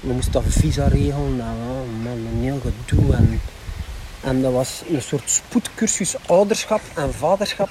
We 0.00 0.12
moesten 0.12 0.32
dat 0.32 0.42
visa 0.48 0.88
regelen. 0.88 1.40
Oh 1.40 2.02
man, 2.02 2.26
een 2.32 2.42
heel 2.42 2.60
gedoe. 2.60 3.14
En, 3.14 3.40
en 4.20 4.42
dat 4.42 4.52
was 4.52 4.82
een 4.90 5.02
soort 5.02 5.30
spoedcursus 5.30 6.14
ouderschap 6.26 6.80
en 6.94 7.14
vaderschap. 7.14 7.68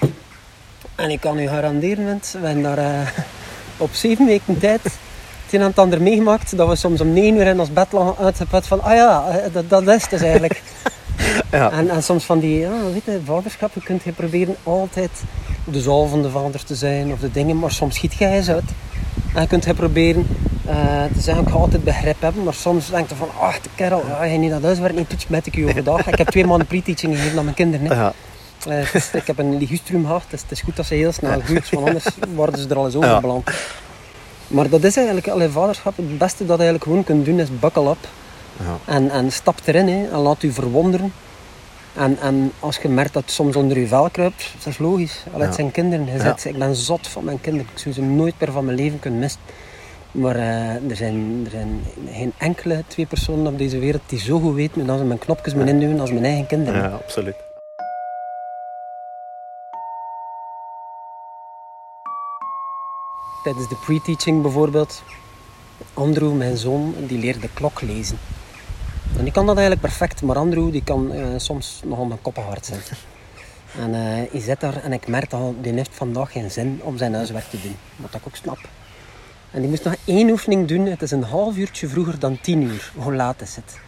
En 0.95 1.10
ik 1.10 1.19
kan 1.19 1.39
u 1.39 1.47
garanderen, 1.47 2.06
mensen, 2.06 2.41
we 2.41 2.45
hebben 2.47 2.63
daar 2.63 2.78
eh, 2.78 3.08
op 3.78 3.93
zeven 3.93 4.26
weken 4.26 4.60
tijd 4.60 4.82
het 5.51 5.55
een 5.55 5.62
en 5.62 5.67
het 5.67 5.79
ander 5.79 6.01
meegemaakt. 6.01 6.57
Dat 6.57 6.67
we 6.67 6.75
soms 6.75 7.01
om 7.01 7.13
negen 7.13 7.36
uur 7.39 7.47
in 7.47 7.60
ons 7.60 7.73
bed 7.73 7.88
lagen 7.91 8.15
uitgeput 8.25 8.67
van, 8.67 8.83
ah 8.83 8.93
ja, 8.93 9.27
eh, 9.29 9.53
dat, 9.53 9.69
dat 9.69 9.88
is 9.88 10.01
het 10.01 10.10
dus 10.10 10.21
eigenlijk. 10.21 10.62
Ja. 11.51 11.71
En, 11.71 11.89
en 11.89 12.03
soms 12.03 12.23
van 12.23 12.39
die, 12.39 12.60
ja, 12.60 12.69
weet 12.93 13.03
je, 13.05 13.19
vaderschap, 13.25 13.73
je 13.73 13.81
kunt 13.81 14.03
je 14.03 14.12
proberen 14.12 14.55
altijd 14.63 15.10
de 15.63 15.81
zalvende 15.81 16.29
vader 16.29 16.63
te 16.63 16.75
zijn 16.75 17.12
of 17.12 17.19
de 17.19 17.31
dingen, 17.31 17.60
maar 17.60 17.71
soms 17.71 17.95
schiet 17.95 18.13
jij 18.13 18.31
eens 18.36 18.49
uit. 18.49 18.63
En 19.36 19.41
je 19.41 19.47
kunt 19.47 19.65
je 19.65 19.73
proberen 19.73 20.27
eh, 20.65 20.75
te 21.15 21.21
zeggen, 21.21 21.43
ik 21.43 21.49
ga 21.49 21.55
altijd 21.57 21.83
begrip 21.83 22.21
hebben, 22.21 22.43
maar 22.43 22.53
soms 22.53 22.89
denk 22.89 23.10
je 23.10 23.15
van, 23.15 23.27
ach, 23.39 23.60
de 23.62 23.69
kerel, 23.75 24.03
ja, 24.07 24.23
je 24.23 24.38
niet 24.38 24.51
dat 24.51 24.63
huiswerk 24.63 24.95
niet 24.95 25.10
toets 25.10 25.27
met 25.27 25.45
ik 25.45 25.55
je 25.55 25.65
overdag. 25.67 26.07
Ik 26.07 26.17
heb 26.17 26.27
twee 26.29 26.45
maanden 26.45 26.67
pre-teaching 26.67 27.15
gegeven 27.15 27.38
aan 27.38 27.43
mijn 27.43 27.55
kinderen. 27.55 27.88
Hè. 27.88 27.93
Ja. 27.93 28.13
Eh, 28.67 28.93
is- 28.93 29.10
ik 29.13 29.27
heb 29.27 29.38
een 29.39 29.57
ligustrum 29.57 30.05
gehad, 30.05 30.23
dus 30.29 30.41
het 30.41 30.51
is 30.51 30.62
goed 30.62 30.75
dat 30.75 30.86
ze 30.86 30.93
heel 30.93 31.12
snel 31.12 31.41
goed, 31.45 31.69
want 31.69 31.88
anders 31.88 32.05
worden 32.36 32.60
ze 32.60 32.67
er 32.69 32.75
al 32.77 32.86
eens 32.86 32.95
over 32.95 33.10
Ja. 33.10 33.21
beland. 33.21 33.49
Maar 34.47 34.69
dat 34.69 34.83
is 34.83 34.95
eigenlijk, 34.95 35.27
allee, 35.27 35.49
vaderschap, 35.49 35.97
het 35.97 36.17
beste 36.17 36.45
dat 36.45 36.57
je 36.57 36.63
eigenlijk 36.63 36.83
gewoon 36.83 37.03
kunt 37.03 37.25
doen 37.25 37.39
is 37.39 37.60
buckle 37.60 37.89
up. 37.89 38.07
Ja. 38.60 38.93
En, 38.93 39.10
en 39.10 39.31
stap 39.31 39.60
erin 39.65 39.88
hè, 39.88 40.07
en 40.07 40.17
laat 40.17 40.43
u 40.43 40.51
verwonderen. 40.51 41.13
En, 41.95 42.17
en 42.21 42.51
als 42.60 42.77
je 42.77 42.89
merkt 42.89 43.13
dat 43.13 43.23
het 43.23 43.31
soms 43.31 43.55
onder 43.55 43.79
je 43.79 43.88
vel 43.88 44.10
kruipt, 44.10 44.53
dat 44.57 44.67
is 44.67 44.77
logisch. 44.77 45.23
Allee, 45.33 45.45
Het 45.45 45.55
zijn 45.55 45.71
kinderen. 45.71 46.05
Je 46.05 46.19
zegt, 46.19 46.45
ik 46.45 46.57
ben 46.57 46.75
zot 46.75 47.07
van 47.07 47.23
mijn 47.23 47.41
kinderen. 47.41 47.69
Ik 47.73 47.79
zou 47.79 47.95
ze 47.95 48.01
nooit 48.01 48.33
meer 48.39 48.51
van 48.51 48.65
mijn 48.65 48.77
leven 48.77 48.99
kunnen 48.99 49.19
missen. 49.19 49.41
Maar 50.12 50.36
eh, 50.36 50.89
er, 50.89 50.95
zijn, 50.95 51.41
er 51.45 51.51
zijn 51.51 51.83
geen 52.12 52.33
enkele 52.38 52.83
twee 52.88 53.05
personen 53.05 53.47
op 53.47 53.57
deze 53.57 53.79
wereld 53.79 54.01
die 54.05 54.19
zo 54.19 54.39
goed 54.39 54.55
weten 54.55 54.89
hoe 54.89 54.97
ze 54.97 55.03
mijn 55.03 55.19
knopjes 55.19 55.53
moeten 55.53 55.73
induwen 55.73 55.99
als 55.99 56.12
mijn 56.12 56.25
eigen 56.25 56.47
kinderen. 56.47 56.81
ja, 56.81 56.88
absoluut. 56.88 57.46
Tijdens 63.47 63.69
de 63.69 63.75
pre-teaching 63.75 64.41
bijvoorbeeld, 64.41 65.03
Andrew, 65.93 66.33
mijn 66.33 66.57
zoon, 66.57 66.95
die 67.07 67.19
leert 67.19 67.41
de 67.41 67.49
klok 67.53 67.81
lezen. 67.81 68.17
En 69.17 69.23
die 69.23 69.33
kan 69.33 69.45
dat 69.45 69.57
eigenlijk 69.57 69.88
perfect, 69.88 70.21
maar 70.21 70.36
Andrew 70.36 70.71
die 70.71 70.83
kan 70.83 71.12
eh, 71.12 71.25
soms 71.38 71.81
nogal 71.86 72.12
een 72.12 72.21
koppenhard 72.21 72.65
zijn. 72.65 72.79
En 73.81 73.93
eh 73.93 74.31
hij 74.31 74.41
zit 74.41 74.60
daar 74.60 74.83
en 74.83 74.93
ik 74.93 75.07
merk 75.07 75.33
al, 75.33 75.55
die 75.62 75.73
heeft 75.73 75.95
vandaag 75.95 76.31
geen 76.31 76.51
zin 76.51 76.79
om 76.83 76.97
zijn 76.97 77.13
huiswerk 77.13 77.49
te 77.49 77.62
doen. 77.62 77.75
Wat 77.95 78.13
ik 78.13 78.21
ook 78.27 78.36
snap. 78.36 78.60
En 79.51 79.62
die 79.62 79.69
moest 79.69 79.83
nog 79.83 79.95
één 80.05 80.29
oefening 80.29 80.67
doen. 80.67 80.86
Het 80.86 81.01
is 81.01 81.12
een 81.12 81.23
half 81.23 81.57
uurtje 81.57 81.88
vroeger 81.88 82.19
dan 82.19 82.41
tien 82.41 82.62
uur. 82.62 82.91
Hoe 82.95 83.15
laat 83.15 83.41
is 83.41 83.55
het? 83.55 83.79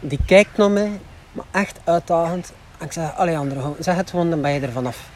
Die 0.00 0.20
kijkt 0.26 0.56
naar 0.56 0.70
mij, 0.70 1.00
maar 1.32 1.46
echt 1.50 1.78
uitdagend. 1.84 2.52
En 2.78 2.86
ik 2.86 2.92
zeg, 2.92 3.16
allee 3.16 3.38
Andrew, 3.38 3.72
zeg 3.78 3.96
het 3.96 4.10
gewoon, 4.10 4.30
dan 4.30 4.40
ben 4.40 4.52
je 4.52 4.60
er 4.60 4.72
vanaf. 4.72 5.08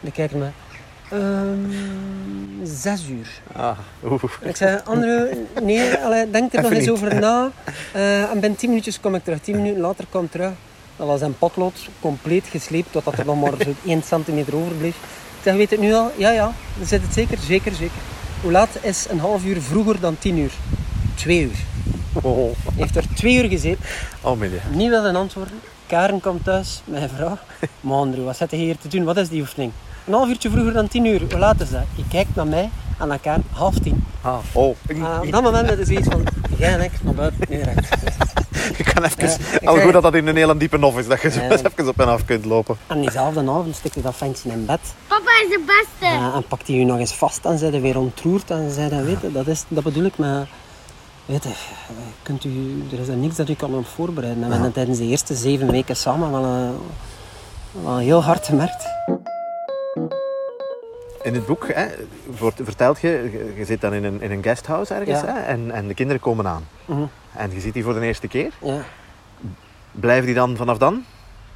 Die 0.00 0.12
kijkt 0.12 0.34
naar 0.34 0.52
Ehm, 1.10 1.58
zes 2.64 3.08
uur. 3.08 3.28
Ah, 3.52 3.78
oeh. 4.04 4.22
Ik 4.42 4.56
zei, 4.56 4.80
Andrew, 4.84 5.26
nee, 5.62 5.94
allee, 5.94 6.30
denk 6.30 6.52
er 6.52 6.58
Even 6.58 6.62
nog 6.62 6.72
eens 6.72 6.80
niet. 6.80 6.90
over 6.90 7.20
na. 7.20 7.50
Eh, 7.92 8.22
en 8.30 8.40
binnen 8.40 8.58
10 8.58 8.68
minuutjes 8.68 9.00
kom 9.00 9.14
ik 9.14 9.24
terug. 9.24 9.40
10 9.40 9.56
minuten 9.56 9.80
later 9.80 10.04
kom 10.10 10.24
ik 10.24 10.30
terug. 10.30 10.50
Dat 10.96 11.06
was 11.06 11.20
een 11.20 11.38
potlood, 11.38 11.88
compleet 12.00 12.44
gesleept, 12.46 12.92
totdat 12.92 13.18
er 13.18 13.24
nog 13.24 13.40
maar 13.40 13.52
zo 13.64 13.72
1 13.90 14.02
centimeter 14.02 14.56
overbleef. 14.56 14.94
Ik 14.96 15.42
zeg, 15.46 15.54
weet 15.54 15.70
het 15.70 15.80
nu 15.80 15.94
al? 15.94 16.10
Ja, 16.16 16.30
ja. 16.30 16.52
Dan 16.78 16.86
zit 16.86 17.02
het 17.02 17.12
zeker? 17.12 17.38
Zeker, 17.38 17.72
zeker. 17.72 18.00
Hoe 18.42 18.50
laat 18.52 18.68
is 18.80 19.06
een 19.08 19.18
half 19.20 19.44
uur 19.44 19.60
vroeger 19.62 20.00
dan 20.00 20.18
10 20.18 20.38
uur? 20.38 20.52
2 21.14 21.42
uur. 21.42 21.58
Oh, 22.22 22.36
Hij 22.64 22.72
heeft 22.76 22.96
er 22.96 23.04
2 23.14 23.42
uur 23.42 23.48
gezeten, 23.48 23.84
oh 24.20 24.38
media. 24.38 24.60
niet 24.72 24.88
willen 24.88 25.16
antwoorden. 25.16 25.54
Karen 25.86 26.20
komt 26.20 26.44
thuis, 26.44 26.82
mijn 26.84 27.08
vrouw. 27.08 27.38
Maar 27.80 27.96
Andrew, 27.98 28.24
wat 28.24 28.36
zit 28.36 28.50
je 28.50 28.56
hier 28.56 28.76
te 28.78 28.88
doen? 28.88 29.04
Wat 29.04 29.16
is 29.16 29.28
die 29.28 29.40
oefening? 29.40 29.72
Een 30.10 30.16
half 30.16 30.28
uurtje 30.28 30.50
vroeger 30.50 30.72
dan 30.72 30.88
10 30.88 31.04
uur. 31.04 31.20
Hoe 31.30 31.38
laat 31.38 31.60
is 31.60 31.70
dat? 31.70 31.82
Je 31.94 32.04
kijkt 32.08 32.34
naar 32.34 32.46
mij 32.46 32.70
en 32.98 33.08
naar 33.08 33.18
Karen, 33.18 33.44
half 33.52 33.78
tien. 33.78 34.04
Ah, 34.20 34.38
oh. 34.52 34.76
Ik, 34.88 34.96
Uh, 34.96 35.18
op 35.22 35.30
dat 35.32 35.42
moment 35.42 35.70
is 35.70 35.78
het 35.78 35.86
zoiets 35.86 36.08
van, 36.08 36.24
jij 36.58 36.72
en 36.72 36.80
ik 36.80 36.90
naar 37.02 37.14
buiten, 37.14 37.40
nu 37.48 37.60
recht. 37.62 37.88
ik 38.80 38.84
kan 38.94 39.04
even... 39.04 39.28
Ja, 39.28 39.68
al 39.68 39.74
zeg- 39.74 39.82
goed 39.82 39.92
dat 39.92 40.02
dat 40.02 40.14
in 40.14 40.26
een 40.26 40.36
hele 40.36 40.56
diepe 40.56 40.78
nof 40.78 40.98
is, 40.98 41.06
dat 41.06 41.20
je 41.22 41.30
zo 41.30 41.40
Ja. 41.40 41.50
even 41.50 41.88
op 41.88 42.00
en 42.00 42.08
af 42.08 42.24
kunt 42.24 42.44
lopen. 42.44 42.76
En 42.86 43.00
diezelfde 43.00 43.40
avond 43.40 43.74
stikte 43.76 44.00
dat 44.02 44.16
ventje 44.16 44.50
in 44.50 44.66
bed. 44.66 44.80
Papa 45.06 45.30
is 45.42 45.48
de 45.48 45.62
beste. 45.66 46.14
Uh, 46.14 46.34
en 46.34 46.44
pakte 46.48 46.74
je 46.78 46.84
nog 46.84 46.98
eens 46.98 47.12
vast 47.14 47.44
en 47.44 47.58
zei 47.58 47.70
hij 47.70 47.80
weer 47.80 47.98
ontroerd. 47.98 48.50
En 48.50 48.70
zei 48.70 48.88
hij, 48.90 49.04
weet 49.04 49.20
je, 49.20 49.32
dat, 49.32 49.46
is, 49.46 49.64
dat 49.68 49.84
bedoel 49.84 50.04
ik 50.04 50.18
met... 50.18 50.46
Weet 51.26 51.42
je, 51.42 51.50
kunt 52.22 52.44
u, 52.44 52.82
er 52.92 52.98
is 53.00 53.08
er 53.08 53.16
niks 53.16 53.36
dat 53.36 53.48
u 53.48 53.54
kan 53.54 53.74
op 53.74 53.86
voorbereiden. 53.86 54.42
En 54.42 54.48
we 54.48 54.54
hebben 54.54 54.72
tijdens 54.72 54.98
de 54.98 55.04
eerste 55.06 55.34
zeven 55.34 55.70
weken 55.70 55.96
samen 55.96 56.30
wel, 56.30 56.44
eh, 56.44 56.68
wel 57.84 57.98
heel 57.98 58.22
hard 58.22 58.46
gemerkt. 58.46 58.84
In 61.22 61.34
het 61.34 61.46
boek 61.46 61.66
hè, 61.72 61.86
wordt, 62.38 62.60
vertelt 62.64 63.00
je, 63.00 63.08
je- 63.56 63.64
zit 63.64 63.80
dan 63.80 63.94
in 63.94 64.04
een, 64.04 64.22
in 64.22 64.30
een 64.30 64.42
guesthouse 64.42 64.94
ergens 64.94 65.20
Ja. 65.20 65.26
hè, 65.26 65.40
en, 65.40 65.70
en 65.70 65.86
de 65.88 65.94
kinderen 65.94 66.20
komen 66.22 66.46
aan. 66.46 66.66
Mhm, 66.84 67.02
En 67.36 67.50
je 67.52 67.60
ziet 67.60 67.74
die 67.74 67.84
voor 67.84 67.94
de 67.94 68.00
eerste 68.00 68.28
keer. 68.28 68.52
ja. 68.62 68.82
Blijven 69.92 70.26
die 70.26 70.34
dan 70.34 70.56
vanaf 70.56 70.78
dan? 70.78 71.04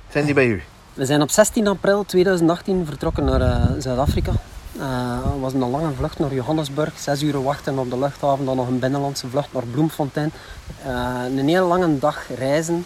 Zijn 0.08 0.24
die 0.24 0.34
bij 0.34 0.46
u? 0.46 0.62
We 0.94 1.04
zijn 1.04 1.22
op 1.22 1.30
16 1.30 1.66
april 1.66 2.04
2018 2.04 2.86
vertrokken 2.86 3.24
naar 3.24 3.40
eh, 3.40 3.64
Zuid-Afrika. 3.78 4.32
Eh, 4.78 5.18
Het 5.32 5.40
was 5.40 5.52
een 5.52 5.70
lange 5.70 5.92
vlucht 5.96 6.18
naar 6.18 6.34
Johannesburg. 6.34 6.92
Zes 6.98 7.22
uur 7.22 7.42
wachten 7.42 7.78
op 7.78 7.90
de 7.90 7.98
luchthaven. 7.98 8.44
Dan 8.44 8.56
nog 8.56 8.68
een 8.68 8.78
binnenlandse 8.78 9.28
vlucht 9.28 9.52
naar 9.52 9.62
Bloemfontein. 9.70 10.32
Eh, 10.84 11.14
een 11.36 11.48
heel 11.48 11.66
lange 11.68 11.98
dag 11.98 12.26
reizen. 12.36 12.84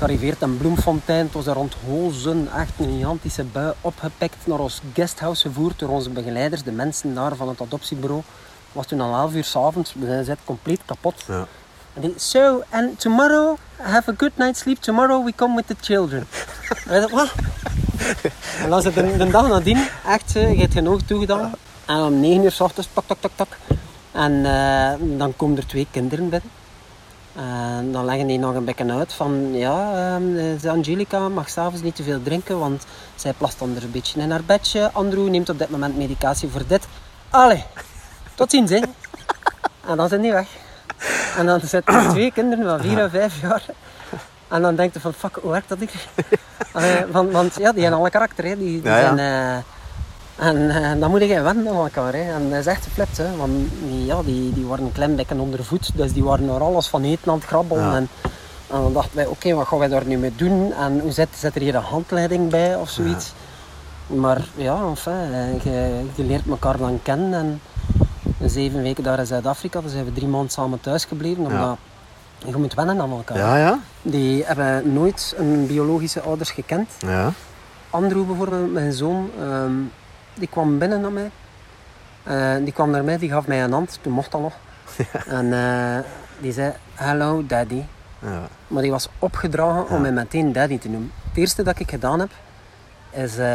Gearriveerd 0.00 0.42
in 0.42 0.56
Bloemfontein. 0.56 1.24
Het 1.24 1.32
was 1.32 1.44
daar 1.44 1.54
rond 1.54 1.74
Hozen. 1.86 2.48
Echt 2.56 2.72
een 2.78 2.90
gigantische 2.90 3.44
bui. 3.44 3.72
Opgepikt 3.80 4.46
naar 4.46 4.58
ons 4.58 4.80
guesthouse 4.94 5.48
gevoerd 5.48 5.78
door 5.78 5.88
onze 5.88 6.10
begeleiders. 6.10 6.62
De 6.62 6.72
mensen 6.72 7.14
daar 7.14 7.36
van 7.36 7.48
het 7.48 7.60
adoptiebureau. 7.60 8.22
Het 8.64 8.72
was 8.72 8.86
toen 8.86 9.00
al 9.00 9.14
11 9.14 9.34
uur 9.34 9.44
s'avonds. 9.44 9.94
We 9.94 10.06
zijn 10.06 10.24
zitten 10.24 10.44
compleet 10.44 10.80
kapot. 10.84 11.24
Ja. 11.26 11.46
En 11.92 12.00
die, 12.00 12.12
so, 12.16 12.62
and 12.70 13.00
tomorrow, 13.00 13.56
have 13.76 14.10
a 14.10 14.14
good 14.16 14.30
night's 14.36 14.60
sleep. 14.60 14.76
Tomorrow 14.76 15.24
we 15.24 15.32
come 15.34 15.56
with 15.56 15.66
the 15.66 15.76
children. 15.80 16.26
en 16.88 17.02
ik 17.02 17.10
dacht? 17.10 17.34
En 18.62 18.70
dan 18.70 18.82
de, 18.82 19.16
de 19.16 19.30
dag 19.30 19.48
nadien, 19.48 19.88
echt, 20.06 20.32
je 20.32 20.38
hebt 20.38 20.72
geen 20.72 20.88
oog 20.88 21.00
toegedaan. 21.02 21.52
En 21.86 21.96
om 21.96 22.20
9 22.20 22.44
uur 22.44 22.52
s 22.52 22.60
ochtends, 22.60 22.88
tak, 22.92 23.04
tak, 23.06 23.20
tak, 23.20 23.32
tak. 23.34 23.48
En 24.12 24.44
eh, 24.44 25.18
dan 25.18 25.36
komen 25.36 25.56
er 25.56 25.66
twee 25.66 25.86
kinderen 25.90 26.28
binnen. 26.28 26.59
En 27.36 27.92
dan 27.92 28.04
leggen 28.04 28.26
die 28.26 28.38
nog 28.38 28.54
een 28.54 28.64
beetje 28.64 28.92
uit 28.92 29.12
van, 29.12 29.52
ja, 29.52 29.92
eh, 30.62 30.70
Angelica 30.70 31.28
mag 31.28 31.48
s'avonds 31.50 31.82
niet 31.82 31.96
te 31.96 32.02
veel 32.02 32.22
drinken, 32.22 32.58
want 32.58 32.86
zij 33.14 33.32
plast 33.32 33.62
anders 33.62 33.84
een 33.84 33.90
beetje 33.90 34.20
in 34.20 34.30
haar 34.30 34.44
bedje. 34.46 34.90
Andrew 34.92 35.28
neemt 35.28 35.48
op 35.48 35.58
dit 35.58 35.70
moment 35.70 35.96
medicatie 35.96 36.48
voor 36.48 36.62
dit. 36.66 36.86
Allee, 37.30 37.64
tot 38.34 38.50
ziens, 38.50 38.70
hè. 38.70 38.80
En 39.86 39.96
dan 39.96 40.08
zijn 40.08 40.20
die 40.20 40.32
weg. 40.32 40.48
En 41.36 41.46
dan 41.46 41.60
zitten 41.60 41.94
er 41.94 42.08
twee 42.10 42.32
kinderen 42.32 42.64
van 42.64 42.80
vier 42.80 42.98
en 42.98 43.10
vijf 43.10 43.40
jaar. 43.40 43.64
En 44.48 44.62
dan 44.62 44.76
denkt 44.76 44.94
je 44.94 45.00
van, 45.00 45.12
fuck, 45.12 45.38
hoe 45.42 45.50
werkt 45.50 45.68
dat? 45.68 45.78
Allee, 46.72 47.06
want, 47.06 47.32
want 47.32 47.54
ja, 47.54 47.72
die 47.72 47.80
hebben 47.82 48.00
alle 48.00 48.10
karakter, 48.10 48.44
hè. 48.44 48.56
Die, 48.56 48.80
die 48.80 48.90
Ja, 48.90 48.98
ja. 48.98 49.16
zijn... 49.16 49.18
eh, 49.56 49.62
en 50.40 50.70
eh, 50.70 51.00
dan 51.00 51.10
moet 51.10 51.20
je 51.20 51.40
wennen 51.40 51.68
aan 51.68 51.74
elkaar. 51.74 52.12
Hè. 52.12 52.32
En 52.32 52.50
dat 52.50 52.58
is 52.58 52.66
echt 52.66 52.84
geflipt. 52.84 53.16
Hè. 53.16 53.36
Want 53.36 53.52
die, 53.88 54.04
ja, 54.04 54.22
die, 54.22 54.52
die 54.52 54.66
waren 54.66 55.16
beetje 55.16 55.40
onder 55.40 55.64
voet. 55.64 55.90
Dus 55.94 56.12
die 56.12 56.24
waren 56.24 56.48
er 56.48 56.60
alles 56.60 56.86
van 56.86 57.02
eten 57.02 57.30
aan 57.30 57.38
het 57.38 57.46
krabbelen. 57.46 57.84
Ja. 57.84 57.96
En, 57.96 58.08
en 58.66 58.80
dan 58.80 58.92
dachten 58.92 59.16
wij, 59.16 59.26
oké, 59.26 59.54
wat 59.54 59.66
gaan 59.66 59.78
wij 59.78 59.88
daar 59.88 60.06
nu 60.06 60.16
mee 60.16 60.32
doen? 60.36 60.72
En 60.72 61.00
hoe 61.00 61.12
zit, 61.12 61.28
zit 61.36 61.54
er 61.54 61.60
hier 61.60 61.74
een 61.74 61.82
handleiding 61.82 62.50
bij 62.50 62.76
of 62.76 62.90
zoiets? 62.90 63.32
Maar 64.06 64.44
ja, 64.54 64.82
enfin, 64.88 65.12
eh, 65.12 65.62
je, 65.62 66.04
je 66.14 66.24
leert 66.24 66.48
elkaar 66.48 66.76
dan 66.76 67.00
kennen. 67.02 67.32
En 67.32 67.60
zeven 68.50 68.82
weken 68.82 69.04
daar 69.04 69.18
in 69.18 69.26
Zuid-Afrika, 69.26 69.80
dan 69.80 69.90
zijn 69.90 70.04
we 70.04 70.12
drie 70.12 70.28
maanden 70.28 70.50
samen 70.50 70.80
thuis 70.80 71.04
gebleven. 71.04 71.44
Omdat 71.44 71.76
je 72.46 72.56
moet 72.56 72.74
wennen 72.74 73.00
aan 73.00 73.10
elkaar. 73.10 73.36
Ja, 73.36 73.56
ja. 73.56 73.78
Die 74.02 74.44
hebben 74.44 74.92
nooit 74.92 75.34
een 75.36 75.66
biologische 75.66 76.20
ouders 76.20 76.50
gekend. 76.50 76.90
Ja. 76.98 77.32
Andrew 77.90 78.26
bijvoorbeeld, 78.26 78.72
mijn 78.72 78.92
zoon, 78.92 79.30
ehm, 79.40 79.72
die 80.40 80.48
kwam 80.48 80.78
binnen 80.78 81.00
naar 81.00 81.12
mij. 81.12 81.30
Eh, 82.22 82.64
die 82.64 82.72
kwam 82.72 82.90
naar 82.90 83.04
mij, 83.04 83.18
die 83.18 83.30
gaf 83.30 83.46
mij 83.46 83.62
een 83.64 83.72
hand, 83.72 83.98
toen 84.02 84.12
mocht 84.12 84.30
dat 84.32 84.40
nog. 84.40 84.54
En 85.38 85.52
eh, 85.52 86.04
die 86.40 86.52
zei, 86.52 86.72
hello 86.94 87.46
daddy. 87.46 87.82
ja. 88.18 88.48
Maar 88.66 88.82
die 88.82 88.90
was 88.90 89.08
opgedragen 89.18 89.88
om 89.88 90.00
mij 90.00 90.12
meteen 90.12 90.52
daddy 90.52 90.78
te 90.78 90.88
noemen. 90.88 91.12
Het 91.28 91.36
eerste 91.36 91.62
dat 91.62 91.78
ik 91.78 91.90
gedaan 91.90 92.20
heb, 92.20 92.30
is 93.10 93.38
eh, 93.38 93.46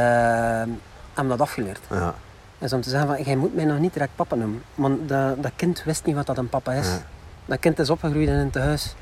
hem 1.14 1.28
dat 1.28 1.42
afgeleerd. 1.42 1.80
ja. 1.90 2.14
Is 2.58 2.74
om 2.74 2.82
te 2.82 2.90
zeggen 2.90 3.08
van, 3.16 3.24
jij 3.24 3.36
moet 3.36 3.56
mij 3.56 3.66
nog 3.66 3.80
niet 3.80 3.94
direct 3.94 4.16
papa 4.16 4.36
noemen. 4.36 4.64
Want 4.76 5.10
dat, 5.10 5.44
dat 5.44 5.52
kind 5.56 5.84
wist 5.84 6.06
niet 6.06 6.16
wat 6.16 6.26
dat 6.26 6.38
een 6.38 6.50
papa 6.50 6.72
is. 6.74 6.88
Dat 7.46 7.60
kind 7.60 7.80
is 7.80 7.90
opgegroeid 7.90 8.28
in 8.28 8.34
een 8.34 8.50
tehuis. 8.50 8.96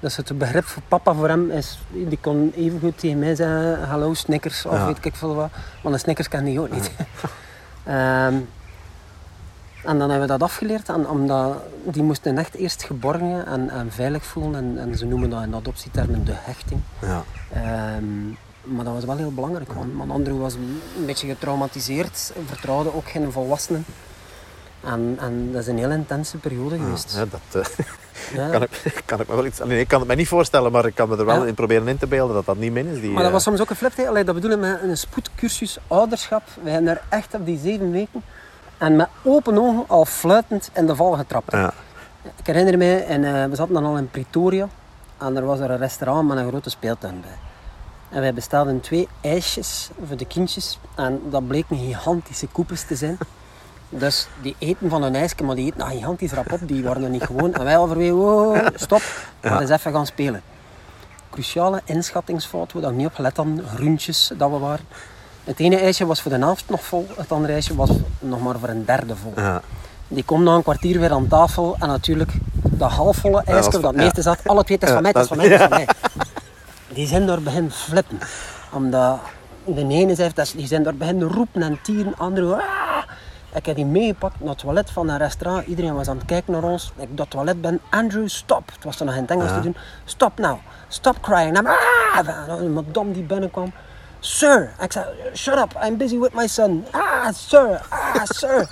Dus 0.00 0.16
het 0.16 0.38
begrip 0.38 0.64
voor 0.64 0.82
papa 0.88 1.14
voor 1.14 1.28
hem 1.28 1.50
is, 1.50 1.78
die 1.88 2.18
kon 2.20 2.52
even 2.56 2.80
goed 2.80 2.98
tegen 2.98 3.18
mij 3.18 3.34
zeggen, 3.34 3.88
hallo 3.88 4.14
Snickers 4.14 4.66
of 4.66 4.72
Ja. 4.72 4.86
weet 4.86 5.04
ik 5.04 5.14
veel 5.14 5.34
wat. 5.34 5.50
Want 5.82 5.94
een 5.94 6.00
Snickers 6.00 6.28
kan 6.28 6.44
hij 6.44 6.58
ook 6.58 6.70
niet. 6.70 6.90
Ehm, 7.84 8.34
en 9.84 9.98
dan 9.98 10.10
hebben 10.10 10.20
we 10.20 10.26
dat 10.26 10.42
afgeleerd, 10.42 10.88
en 10.88 11.08
omdat 11.08 11.56
die 11.84 12.02
moesten 12.02 12.38
echt 12.38 12.54
eerst 12.54 12.82
geborgen 12.82 13.46
en, 13.46 13.70
en 13.70 13.92
veilig 13.92 14.24
voelen. 14.24 14.54
En, 14.54 14.78
en 14.78 14.98
ze 14.98 15.06
noemen 15.06 15.30
dat 15.30 15.42
in 15.42 15.54
adoptietermen 15.54 16.24
de 16.24 16.34
hechting. 16.34 16.80
Ja. 17.00 17.22
Ehm, 17.52 18.28
maar 18.62 18.84
dat 18.84 18.94
was 18.94 19.04
wel 19.04 19.16
heel 19.16 19.32
belangrijk, 19.34 19.72
want 19.72 19.96
mijn 19.96 20.10
Andrew 20.10 20.40
was 20.40 20.54
een 20.54 20.80
beetje 21.06 21.26
getraumatiseerd, 21.26 22.32
vertrouwde 22.46 22.94
ook 22.94 23.08
geen 23.10 23.32
volwassenen. 23.32 23.84
En, 24.84 25.16
en 25.20 25.52
dat 25.52 25.60
is 25.60 25.66
een 25.66 25.78
heel 25.78 25.90
intense 25.90 26.36
periode 26.36 26.78
geweest. 26.78 27.14
Ja, 27.16 27.24
dat 27.52 27.66
eh, 27.66 27.84
Ja. 28.34 28.48
kan, 28.48 28.62
ik, 28.62 28.70
kan 29.06 29.20
ik 29.20 29.28
me 29.28 29.34
wel 29.34 29.46
iets... 29.46 29.60
Ik 29.60 29.88
kan 29.88 29.98
het 29.98 30.08
me 30.08 30.14
niet 30.14 30.28
voorstellen, 30.28 30.72
maar 30.72 30.86
ik 30.86 30.94
kan 30.94 31.08
me 31.08 31.16
er 31.16 31.24
wel 31.24 31.40
Ja. 31.42 31.46
in 31.46 31.54
proberen 31.54 31.88
in 31.88 31.98
te 31.98 32.06
beelden 32.06 32.34
dat 32.34 32.46
dat 32.46 32.56
niet 32.56 32.72
min 32.72 32.86
is. 32.86 33.00
Die, 33.00 33.08
Maar 33.08 33.16
dat 33.16 33.26
eh, 33.26 33.32
was 33.32 33.42
soms 33.42 33.60
ook 33.60 33.70
een 33.70 33.76
flip. 33.76 33.98
Allee, 34.08 34.24
dat 34.24 34.34
bedoel 34.34 34.50
ik 34.50 34.58
met 34.58 34.82
een 34.82 34.96
spoedcursus 34.96 35.78
ouderschap. 35.86 36.42
We 36.62 36.70
hebben 36.70 36.90
er 36.90 37.00
echt 37.08 37.34
op 37.34 37.46
die 37.46 37.58
zeven 37.58 37.90
weken 37.90 38.22
en 38.78 38.96
met 38.96 39.08
open 39.22 39.58
ogen 39.58 39.84
al 39.86 40.04
fluitend 40.04 40.70
in 40.74 40.86
de 40.86 40.96
val 40.96 41.12
getrapt. 41.12 41.52
Ja. 41.52 41.72
Ik 42.36 42.46
herinner 42.46 42.78
mij, 42.78 43.04
en, 43.06 43.24
eh, 43.24 43.44
we 43.44 43.54
zaten 43.56 43.74
dan 43.74 43.84
al 43.84 43.96
in 43.96 44.10
Pretoria 44.10 44.68
en 45.18 45.36
er 45.36 45.44
was 45.44 45.58
er 45.60 45.70
een 45.70 45.78
restaurant 45.78 46.28
met 46.28 46.38
een 46.38 46.48
grote 46.48 46.70
speeltuin 46.70 47.20
bij. 47.20 47.38
En 48.08 48.20
wij 48.20 48.34
bestelden 48.34 48.80
twee 48.80 49.08
ijsjes 49.20 49.90
voor 50.06 50.16
de 50.16 50.24
kindjes 50.26 50.78
en 50.94 51.20
dat 51.30 51.46
bleken 51.48 51.78
gigantische 51.78 52.46
koepels 52.46 52.82
te 52.84 52.94
zijn. 52.96 53.18
Dus 53.92 54.26
die 54.42 54.56
eten 54.58 54.88
van 54.90 55.02
een 55.02 55.14
ijsje, 55.14 55.44
maar 55.44 55.54
die 55.54 55.66
eten 55.66 55.78
nog 55.78 55.88
gigantisch 55.90 56.32
rap 56.32 56.52
op, 56.52 56.60
die 56.68 56.82
waren 56.82 57.02
er 57.02 57.10
niet 57.10 57.22
gewoon. 57.24 57.54
En 57.54 57.64
wij 57.64 57.78
overwegen, 57.78 58.14
wow, 58.14 58.66
stop, 58.74 59.02
maar 59.42 59.60
eens 59.60 59.70
even 59.70 59.92
gaan 59.92 60.06
spelen. 60.06 60.42
Cruciale 61.30 61.80
inschattingsfout, 61.84 62.72
waar 62.72 62.82
ik 62.82 62.96
niet 62.96 63.06
op 63.06 63.14
gelet 63.14 63.38
groentjes 63.74 64.30
dat 64.36 64.50
we 64.50 64.58
waren. 64.58 64.84
Het 65.44 65.58
ene 65.60 65.76
ijsje 65.76 66.06
was 66.06 66.22
voor 66.22 66.30
de 66.32 66.38
helft 66.38 66.64
nog 66.68 66.84
vol, 66.84 67.06
het 67.16 67.32
andere 67.32 67.52
ijsje 67.52 67.74
was 67.74 67.90
nog 68.18 68.42
maar 68.42 68.58
voor 68.58 68.68
een 68.68 68.84
derde 68.84 69.16
vol. 69.16 69.32
Ja. 69.36 69.60
Die 70.08 70.24
komt 70.24 70.44
na 70.44 70.54
een 70.54 70.62
kwartier 70.62 71.00
weer 71.00 71.12
aan 71.12 71.26
tafel 71.28 71.76
en 71.78 71.88
natuurlijk 71.88 72.32
dat 72.62 72.90
halfvolle 72.90 73.42
ijsje, 73.44 73.70
van- 73.70 73.80
dat 73.80 73.94
ja. 73.94 74.00
meeste 74.02 74.22
zat, 74.22 74.38
alle 74.46 74.64
twee, 74.64 74.78
het 74.80 74.88
is 74.88 74.94
Ja, 74.94 74.94
van 74.94 75.02
mij, 75.02 75.12
het 75.12 75.22
is 75.22 75.28
van 75.28 75.36
dat- 75.38 75.46
mij, 75.46 75.56
het 75.80 75.90
is 75.90 75.96
van 76.10 76.10
mij. 76.16 76.26
Die 76.94 77.06
zijn 77.06 77.26
door 77.26 77.40
beginnen 77.40 77.70
flippen. 77.72 78.18
Omdat 78.72 79.18
de 79.64 79.86
ene 79.88 80.14
zegt, 80.14 80.36
dat 80.36 80.44
is- 80.46 80.52
die 80.52 80.66
zijn 80.66 80.82
door 80.82 80.94
beginnen 80.94 81.28
roepen 81.28 81.62
en 81.62 81.78
tieren, 81.82 82.14
andere 82.18 82.54
"Ah!" 82.54 82.62
Ik 83.54 83.66
heb 83.66 83.76
die 83.76 83.84
meegepakt 83.86 84.40
naar 84.40 84.48
het 84.48 84.58
toilet 84.58 84.90
van 84.90 85.08
een 85.08 85.18
restaurant. 85.18 85.66
Iedereen 85.66 85.94
was 85.94 86.08
aan 86.08 86.16
het 86.16 86.26
kijken 86.26 86.52
naar 86.52 86.62
ons. 86.62 86.92
Ik 86.96 87.16
dat 87.16 87.30
toilet 87.30 87.60
ben. 87.60 87.80
Andrew, 87.90 88.28
stop. 88.28 88.70
Het 88.74 88.84
was 88.84 88.96
dan 88.96 89.06
nog 89.06 89.16
in 89.16 89.22
het 89.22 89.30
Engels 89.30 89.48
Ja. 89.50 89.54
te 89.56 89.60
doen. 89.62 89.76
Stop 90.04 90.38
now. 90.38 90.58
Stop 90.88 91.20
crying. 91.20 91.56
En, 91.56 91.66
ah! 91.66 92.28
En 92.48 92.72
madame 92.72 93.12
die 93.12 93.22
binnenkwam. 93.22 93.72
Sir. 94.20 94.70
Ik 94.80 94.92
zei, 94.92 95.04
shut 95.34 95.56
up. 95.58 95.80
I'm 95.86 95.96
busy 95.96 96.18
with 96.18 96.34
my 96.34 96.46
son. 96.46 96.84
Ah, 96.90 97.28
sir. 97.34 97.80
Ah, 97.88 98.24
sir. 98.24 98.68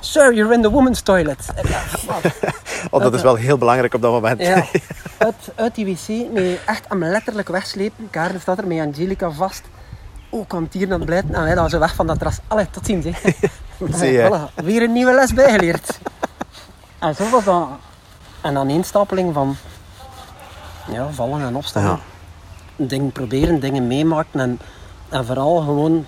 Sir, 0.00 0.34
you're 0.34 0.54
in 0.54 0.62
the 0.62 0.70
woman's 0.70 1.00
toilet. 1.02 1.38
Oh, 2.90 3.02
dat 3.02 3.14
is 3.14 3.22
wel 3.22 3.34
heel 3.34 3.58
belangrijk 3.58 3.94
op 3.94 4.02
dat 4.02 4.12
moment. 4.12 4.40
Ja, 4.40 4.54
uit, 5.18 5.34
uit 5.54 5.74
die 5.74 5.84
wc, 5.86 6.32
met 6.32 6.58
echt 6.66 6.84
hem 6.88 7.04
letterlijk 7.04 7.48
wegslepen. 7.48 8.10
Karen 8.10 8.40
staat 8.40 8.58
er 8.58 8.66
met 8.66 8.78
Angelica 8.80 9.30
vast. 9.30 9.62
Ook 10.30 10.54
aan 10.54 10.62
het 10.62 10.72
hier 10.72 10.86
aan 10.86 10.92
het 10.92 11.04
blijten. 11.04 11.34
En 11.34 11.42
wij 11.42 11.54
dan 11.54 11.68
zo 11.70 11.78
weg 11.78 11.94
van 11.94 12.06
dat 12.06 12.16
terras. 12.18 12.38
Allee, 12.48 12.70
tot 12.70 12.86
ziens. 12.86 13.04
hè. 13.04 13.10
Zie 13.90 14.12
je. 14.12 14.28
Voilà, 14.28 14.64
weer 14.64 14.82
een 14.82 14.92
nieuwe 14.92 15.14
les 15.14 15.32
bijgeleerd. 15.32 15.98
En 16.98 17.14
zo 17.14 17.30
was 17.30 17.44
dat 17.44 17.68
een 18.42 18.58
aaneenstapeling 18.58 19.34
van 19.34 19.56
ja, 20.90 21.08
vallen 21.10 21.40
en 21.40 21.56
opstaan. 21.56 21.82
Ja. 21.84 21.98
Dingen 22.76 23.12
proberen, 23.12 23.60
dingen 23.60 23.86
meemaken 23.86 24.40
en, 24.40 24.58
en 25.08 25.26
vooral 25.26 25.60
gewoon 25.60 26.06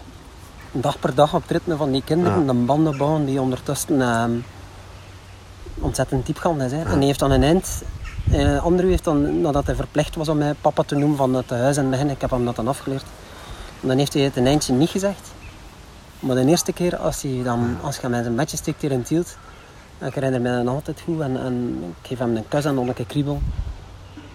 dag 0.72 0.98
per 0.98 1.14
dag 1.14 1.34
op 1.34 1.42
het 1.42 1.50
ritme 1.50 1.76
van 1.76 1.92
die 1.92 2.02
kinderen. 2.04 2.42
Ja. 2.44 2.48
Een 2.48 2.66
banden 2.66 2.96
bouwen 2.96 3.24
die 3.26 3.40
ondertussen 3.40 4.02
ehm, 4.02 4.32
ontzettend 5.80 6.26
diep 6.26 6.38
gaan 6.38 6.60
is. 6.60 6.72
Hè. 6.72 6.82
En 6.82 6.98
die 6.98 7.06
heeft 7.06 7.18
dan 7.18 7.30
een 7.30 7.42
eind... 7.42 7.82
eh 8.30 8.64
Andrew 8.64 8.90
heeft 8.90 9.04
dan, 9.04 9.40
nadat 9.40 9.66
hij 9.66 9.74
verplicht 9.74 10.16
was 10.16 10.28
om 10.28 10.38
mij 10.38 10.54
papa 10.60 10.82
te 10.82 10.94
noemen 10.94 11.16
van 11.16 11.34
het 11.34 11.50
huis 11.50 11.76
en 11.76 11.90
begin, 11.90 12.10
ik 12.10 12.20
heb 12.20 12.30
hem 12.30 12.44
dat 12.44 12.56
dan 12.56 12.68
afgeleerd. 12.68 13.04
En 13.82 13.88
dan 13.88 13.98
heeft 13.98 14.12
hij 14.12 14.22
het 14.22 14.36
een 14.36 14.46
eindje 14.46 14.72
niet 14.72 14.90
gezegd. 14.90 15.30
Maar 16.20 16.36
de 16.36 16.44
eerste 16.44 16.72
keer 16.72 16.96
als 16.96 17.22
hij 17.22 17.40
dan, 17.44 17.76
als 17.82 17.96
je 17.96 18.08
met 18.08 18.22
zijn 18.22 18.34
matje 18.34 18.56
stikt 18.56 18.80
hier 18.80 18.90
in 18.90 18.98
het 18.98 19.08
hield, 19.08 19.36
ik 20.04 20.14
herinner 20.14 20.40
me 20.40 20.50
dan 20.64 20.68
altijd 20.68 21.00
goed 21.00 21.20
en, 21.20 21.40
en 21.40 21.84
ik 22.00 22.08
geef 22.08 22.18
hem 22.18 22.36
een 22.36 22.48
kus 22.48 22.64
en 22.64 22.74
dan 22.74 22.88
een 22.88 23.06
kriebel. 23.06 23.40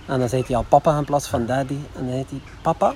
En 0.05 0.19
dan 0.19 0.29
zei 0.29 0.43
hij 0.47 0.55
al 0.55 0.65
papa 0.69 0.97
in 0.97 1.05
plaats 1.05 1.27
van 1.27 1.45
daddy. 1.45 1.77
En 1.95 2.05
dan 2.05 2.07
zei 2.07 2.25
hij 2.29 2.41
papa. 2.61 2.93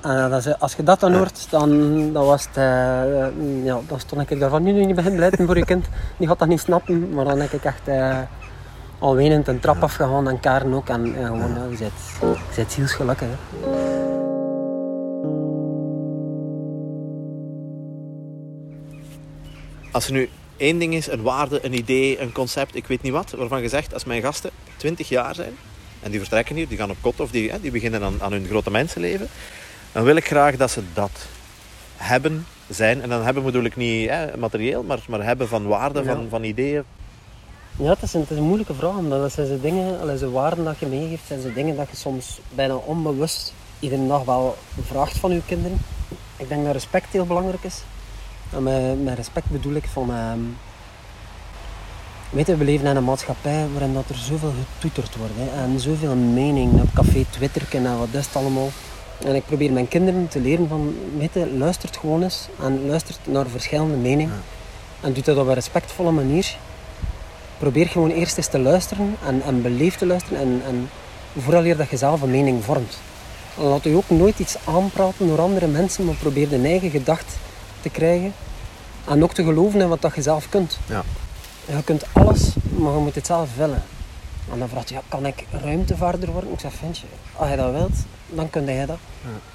En 0.00 0.30
dan 0.30 0.42
zei, 0.42 0.54
als 0.58 0.74
je 0.74 0.82
dat 0.82 1.00
dan 1.00 1.14
hoort, 1.14 1.46
dan, 1.50 1.70
dan 2.12 2.26
was 2.26 2.44
het, 2.44 2.56
eh, 2.56 3.26
eh, 3.26 3.64
ja, 3.64 3.78
dan 3.88 4.00
stond 4.00 4.30
ik 4.30 4.40
daarvan, 4.40 4.62
nu 4.62 4.72
nu, 4.72 4.86
je 4.86 4.94
begint 4.94 5.16
blijten 5.16 5.46
voor 5.46 5.56
je 5.56 5.64
kind. 5.64 5.86
Die 6.16 6.28
gaat 6.28 6.38
dat 6.38 6.48
niet 6.48 6.60
snappen, 6.60 7.14
maar 7.14 7.24
dan 7.24 7.40
heb 7.40 7.52
ik 7.52 7.64
echt 7.64 7.88
eh, 7.88 8.18
al 8.98 9.14
wenend 9.14 9.48
een 9.48 9.60
trap 9.60 9.82
afgegaan 9.82 10.28
en 10.28 10.40
Karen 10.40 10.74
ook. 10.74 10.88
En 10.88 11.06
ja, 11.06 11.26
gewoon, 11.26 11.70
je 11.70 11.76
zit, 11.76 11.92
je 12.20 12.36
zit 12.52 12.72
zielsgelukkig. 12.72 13.28
Hè. 13.28 14.15
Als 19.96 20.06
er 20.06 20.12
nu 20.12 20.28
één 20.56 20.78
ding 20.78 20.94
is, 20.94 21.06
een 21.06 21.22
waarde, 21.22 21.64
een 21.64 21.72
idee, 21.74 22.20
een 22.20 22.32
concept, 22.32 22.74
ik 22.74 22.86
weet 22.86 23.02
niet 23.02 23.12
wat, 23.12 23.30
waarvan 23.30 23.62
je 23.62 23.68
zegt, 23.68 23.94
als 23.94 24.04
mijn 24.04 24.22
gasten 24.22 24.50
20 24.76 25.08
jaar 25.08 25.34
zijn 25.34 25.52
en 26.02 26.10
die 26.10 26.20
vertrekken 26.20 26.56
hier, 26.56 26.68
die 26.68 26.78
gaan 26.78 26.90
op 26.90 26.96
kot 27.00 27.20
of 27.20 27.30
die, 27.30 27.50
hè, 27.50 27.60
die 27.60 27.70
beginnen 27.70 28.02
aan, 28.02 28.22
aan 28.22 28.32
hun 28.32 28.46
grote 28.46 28.70
mensenleven, 28.70 29.28
dan 29.92 30.04
wil 30.04 30.16
ik 30.16 30.26
graag 30.26 30.56
dat 30.56 30.70
ze 30.70 30.82
dat 30.94 31.26
hebben, 31.96 32.46
zijn. 32.68 33.02
En 33.02 33.08
dan 33.08 33.22
hebben 33.22 33.42
bedoel 33.42 33.64
ik 33.64 33.76
niet 33.76 34.08
hè, 34.08 34.36
materieel, 34.36 34.82
maar, 34.82 35.04
maar 35.08 35.24
hebben 35.24 35.48
van 35.48 35.66
waarde, 35.66 36.02
Ja. 36.02 36.14
van, 36.14 36.26
van 36.28 36.44
ideeën. 36.44 36.82
Ja, 37.76 37.88
het 37.88 38.02
is, 38.02 38.14
een, 38.14 38.20
het 38.20 38.30
is 38.30 38.36
een 38.36 38.42
moeilijke 38.42 38.74
vraag, 38.74 38.96
omdat 38.96 39.20
dat 39.20 39.32
zijn 39.32 39.46
ze 39.46 39.60
dingen, 39.60 40.18
ze 40.18 40.30
waarden 40.30 40.64
dat 40.64 40.78
je 40.78 40.86
meegeeft, 40.86 41.26
zijn 41.26 41.40
ze 41.40 41.52
dingen 41.52 41.76
dat 41.76 41.90
je 41.90 41.96
soms 41.96 42.40
bijna 42.54 42.74
onbewust 42.74 43.52
iedere 43.80 44.06
dag 44.06 44.24
wel 44.24 44.56
vraagt 44.86 45.18
van 45.18 45.32
je 45.32 45.40
kinderen. 45.46 45.78
Ik 46.36 46.48
denk 46.48 46.64
dat 46.64 46.72
respect 46.72 47.12
heel 47.12 47.26
belangrijk 47.26 47.62
is. 47.64 47.82
En 48.52 48.62
met, 48.62 49.04
met 49.04 49.16
respect 49.16 49.50
bedoel 49.50 49.74
ik 49.74 49.84
van... 49.92 50.10
ehm, 50.10 50.40
weet 52.30 52.46
je, 52.46 52.56
we 52.56 52.64
leven 52.64 52.86
in 52.86 52.96
een 52.96 53.04
maatschappij 53.04 53.66
waarin 53.72 53.94
dat 53.94 54.08
er 54.08 54.16
zoveel 54.16 54.52
getoeterd 54.72 55.16
wordt. 55.16 55.32
Hè, 55.36 55.62
en 55.62 55.80
zoveel 55.80 56.14
mening 56.14 56.80
op 56.80 56.88
café 56.94 57.24
Twitter 57.30 57.62
en 57.70 57.98
wat 57.98 58.08
is 58.10 58.26
het 58.26 58.36
allemaal. 58.36 58.68
En 59.24 59.34
ik 59.34 59.46
probeer 59.46 59.72
mijn 59.72 59.88
kinderen 59.88 60.28
te 60.28 60.40
leren 60.40 60.68
van, 60.68 60.96
weet 61.18 61.32
je, 61.32 61.56
luistert 61.56 61.96
gewoon 61.96 62.22
eens. 62.22 62.48
En 62.62 62.86
luistert 62.86 63.18
naar 63.24 63.46
verschillende 63.46 63.96
meningen. 63.96 64.42
En 65.00 65.12
doe 65.12 65.22
dat 65.22 65.36
op 65.36 65.46
een 65.46 65.54
respectvolle 65.54 66.10
manier 66.10 66.56
probeer 67.58 67.86
gewoon 67.86 68.10
eerst 68.10 68.36
eens 68.36 68.48
te 68.48 68.58
luisteren 68.58 69.16
en, 69.26 69.42
en 69.42 69.62
beleefd 69.62 69.98
te 69.98 70.06
luisteren 70.06 70.40
en, 70.40 70.62
en 70.66 70.88
vooraleer 71.38 71.76
dat 71.76 71.90
je 71.90 71.96
zelf 71.96 72.22
een 72.22 72.30
mening 72.30 72.64
vormt. 72.64 72.98
En 73.58 73.64
laat 73.64 73.84
je 73.84 73.96
ook 73.96 74.10
nooit 74.10 74.38
iets 74.38 74.56
aanpraten 74.64 75.26
door 75.26 75.40
andere 75.40 75.66
mensen, 75.66 76.04
maar 76.04 76.14
probeer 76.14 76.48
de 76.48 76.62
eigen 76.62 76.90
gedacht 76.90 77.36
te 77.80 77.88
krijgen 77.88 78.32
en 79.08 79.22
ook 79.22 79.34
te 79.34 79.44
geloven 79.44 79.80
in 79.80 79.88
wat 79.88 80.02
dat 80.02 80.14
je 80.14 80.22
zelf 80.22 80.48
kunt. 80.48 80.78
Ja. 80.86 81.02
Je 81.66 81.82
kunt 81.84 82.04
alles, 82.12 82.54
maar 82.78 82.92
je 82.92 82.98
moet 82.98 83.14
het 83.14 83.26
zelf 83.26 83.56
willen. 83.56 83.82
En 84.52 84.58
dan 84.58 84.68
vraagt 84.68 84.88
je, 84.88 84.94
ja, 84.94 85.02
kan 85.08 85.26
ik 85.26 85.44
ruimtevaarder 85.50 86.30
worden? 86.30 86.52
Ik 86.52 86.60
zeg, 86.60 86.72
vind 86.72 86.98
je, 86.98 87.06
als 87.36 87.50
je 87.50 87.56
dat 87.56 87.72
wilt, 87.72 87.96
dan 88.26 88.50
kun 88.50 88.64
jij 88.64 88.86
dat. 88.86 88.98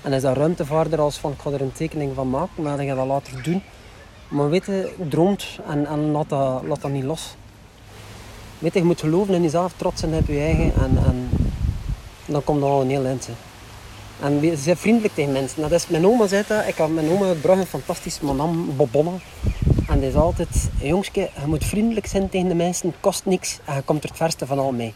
En 0.02 0.14
is 0.14 0.22
dat 0.22 0.38
ruimtevaarder 0.38 1.00
als 1.00 1.18
van, 1.18 1.32
ik 1.32 1.40
ga 1.42 1.50
er 1.50 1.62
een 1.62 1.72
tekening 1.72 2.16
van 2.16 2.30
maken, 2.30 2.64
maar 2.64 2.78
dan 2.78 2.86
ga 2.86 2.92
je 2.92 2.98
dat 2.98 3.08
later 3.08 3.44
doen. 3.44 3.64
Maar 4.28 4.50
weet 4.50 4.66
je, 4.66 4.94
droomt 5.10 5.46
en, 5.68 5.86
en 5.86 6.12
laat, 6.12 6.30
dat, 6.30 6.64
laat 6.64 6.82
dat 6.82 6.92
niet 6.92 7.04
los. 7.04 7.36
Weet 8.60 8.74
je, 8.74 8.80
je 8.80 8.86
moet 8.86 9.00
geloven 9.00 9.34
in 9.34 9.42
jezelf, 9.42 9.74
trots 9.76 10.00
zijn 10.00 10.14
op 10.14 10.28
je 10.28 10.40
eigen 10.40 10.74
en, 10.74 10.98
en 11.06 11.30
dan 12.26 12.44
komt 12.44 12.62
dat 12.62 12.70
al 12.70 12.82
een 12.82 12.90
heel 12.90 13.06
eind. 13.06 13.30
En 14.22 14.40
we 14.40 14.56
zijn 14.56 14.78
vriendelijk 14.78 15.14
tegen 15.14 15.32
mensen. 15.32 15.62
Dat 15.62 15.72
is, 15.72 15.88
mijn 15.88 16.06
oma 16.06 16.28
zei 16.28 16.44
dat, 16.48 16.68
ik 16.68 16.76
had 16.76 16.90
mijn 16.90 17.10
oma 17.10 17.26
uit 17.26 17.42
Brugge, 17.42 17.62
een 17.62 17.68
fantastisch 17.68 18.20
madame 18.20 18.72
Bobonna. 18.72 19.12
En 19.88 20.00
die 20.00 20.10
is 20.10 20.16
altijd, 20.16 20.70
jongske, 20.82 21.20
je 21.20 21.48
moet 21.48 21.66
vriendelijk 21.66 22.06
zijn 22.06 22.30
tegen 22.30 22.48
de 22.48 22.56
mensen, 22.56 22.94
kost 23.00 23.26
niks 23.26 23.60
en 23.66 23.76
je 23.76 23.82
komt 23.82 24.04
er 24.04 24.10
het 24.10 24.18
verste 24.18 24.46
van 24.46 24.60
al 24.60 24.72
mee. 24.72 24.94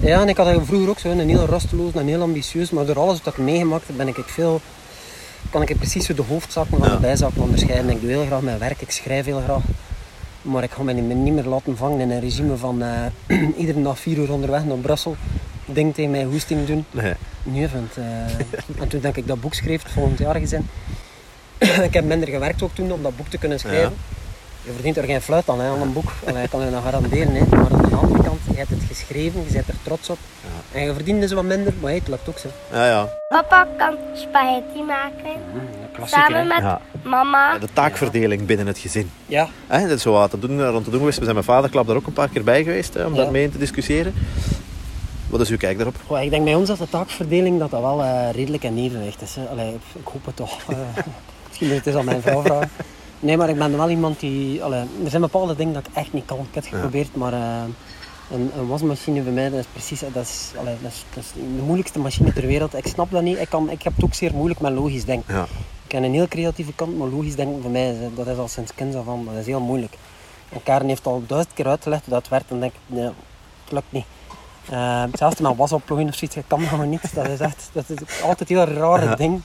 Ja, 0.00 0.20
en 0.20 0.28
ik 0.28 0.36
had 0.36 0.60
vroeger 0.62 0.88
ook 0.88 0.98
zo, 0.98 1.08
een 1.08 1.28
heel 1.28 1.44
rusteloos 1.44 1.92
en 1.92 2.06
heel 2.06 2.22
ambitieus, 2.22 2.70
maar 2.70 2.86
door 2.86 2.98
alles 2.98 3.22
wat 3.22 3.32
ik 3.32 3.38
meegemaakt 3.38 3.86
heb, 3.86 3.96
ben 3.96 4.08
ik 4.08 4.16
veel, 4.26 4.60
kan 5.50 5.62
ik 5.62 5.76
precies 5.76 6.06
de 6.06 6.22
hoofdzaken 6.28 6.78
van 6.78 6.88
de 6.88 6.98
bijzaken 7.00 7.42
onderscheiden. 7.42 7.90
Ik 7.90 8.00
doe 8.00 8.10
heel 8.10 8.26
graag 8.26 8.40
mijn 8.40 8.58
werk, 8.58 8.80
ik 8.80 8.90
schrijf 8.90 9.24
heel 9.24 9.40
graag. 9.40 9.62
Maar 10.42 10.62
ik 10.62 10.70
ga 10.70 10.82
me 10.82 10.92
niet 10.92 11.16
niet 11.16 11.34
meer 11.34 11.44
laten 11.44 11.76
vangen 11.76 12.00
in 12.00 12.10
een 12.10 12.20
regime 12.20 12.56
van 12.56 12.82
eh, 12.82 13.48
iedere 13.60 13.82
dag 13.82 13.98
vier 13.98 14.18
uur 14.18 14.32
onderweg 14.32 14.64
naar 14.64 14.76
Brussel. 14.76 15.16
Ding 15.72 15.94
tegen 15.94 16.10
mijn 16.10 16.26
hoesting 16.26 16.66
doen. 16.66 16.84
Nee. 16.90 17.12
Nee, 17.42 17.68
want, 17.68 17.96
eh, 17.96 18.82
en 18.82 18.88
toen 18.88 19.00
dat 19.00 19.16
ik 19.16 19.26
dat 19.26 19.40
boek 19.40 19.54
schreef, 19.54 19.82
het 19.82 19.92
volgend 19.92 20.18
jaar 20.18 20.34
gezin. 20.34 20.68
ik 21.88 21.94
heb 21.94 22.04
minder 22.04 22.28
gewerkt 22.28 22.62
ook 22.62 22.74
toen 22.74 22.92
om 22.92 23.02
dat 23.02 23.16
boek 23.16 23.28
te 23.28 23.38
kunnen 23.38 23.58
schrijven. 23.60 23.96
Je 24.62 24.72
verdient 24.74 24.96
er 24.96 25.04
geen 25.04 25.20
fluit 25.20 25.48
aan, 25.48 25.60
hè, 25.60 25.68
aan 25.68 25.80
een 25.80 25.92
boek. 25.92 26.12
Allee, 26.26 26.42
ik 26.42 26.50
kan 26.50 26.64
je 26.64 26.70
dat 26.70 26.82
garanderen. 26.82 27.34
Hè. 27.34 27.44
Maar 27.50 27.70
aan 27.72 27.88
de 27.90 27.96
andere 27.96 28.22
kant, 28.22 28.40
je 28.50 28.56
hebt 28.56 28.70
het 28.70 28.82
geschreven, 28.88 29.44
je 29.46 29.52
bent 29.52 29.68
er 29.68 29.74
trots 29.82 30.10
op. 30.10 30.18
En 30.72 30.82
je 30.84 30.92
verdient 30.92 31.20
dus 31.20 31.32
wat 31.32 31.44
minder, 31.44 31.72
maar 31.80 31.90
hey, 31.90 31.98
het 31.98 32.08
lukt 32.08 32.28
ook 32.28 32.38
zo. 32.38 32.48
Ja, 32.72 32.86
ja. 32.86 33.08
Papa 33.28 33.66
kan 33.76 33.94
spaghetti 34.14 34.82
maken. 34.82 35.40
Mm, 35.54 36.06
Samen 36.06 36.38
hè. 36.38 36.44
met 36.44 36.58
Ja. 36.58 36.80
mama. 37.02 37.58
De 37.58 37.68
taakverdeling 37.72 38.46
binnen 38.46 38.66
het 38.66 38.78
gezin. 38.78 39.10
Ja, 39.26 39.48
Hè, 39.66 39.80
dat 39.80 39.96
is 39.96 40.02
zo 40.02 40.12
wat 40.12 40.30
te 40.30 40.38
doen, 40.38 40.66
rond 40.70 40.84
te 40.84 40.90
doen 40.90 40.98
geweest. 40.98 41.18
We 41.18 41.24
zijn 41.24 41.36
met 41.36 41.44
vaderklap 41.44 41.86
daar 41.86 41.96
ook 41.96 42.06
een 42.06 42.12
paar 42.12 42.28
keer 42.28 42.44
bij 42.44 42.62
geweest, 42.64 42.94
hè, 42.94 43.04
om 43.04 43.14
Ja. 43.14 43.22
daarmee 43.22 43.42
in 43.42 43.50
te 43.52 43.58
discussiëren. 43.58 44.14
Wat 45.30 45.40
is 45.40 45.50
uw 45.50 45.56
kijk 45.56 45.76
daarop? 45.76 45.96
Goh, 46.06 46.22
ik 46.22 46.30
denk 46.30 46.44
bij 46.44 46.54
ons 46.54 46.68
dat 46.68 46.78
de 46.78 46.88
taakverdeling 46.88 47.58
dat 47.58 47.70
dat 47.70 47.80
wel 47.80 48.02
eh, 48.02 48.30
redelijk 48.32 48.62
in 48.62 48.78
evenwicht 48.78 49.22
is. 49.22 49.34
Hè. 49.34 49.48
Allee, 49.48 49.74
ik 49.94 50.06
hoop 50.06 50.24
het 50.24 50.36
toch. 50.36 50.58
Eh, 50.68 51.04
misschien 51.46 51.68
moet 51.68 51.76
ik 51.78 51.84
het 51.84 51.86
eens 51.86 51.96
aan 51.96 52.04
mijn 52.04 52.22
vrouw 52.22 52.42
vragen. 52.42 52.70
Nee, 53.20 53.36
maar 53.36 53.48
ik 53.48 53.58
ben 53.58 53.76
wel 53.76 53.90
iemand 53.90 54.20
die... 54.20 54.62
Allee, 54.62 54.80
er 55.04 55.10
zijn 55.10 55.22
bepaalde 55.22 55.56
dingen 55.56 55.74
dat 55.74 55.86
ik 55.86 55.94
echt 55.94 56.12
niet 56.12 56.24
kan. 56.24 56.38
Ik 56.38 56.54
heb 56.54 56.64
het 56.64 56.72
geprobeerd, 56.72 57.16
maar 57.16 57.32
eh, 57.32 57.62
een, 58.30 58.50
een 58.58 58.66
wasmachine 58.66 59.20
bij 59.20 59.32
mij, 59.32 59.50
dat 59.50 59.58
is 59.58 59.66
precies... 59.72 60.00
Dat 60.00 60.22
is, 60.22 60.50
allee, 60.56 60.74
dat, 60.82 60.90
is, 60.90 61.04
dat 61.14 61.24
is 61.24 61.32
de 61.32 61.62
moeilijkste 61.62 61.98
machine 61.98 62.32
ter 62.32 62.46
wereld. 62.46 62.74
Ik 62.76 62.86
snap 62.86 63.10
dat 63.10 63.22
niet. 63.22 63.38
Ik, 63.38 63.48
kan, 63.48 63.70
ik 63.70 63.82
heb 63.82 63.94
het 63.94 64.04
ook 64.04 64.14
zeer 64.14 64.34
moeilijk 64.34 64.60
met 64.60 64.72
logisch 64.72 65.04
denken. 65.04 65.34
Ja. 65.34 65.46
Ik 65.84 65.92
heb 65.92 66.02
een 66.02 66.12
heel 66.12 66.28
creatieve 66.28 66.72
kant, 66.72 66.98
maar 66.98 67.08
logisch 67.08 67.36
denken 67.36 67.62
voor 67.62 67.70
mij, 67.70 67.90
is, 67.90 67.96
dat 68.14 68.26
is 68.26 68.36
al 68.36 68.48
sinds 68.48 68.74
kinds 68.74 68.96
af 68.96 69.08
aan. 69.08 69.24
Dat 69.24 69.34
is 69.34 69.46
heel 69.46 69.60
moeilijk. 69.60 69.94
En 70.48 70.62
Karen 70.62 70.88
heeft 70.88 71.06
al 71.06 71.22
duizend 71.26 71.54
keer 71.54 71.66
uitgelegd 71.66 72.04
hoe 72.04 72.14
dat 72.14 72.28
werkt 72.28 72.50
en 72.50 72.60
denk 72.60 72.72
ik, 72.72 72.80
nee, 72.86 73.04
het 73.04 73.72
lukt 73.72 73.92
niet. 73.92 74.04
Uh, 74.72 75.02
hetzelfde 75.02 75.42
met 75.42 75.56
was 75.56 75.72
opplooien 75.72 76.08
of 76.08 76.14
zoiets, 76.14 76.36
dat 76.36 76.44
kan 76.46 76.60
gewoon 76.60 76.88
niet. 76.88 77.14
Dat 77.14 77.28
is 77.28 77.40
echt, 77.40 77.70
dat 77.72 77.84
is 77.88 78.22
altijd 78.22 78.50
een 78.50 78.56
heel 78.56 78.66
rare 78.66 79.16
ding. 79.16 79.40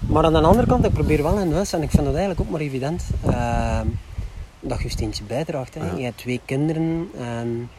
Maar 0.00 0.24
aan 0.24 0.32
de 0.32 0.40
andere 0.40 0.66
kant, 0.66 0.84
ik 0.84 0.92
probeer 0.92 1.22
wel 1.22 1.38
in 1.38 1.52
huis 1.52 1.72
en 1.72 1.82
ik 1.82 1.90
vind 1.90 2.06
het 2.06 2.14
eigenlijk 2.16 2.40
ook 2.40 2.50
maar 2.50 2.60
evident 2.60 3.04
uh, 3.26 3.80
dat 4.60 4.78
je 4.78 4.84
een 4.84 4.90
steentje 4.90 5.24
bijdraagt. 5.24 5.74
Hè. 5.74 5.86
Ja. 5.86 5.96
Je 5.96 6.04
hebt 6.04 6.18
twee 6.18 6.40
kinderen 6.44 7.08
en 7.18 7.70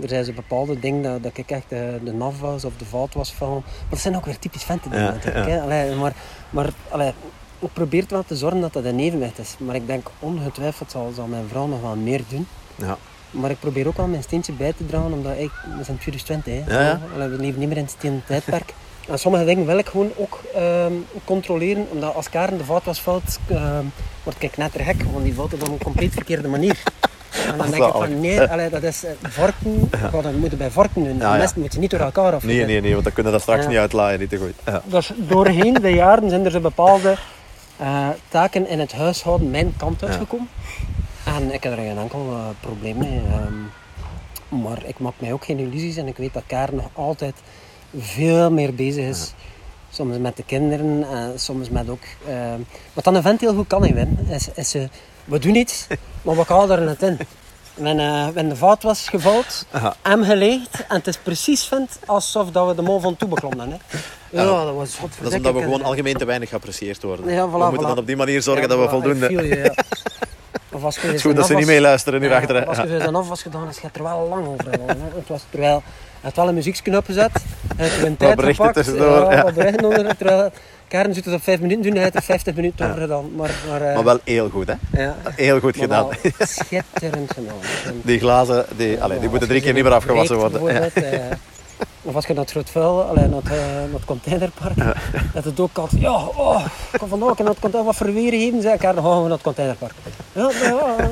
er 0.00 0.08
zijn 0.08 0.24
zo 0.24 0.32
bepaalde 0.32 0.78
dingen 0.78 1.02
dat, 1.02 1.22
dat 1.22 1.36
ik 1.38 1.50
echt 1.50 1.68
de, 1.68 2.00
de 2.04 2.12
naf 2.12 2.40
was 2.40 2.64
of 2.64 2.72
de 2.76 2.84
fout 2.84 3.14
was 3.14 3.32
van. 3.32 3.50
Maar 3.50 3.62
dat 3.88 3.98
zijn 3.98 4.16
ook 4.16 4.24
weer 4.24 4.38
typisch 4.38 4.64
venten 4.64 4.90
dingen 4.90 5.06
Ja, 5.06 5.12
natuurlijk. 5.12 5.46
Hè. 5.46 5.60
Allee, 5.60 5.94
maar 5.94 6.14
maar 6.50 6.70
allee, 6.88 7.12
ik 7.58 7.72
probeer 7.72 8.04
wel 8.08 8.24
te 8.24 8.36
zorgen 8.36 8.60
dat 8.60 8.72
dat 8.72 8.84
in 8.84 8.98
evenwicht 8.98 9.38
is. 9.38 9.54
Maar 9.58 9.74
ik 9.74 9.86
denk 9.86 10.10
ongetwijfeld 10.18 10.90
zal, 10.90 11.12
zal 11.14 11.26
mijn 11.26 11.48
vrouw 11.48 11.66
nog 11.66 11.80
wel 11.80 11.96
meer 11.96 12.22
doen. 12.28 12.46
Ja. 12.74 12.96
Maar 13.30 13.50
ik 13.50 13.60
probeer 13.60 13.86
ook 13.86 13.96
wel 13.96 14.06
mijn 14.06 14.22
steentje 14.22 14.52
bij 14.52 14.72
te 14.72 14.86
dragen, 14.86 15.12
omdat 15.12 15.32
ik, 15.32 15.50
we 15.78 15.84
zijn 15.84 15.98
2020, 15.98 16.54
hè. 16.64 16.88
Ja, 16.88 17.00
we 17.14 17.36
leven 17.38 17.60
niet 17.60 17.68
meer 17.68 17.76
in 17.76 17.82
het 17.82 17.94
stenen 17.98 18.22
tijdperk. 18.26 18.74
En 19.08 19.18
sommige 19.18 19.44
dingen 19.44 19.66
wil 19.66 19.78
ik 19.78 19.86
gewoon 19.86 20.10
ook 20.16 20.40
ehm, 20.54 20.92
controleren, 21.24 21.86
omdat 21.90 22.14
als 22.14 22.30
Karen 22.30 22.58
de 22.58 22.64
fout 22.64 22.84
was 22.84 22.98
fout, 22.98 23.38
ehm, 23.48 23.84
word 24.22 24.36
ik 24.38 24.56
net 24.56 24.72
gek, 24.76 25.02
want 25.12 25.24
die 25.24 25.34
valt 25.34 25.54
op 25.54 25.68
een 25.68 25.78
compleet 25.78 26.12
verkeerde 26.12 26.48
manier. 26.48 26.76
En 27.46 27.58
dan 27.58 27.70
denk 27.70 27.84
ik 27.84 27.92
van 27.92 28.20
nee, 28.20 28.42
allee, 28.42 28.70
dat 28.70 28.82
is 28.82 29.04
eh, 29.04 29.10
vorken, 29.22 29.90
ja. 30.00 30.20
dat 30.22 30.32
moeten 30.32 30.58
bij 30.58 30.70
vorken 30.70 31.04
doen. 31.04 31.16
Ja, 31.16 31.18
de 31.18 31.24
ja. 31.24 31.36
mesten 31.36 31.60
moet 31.60 31.72
je 31.72 31.78
niet 31.78 31.90
door 31.90 32.00
elkaar 32.00 32.32
af. 32.32 32.42
Nee, 32.42 32.64
nee, 32.64 32.80
nee, 32.80 32.92
want 32.92 33.04
dan 33.04 33.12
kunnen 33.12 33.32
we 33.32 33.38
dat 33.38 33.48
straks 33.48 33.66
niet 33.66 33.76
uitlaaien, 33.76 34.20
niet 34.20 34.28
te 34.28 34.36
goed. 34.36 34.52
Ja. 34.66 34.82
Dus 34.84 35.12
doorheen 35.16 35.74
de 35.74 35.90
jaren 35.90 36.28
zijn 36.28 36.44
er 36.44 36.50
zo 36.50 36.60
bepaalde 36.60 37.16
eh, 37.76 38.08
taken 38.28 38.68
in 38.68 38.80
het 38.80 38.92
huishouden 38.92 39.50
mijn 39.50 39.74
kant 39.76 40.04
uitgekomen. 40.04 40.48
En 41.26 41.52
ik 41.52 41.62
heb 41.62 41.72
er 41.72 41.78
geen 41.78 41.98
enkel 41.98 42.26
eh, 42.30 42.38
probleem 42.60 42.98
mee. 42.98 43.20
ehm. 43.30 44.62
maar 44.62 44.78
ik 44.84 44.98
maak 44.98 45.14
mij 45.18 45.32
ook 45.32 45.44
geen 45.44 45.58
illusies 45.58 45.96
en 45.96 46.06
ik 46.06 46.16
weet 46.16 46.34
dat 46.34 46.42
Karen 46.46 46.74
nog 46.74 46.88
altijd 46.92 47.34
veel 47.98 48.50
meer 48.50 48.74
bezig 48.74 49.04
is. 49.04 49.34
Soms 49.90 50.18
met 50.18 50.36
de 50.36 50.42
kinderen, 50.44 51.06
en 51.10 51.40
soms 51.40 51.70
met 51.70 51.88
ook... 51.88 52.02
ehm, 52.28 52.60
wat 52.92 53.04
dan 53.04 53.14
een 53.14 53.22
vent 53.22 53.40
heel 53.40 53.54
goed 53.54 53.66
kan 53.66 53.84
in 53.84 53.94
win, 53.94 54.18
is, 54.30 54.48
is 54.54 54.74
eh, 54.74 54.82
we 55.24 55.38
doen 55.38 55.54
iets, 55.54 55.86
maar 56.22 56.36
we 56.36 56.44
halen 56.46 56.78
er 56.78 56.84
net 56.84 57.02
in. 57.02 57.18
Eh, 57.98 58.28
wenn 58.34 58.48
de 58.48 58.56
vaat 58.56 58.82
was 58.82 59.08
gevouwd, 59.08 59.66
hem 60.02 60.24
geleegd 60.24 60.86
en 60.88 60.96
het 60.96 61.06
is 61.06 61.16
precies 61.16 61.64
vindt 61.64 61.98
alsof 62.06 62.50
dat 62.50 62.66
we 62.66 62.74
de 62.74 62.82
mol 62.82 63.00
van 63.00 63.16
toe 63.16 63.28
beklommen. 63.28 63.70
Hè. 63.70 63.76
Ja, 64.30 64.42
Ja, 64.42 64.64
dat 64.64 64.74
was 64.74 64.96
Dat 65.20 65.32
is 65.32 65.36
omdat 65.36 65.54
we 65.54 65.62
gewoon 65.62 65.82
algemeen 65.82 66.16
te 66.16 66.24
weinig 66.24 66.48
geapprecieerd 66.48 67.02
worden. 67.02 67.32
Ja, 67.32 67.48
voilà, 67.48 67.50
we 67.50 67.58
moeten 67.58 67.78
voilà. 67.78 67.88
dan 67.88 67.98
op 67.98 68.06
die 68.06 68.16
manier 68.16 68.42
zorgen 68.42 68.68
dat 68.68 68.78
we 68.78 68.88
voldoende... 68.88 69.28
Of 70.76 70.84
als 70.84 70.94
je 70.96 71.06
Het 71.06 71.14
is 71.16 71.22
goed 71.22 71.36
dat 71.36 71.46
ze 71.46 71.54
niet 71.54 71.66
meeluisteren 71.66 72.20
hier 72.20 72.30
Ja, 72.30 72.36
achter. 72.36 72.66
Als 72.66 72.76
je 72.76 72.82
Ja. 72.88 72.98
ze 72.98 73.04
dan 73.04 73.14
afwas 73.14 73.42
gedaan 73.42 73.68
is, 73.68 73.78
gaat 73.78 73.96
er 73.96 74.02
wel 74.02 74.26
lang 74.30 74.46
over. 74.46 74.64
Het 75.20 75.26
was 75.28 75.42
terwijl 75.50 75.82
hij 76.20 76.20
had 76.20 76.36
wel 76.36 76.48
een 76.48 76.54
muzieksknop 76.54 77.04
gezet. 77.04 77.30
Hij 77.76 77.88
heeft 77.88 78.02
een 78.02 78.16
tijd 78.16 78.42
gepakt. 78.42 78.74
tussendoor, 78.74 79.32
Ja, 79.32 79.32
ja. 79.32 79.74
onder. 79.82 80.16
Terwijl 80.16 80.50
Karen 80.88 81.14
zit 81.14 81.24
het 81.24 81.34
op 81.34 81.42
vijf 81.42 81.60
minuten 81.60 81.82
doen, 81.82 81.92
hij 81.92 82.02
heeft 82.02 82.14
er 82.14 82.22
50 82.22 82.54
minuten 82.54 82.88
over 82.88 83.00
gedaan. 83.00 83.34
Maar, 83.36 83.50
maar, 83.70 83.82
eh, 83.82 83.94
Maar 83.94 84.04
wel 84.04 84.18
heel 84.24 84.48
goed, 84.48 84.66
hè? 84.66 85.02
ja, 85.02 85.16
Heel 85.36 85.60
goed 85.60 85.76
gedaan. 85.76 86.06
schitterend 86.38 87.32
gedaan. 87.34 87.54
Die 88.02 88.18
glazen, 88.18 88.64
die, 88.76 89.02
allee, 89.02 89.18
die 89.20 89.28
moeten 89.28 89.48
drie 89.48 89.60
keer 89.60 89.72
niet 89.72 89.82
meer 89.84 89.92
afgewassen 89.92 90.36
worden. 90.36 90.90
Of 92.02 92.14
als 92.14 92.26
je 92.26 92.32
naar 92.32 92.42
het 92.42 92.50
groot 92.50 92.70
vuil, 92.70 93.02
allee, 93.02 93.28
naar, 93.28 93.42
het, 93.42 93.52
eh, 93.52 93.58
naar 93.58 93.92
het 93.92 94.04
containerpark, 94.04 94.76
dat 95.34 95.44
het 95.44 95.60
ook 95.60 95.78
altijd, 95.78 96.00
ja, 96.00 96.26
oh, 96.26 96.66
ik 96.92 96.98
kom 96.98 97.08
vandaag 97.08 97.38
naar 97.38 97.46
het 97.46 97.58
container, 97.58 97.84
wat 97.84 97.96
voor 97.96 98.12
weer 98.12 98.30
geven 98.30 98.62
ze? 98.62 98.76
Karen, 98.78 99.02
gaan 99.02 99.16
we 99.16 99.22
naar 99.22 99.30
het 99.30 99.42
containerpark. 99.42 99.92
Ja, 100.32 100.50
ja, 100.50 100.94
ja. 100.98 101.08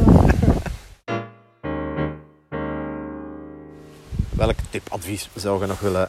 Welk 4.31 4.57
tip, 4.71 4.93
advies 4.93 5.29
zou 5.35 5.61
je 5.61 5.67
nog 5.67 5.81
willen 5.81 6.09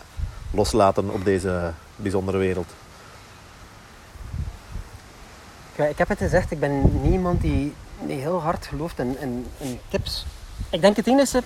loslaten 0.52 1.10
op 1.10 1.26
deze 1.26 1.72
bijzondere 1.96 2.38
wereld? 2.38 2.68
Ik 5.76 5.98
heb 5.98 6.08
het 6.08 6.18
gezegd, 6.18 6.52
ik 6.52 6.60
ben 6.60 7.02
niet 7.02 7.12
iemand 7.12 7.42
die, 7.42 7.74
die 8.08 8.20
heel 8.20 8.42
hard 8.42 8.66
gelooft 8.66 9.00
in, 9.00 9.18
in, 9.20 9.46
in 9.58 9.80
tips. 9.88 10.26
Ik 10.70 10.82
denk 10.82 10.96
het 10.96 11.08
enige 11.08 11.42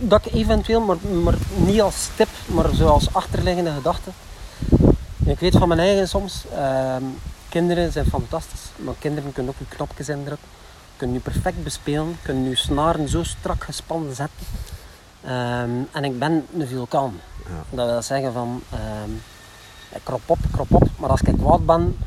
dat 0.00 0.26
ik 0.26 0.32
eventueel, 0.32 0.80
maar, 0.80 0.96
maar 1.22 1.34
niet 1.56 1.80
als 1.80 2.08
tip, 2.16 2.28
maar 2.46 2.74
zo 2.74 2.86
als 2.88 3.14
achterliggende 3.14 3.70
gedachte. 3.72 4.10
Ik 5.24 5.38
weet 5.40 5.56
van 5.56 5.68
mijn 5.68 5.80
eigen 5.80 6.08
soms, 6.08 6.44
ehm, 6.54 7.02
kinderen 7.48 7.92
zijn 7.92 8.06
fantastisch, 8.06 8.60
maar 8.76 8.94
kinderen 8.98 9.32
kunnen 9.32 9.52
ook 9.52 9.58
hun 9.58 9.76
knopjes 9.76 10.08
indrukken, 10.08 10.48
kunnen 10.96 11.16
nu 11.16 11.22
perfect 11.22 11.64
bespelen, 11.64 12.18
kunnen 12.22 12.42
nu 12.42 12.54
snaren 12.56 13.08
zo 13.08 13.22
strak 13.22 13.64
gespannen 13.64 14.14
zetten. 14.14 14.46
Ehm, 15.24 15.70
en 15.92 16.04
ik 16.04 16.18
ben 16.18 16.46
een 16.58 16.66
vulkaan. 16.68 17.20
Ja. 17.46 17.76
Dat 17.76 17.86
wil 17.90 18.02
zeggen 18.02 18.32
van, 18.32 18.62
ehm, 18.70 19.10
ik 19.94 20.00
krop 20.02 20.20
op, 20.26 20.38
krop 20.52 20.74
op, 20.74 20.88
maar 20.96 21.10
als 21.10 21.20
ik 21.22 21.36
kwaad 21.38 21.66
ben, 21.66 21.98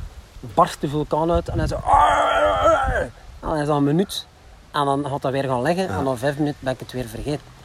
barst 0.54 0.82
de 0.82 0.90
vulkaan 0.90 1.32
uit 1.32 1.50
en 1.50 1.58
hij 1.58 1.68
zo. 1.68 1.76
En 3.40 3.48
dan 3.50 3.58
is 3.58 3.68
dat 3.68 3.78
een 3.78 3.84
minuut. 3.84 4.26
En 4.72 4.86
dan 4.86 5.06
gaat 5.08 5.22
dat 5.22 5.32
weer 5.32 5.44
gaan 5.44 5.62
liggen 5.62 5.84
Ja. 5.84 5.98
en 5.98 6.04
na 6.04 6.16
vijf 6.16 6.38
minuten 6.38 6.60
ben 6.60 6.74
ik 6.74 6.80
het 6.80 6.92
weer 6.92 7.08
vergeten. 7.08 7.60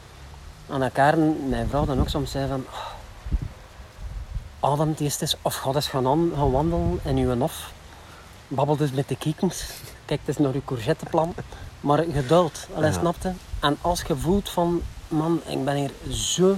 Dan 0.67 0.91
Karen, 0.91 1.49
mijn 1.49 1.67
vrouw, 1.69 1.85
dan 1.85 1.99
ook 1.99 2.09
soms 2.09 2.31
zei 2.31 2.47
van... 2.47 2.65
"Oh, 4.59 4.79
het 4.79 4.99
eerst 4.99 5.21
eens, 5.21 5.35
of 5.41 5.55
ga 5.55 5.73
eens 5.73 5.87
gaan, 5.87 6.07
aan- 6.07 6.31
gaan 6.35 6.51
wandelen 6.51 6.99
in 7.03 7.17
uw 7.17 7.37
hof. 7.39 7.71
Babbel 8.47 8.75
dus 8.77 8.91
met 8.91 9.07
de 9.07 9.15
kiekens. 9.17 9.63
Kijk 10.05 10.19
eens 10.25 10.37
naar 10.37 10.53
uw 10.53 10.61
courgetteplan. 10.65 11.33
Maar 11.79 12.03
geduld, 12.11 12.67
allee, 12.75 12.91
Ja. 12.91 12.99
snapte? 12.99 13.33
En 13.59 13.77
als 13.81 14.01
je 14.01 14.15
voelt 14.15 14.49
van... 14.49 14.81
Man, 15.07 15.41
ik 15.45 15.65
ben 15.65 15.75
hier 15.75 15.91
zo 16.09 16.57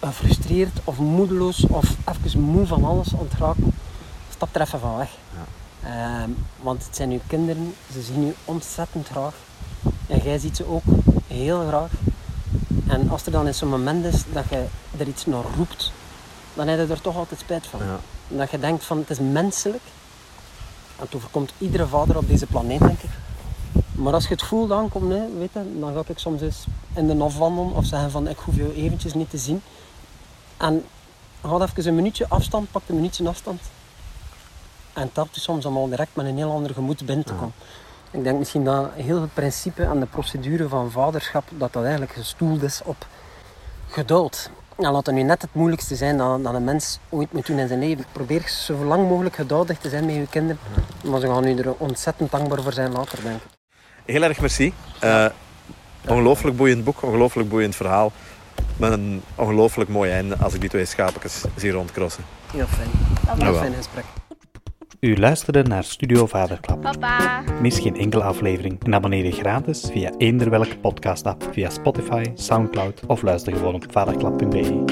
gefrustreerd 0.00 0.78
of 0.84 0.98
moedeloos 0.98 1.66
of 1.66 1.84
even 2.24 2.40
moe 2.40 2.66
van 2.66 2.84
alles 2.84 3.12
ontraken, 3.12 3.72
stap 4.30 4.54
er 4.54 4.60
even 4.60 4.80
van 4.80 4.96
weg. 4.96 5.10
Ehm, 5.84 6.30
want 6.56 6.84
het 6.84 6.96
zijn 6.96 7.10
uw 7.10 7.20
kinderen, 7.26 7.74
ze 7.92 8.02
zien 8.02 8.22
u 8.26 8.34
ontzettend 8.44 9.08
graag. 9.08 9.34
En 10.06 10.18
jij 10.18 10.38
ziet 10.38 10.56
ze 10.56 10.66
ook 10.66 10.82
heel 11.26 11.66
graag. 11.66 11.90
En 12.86 13.10
als 13.10 13.26
er 13.26 13.32
dan 13.32 13.46
in 13.46 13.54
zo'n 13.54 13.68
moment 13.68 14.04
is 14.04 14.22
dat 14.32 14.44
je 14.48 14.64
er 14.98 15.06
iets 15.08 15.26
naar 15.26 15.44
roept, 15.56 15.92
dan 16.54 16.68
heb 16.68 16.86
je 16.86 16.94
er 16.94 17.00
toch 17.00 17.16
altijd 17.16 17.40
spijt 17.40 17.66
van. 17.66 17.80
Ja. 17.80 18.00
Dat 18.28 18.50
je 18.50 18.58
denkt 18.58 18.84
van 18.84 18.98
het 18.98 19.10
is 19.10 19.18
menselijk. 19.18 19.82
En 20.96 21.04
het 21.04 21.14
overkomt 21.14 21.52
iedere 21.58 21.86
vader 21.86 22.16
op 22.16 22.28
deze 22.28 22.46
planeet, 22.46 22.78
denk 22.78 23.00
ik. 23.00 23.10
Maar 23.92 24.12
als 24.12 24.24
je 24.24 24.34
het 24.34 24.42
voelt 24.42 24.72
aankomt, 24.72 25.12
hè, 25.12 25.38
weet 25.38 25.52
je, 25.52 25.78
dan 25.80 25.92
ga 25.92 26.02
ik 26.06 26.18
soms 26.18 26.40
eens 26.40 26.66
in 26.94 27.06
de 27.06 27.14
hof 27.14 27.38
wandelen 27.38 27.72
of 27.74 27.84
zeggen 27.84 28.10
van 28.10 28.28
ik 28.28 28.38
hoef 28.38 28.56
je 28.56 28.74
eventjes 28.74 29.14
niet 29.14 29.30
te 29.30 29.38
zien. 29.38 29.62
En 30.56 30.84
ga 31.42 31.60
even 31.60 31.86
een 31.86 31.94
minuutje 31.94 32.28
afstand, 32.28 32.70
pak 32.70 32.82
een 32.86 32.94
minuutje 32.94 33.28
afstand. 33.28 33.60
En 34.92 35.10
helpt 35.12 35.34
je 35.34 35.40
soms 35.40 35.64
om 35.64 35.76
al 35.76 35.88
direct 35.88 36.16
met 36.16 36.26
een 36.26 36.36
heel 36.36 36.50
ander 36.50 36.74
gemoed 36.74 37.06
binnen 37.06 37.24
te 37.24 37.32
komen. 37.32 37.52
Ik 38.10 38.24
denk 38.24 38.38
misschien 38.38 38.64
dat 38.64 38.90
heel 38.94 39.20
het 39.20 39.34
principe 39.34 39.82
en 39.82 40.00
de 40.00 40.06
procedure 40.06 40.68
van 40.68 40.90
vaderschap, 40.90 41.44
dat 41.50 41.72
dat 41.72 41.82
eigenlijk 41.82 42.12
gestoeld 42.12 42.62
is 42.62 42.80
op 42.84 43.06
geduld. 43.88 44.50
En 44.78 44.92
laat 44.92 45.06
het 45.06 45.14
nu 45.14 45.22
net 45.22 45.42
het 45.42 45.54
moeilijkste 45.54 45.96
zijn 45.96 46.16
dat, 46.16 46.44
dat 46.44 46.54
een 46.54 46.64
mens 46.64 46.98
ooit 47.08 47.32
moet 47.32 47.46
doen 47.46 47.58
in 47.58 47.68
zijn 47.68 47.80
leven. 47.80 48.04
Probeer 48.12 48.48
zo 48.48 48.84
lang 48.84 49.08
mogelijk 49.08 49.34
geduldig 49.34 49.78
te 49.78 49.88
zijn 49.88 50.04
met 50.04 50.14
je 50.14 50.26
kinderen. 50.30 50.58
Maar 51.04 51.20
ze 51.20 51.26
gaan 51.26 51.46
u 51.46 51.56
er 51.56 51.74
ontzettend 51.78 52.30
dankbaar 52.30 52.62
voor 52.62 52.72
zijn 52.72 52.92
later, 52.92 53.22
denk 53.22 53.36
ik. 53.36 53.48
Heel 54.04 54.22
erg 54.22 54.40
merci. 54.40 54.72
Eh, 55.00 55.26
ongelooflijk 56.08 56.56
boeiend 56.56 56.84
boek, 56.84 57.02
ongelooflijk 57.02 57.48
boeiend 57.48 57.76
verhaal. 57.76 58.12
Met 58.76 58.92
een 58.92 59.22
ongelooflijk 59.34 59.90
mooi 59.90 60.10
einde 60.10 60.36
als 60.36 60.54
ik 60.54 60.60
die 60.60 60.70
twee 60.70 60.84
schapetjes 60.84 61.44
zie 61.56 61.70
rondkrossen. 61.70 62.24
Heel 62.52 62.66
fijn. 62.66 62.90
Jawel. 63.26 63.46
Heel 63.46 63.60
fijn 63.60 63.74
gesprek. 63.74 64.04
U 65.00 65.16
luisterde 65.16 65.62
naar 65.62 65.84
Studio 65.84 66.26
Vaderklap. 66.26 66.80
Papa. 66.80 67.42
Mis 67.60 67.78
geen 67.78 67.96
enkele 67.96 68.22
aflevering 68.22 68.84
en 68.84 68.94
abonneer 68.94 69.24
je 69.24 69.32
gratis 69.32 69.88
via 69.92 70.12
eender 70.16 70.50
welke 70.50 70.78
podcast-app 70.78 71.48
via 71.52 71.70
Spotify, 71.70 72.24
Soundcloud 72.34 73.02
of 73.06 73.22
luister 73.22 73.56
gewoon 73.56 73.74
op 73.74 73.84
vaderklap.be. 73.90 74.84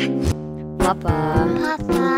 Papa. 0.77 1.47
Papa. 1.77 2.17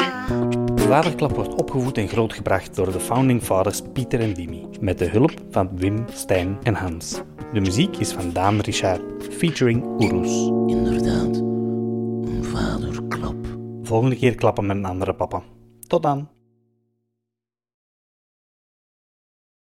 Vaderklap 0.74 1.34
wordt 1.34 1.54
opgevoed 1.54 1.98
en 1.98 2.08
grootgebracht 2.08 2.76
door 2.76 2.92
de 2.92 3.00
founding 3.00 3.42
fathers 3.42 3.82
Pieter 3.92 4.20
en 4.20 4.34
Dimi, 4.34 4.66
met 4.80 4.98
de 4.98 5.08
hulp 5.08 5.32
van 5.50 5.76
Wim, 5.76 6.04
Stijn 6.12 6.58
en 6.62 6.74
Hans. 6.74 7.20
De 7.52 7.60
muziek 7.60 7.96
is 7.96 8.12
van 8.12 8.32
Daan 8.32 8.60
Richard, 8.60 9.02
featuring 9.30 9.84
Oeroes. 9.84 10.46
Inderdaad, 10.76 11.36
een 11.36 12.44
vaderklap. 12.44 13.46
Volgende 13.82 14.16
keer 14.16 14.34
klappen 14.34 14.66
met 14.66 14.76
een 14.76 14.84
andere 14.84 15.14
papa. 15.14 15.42
Tot 15.86 16.02
dan! 16.02 16.39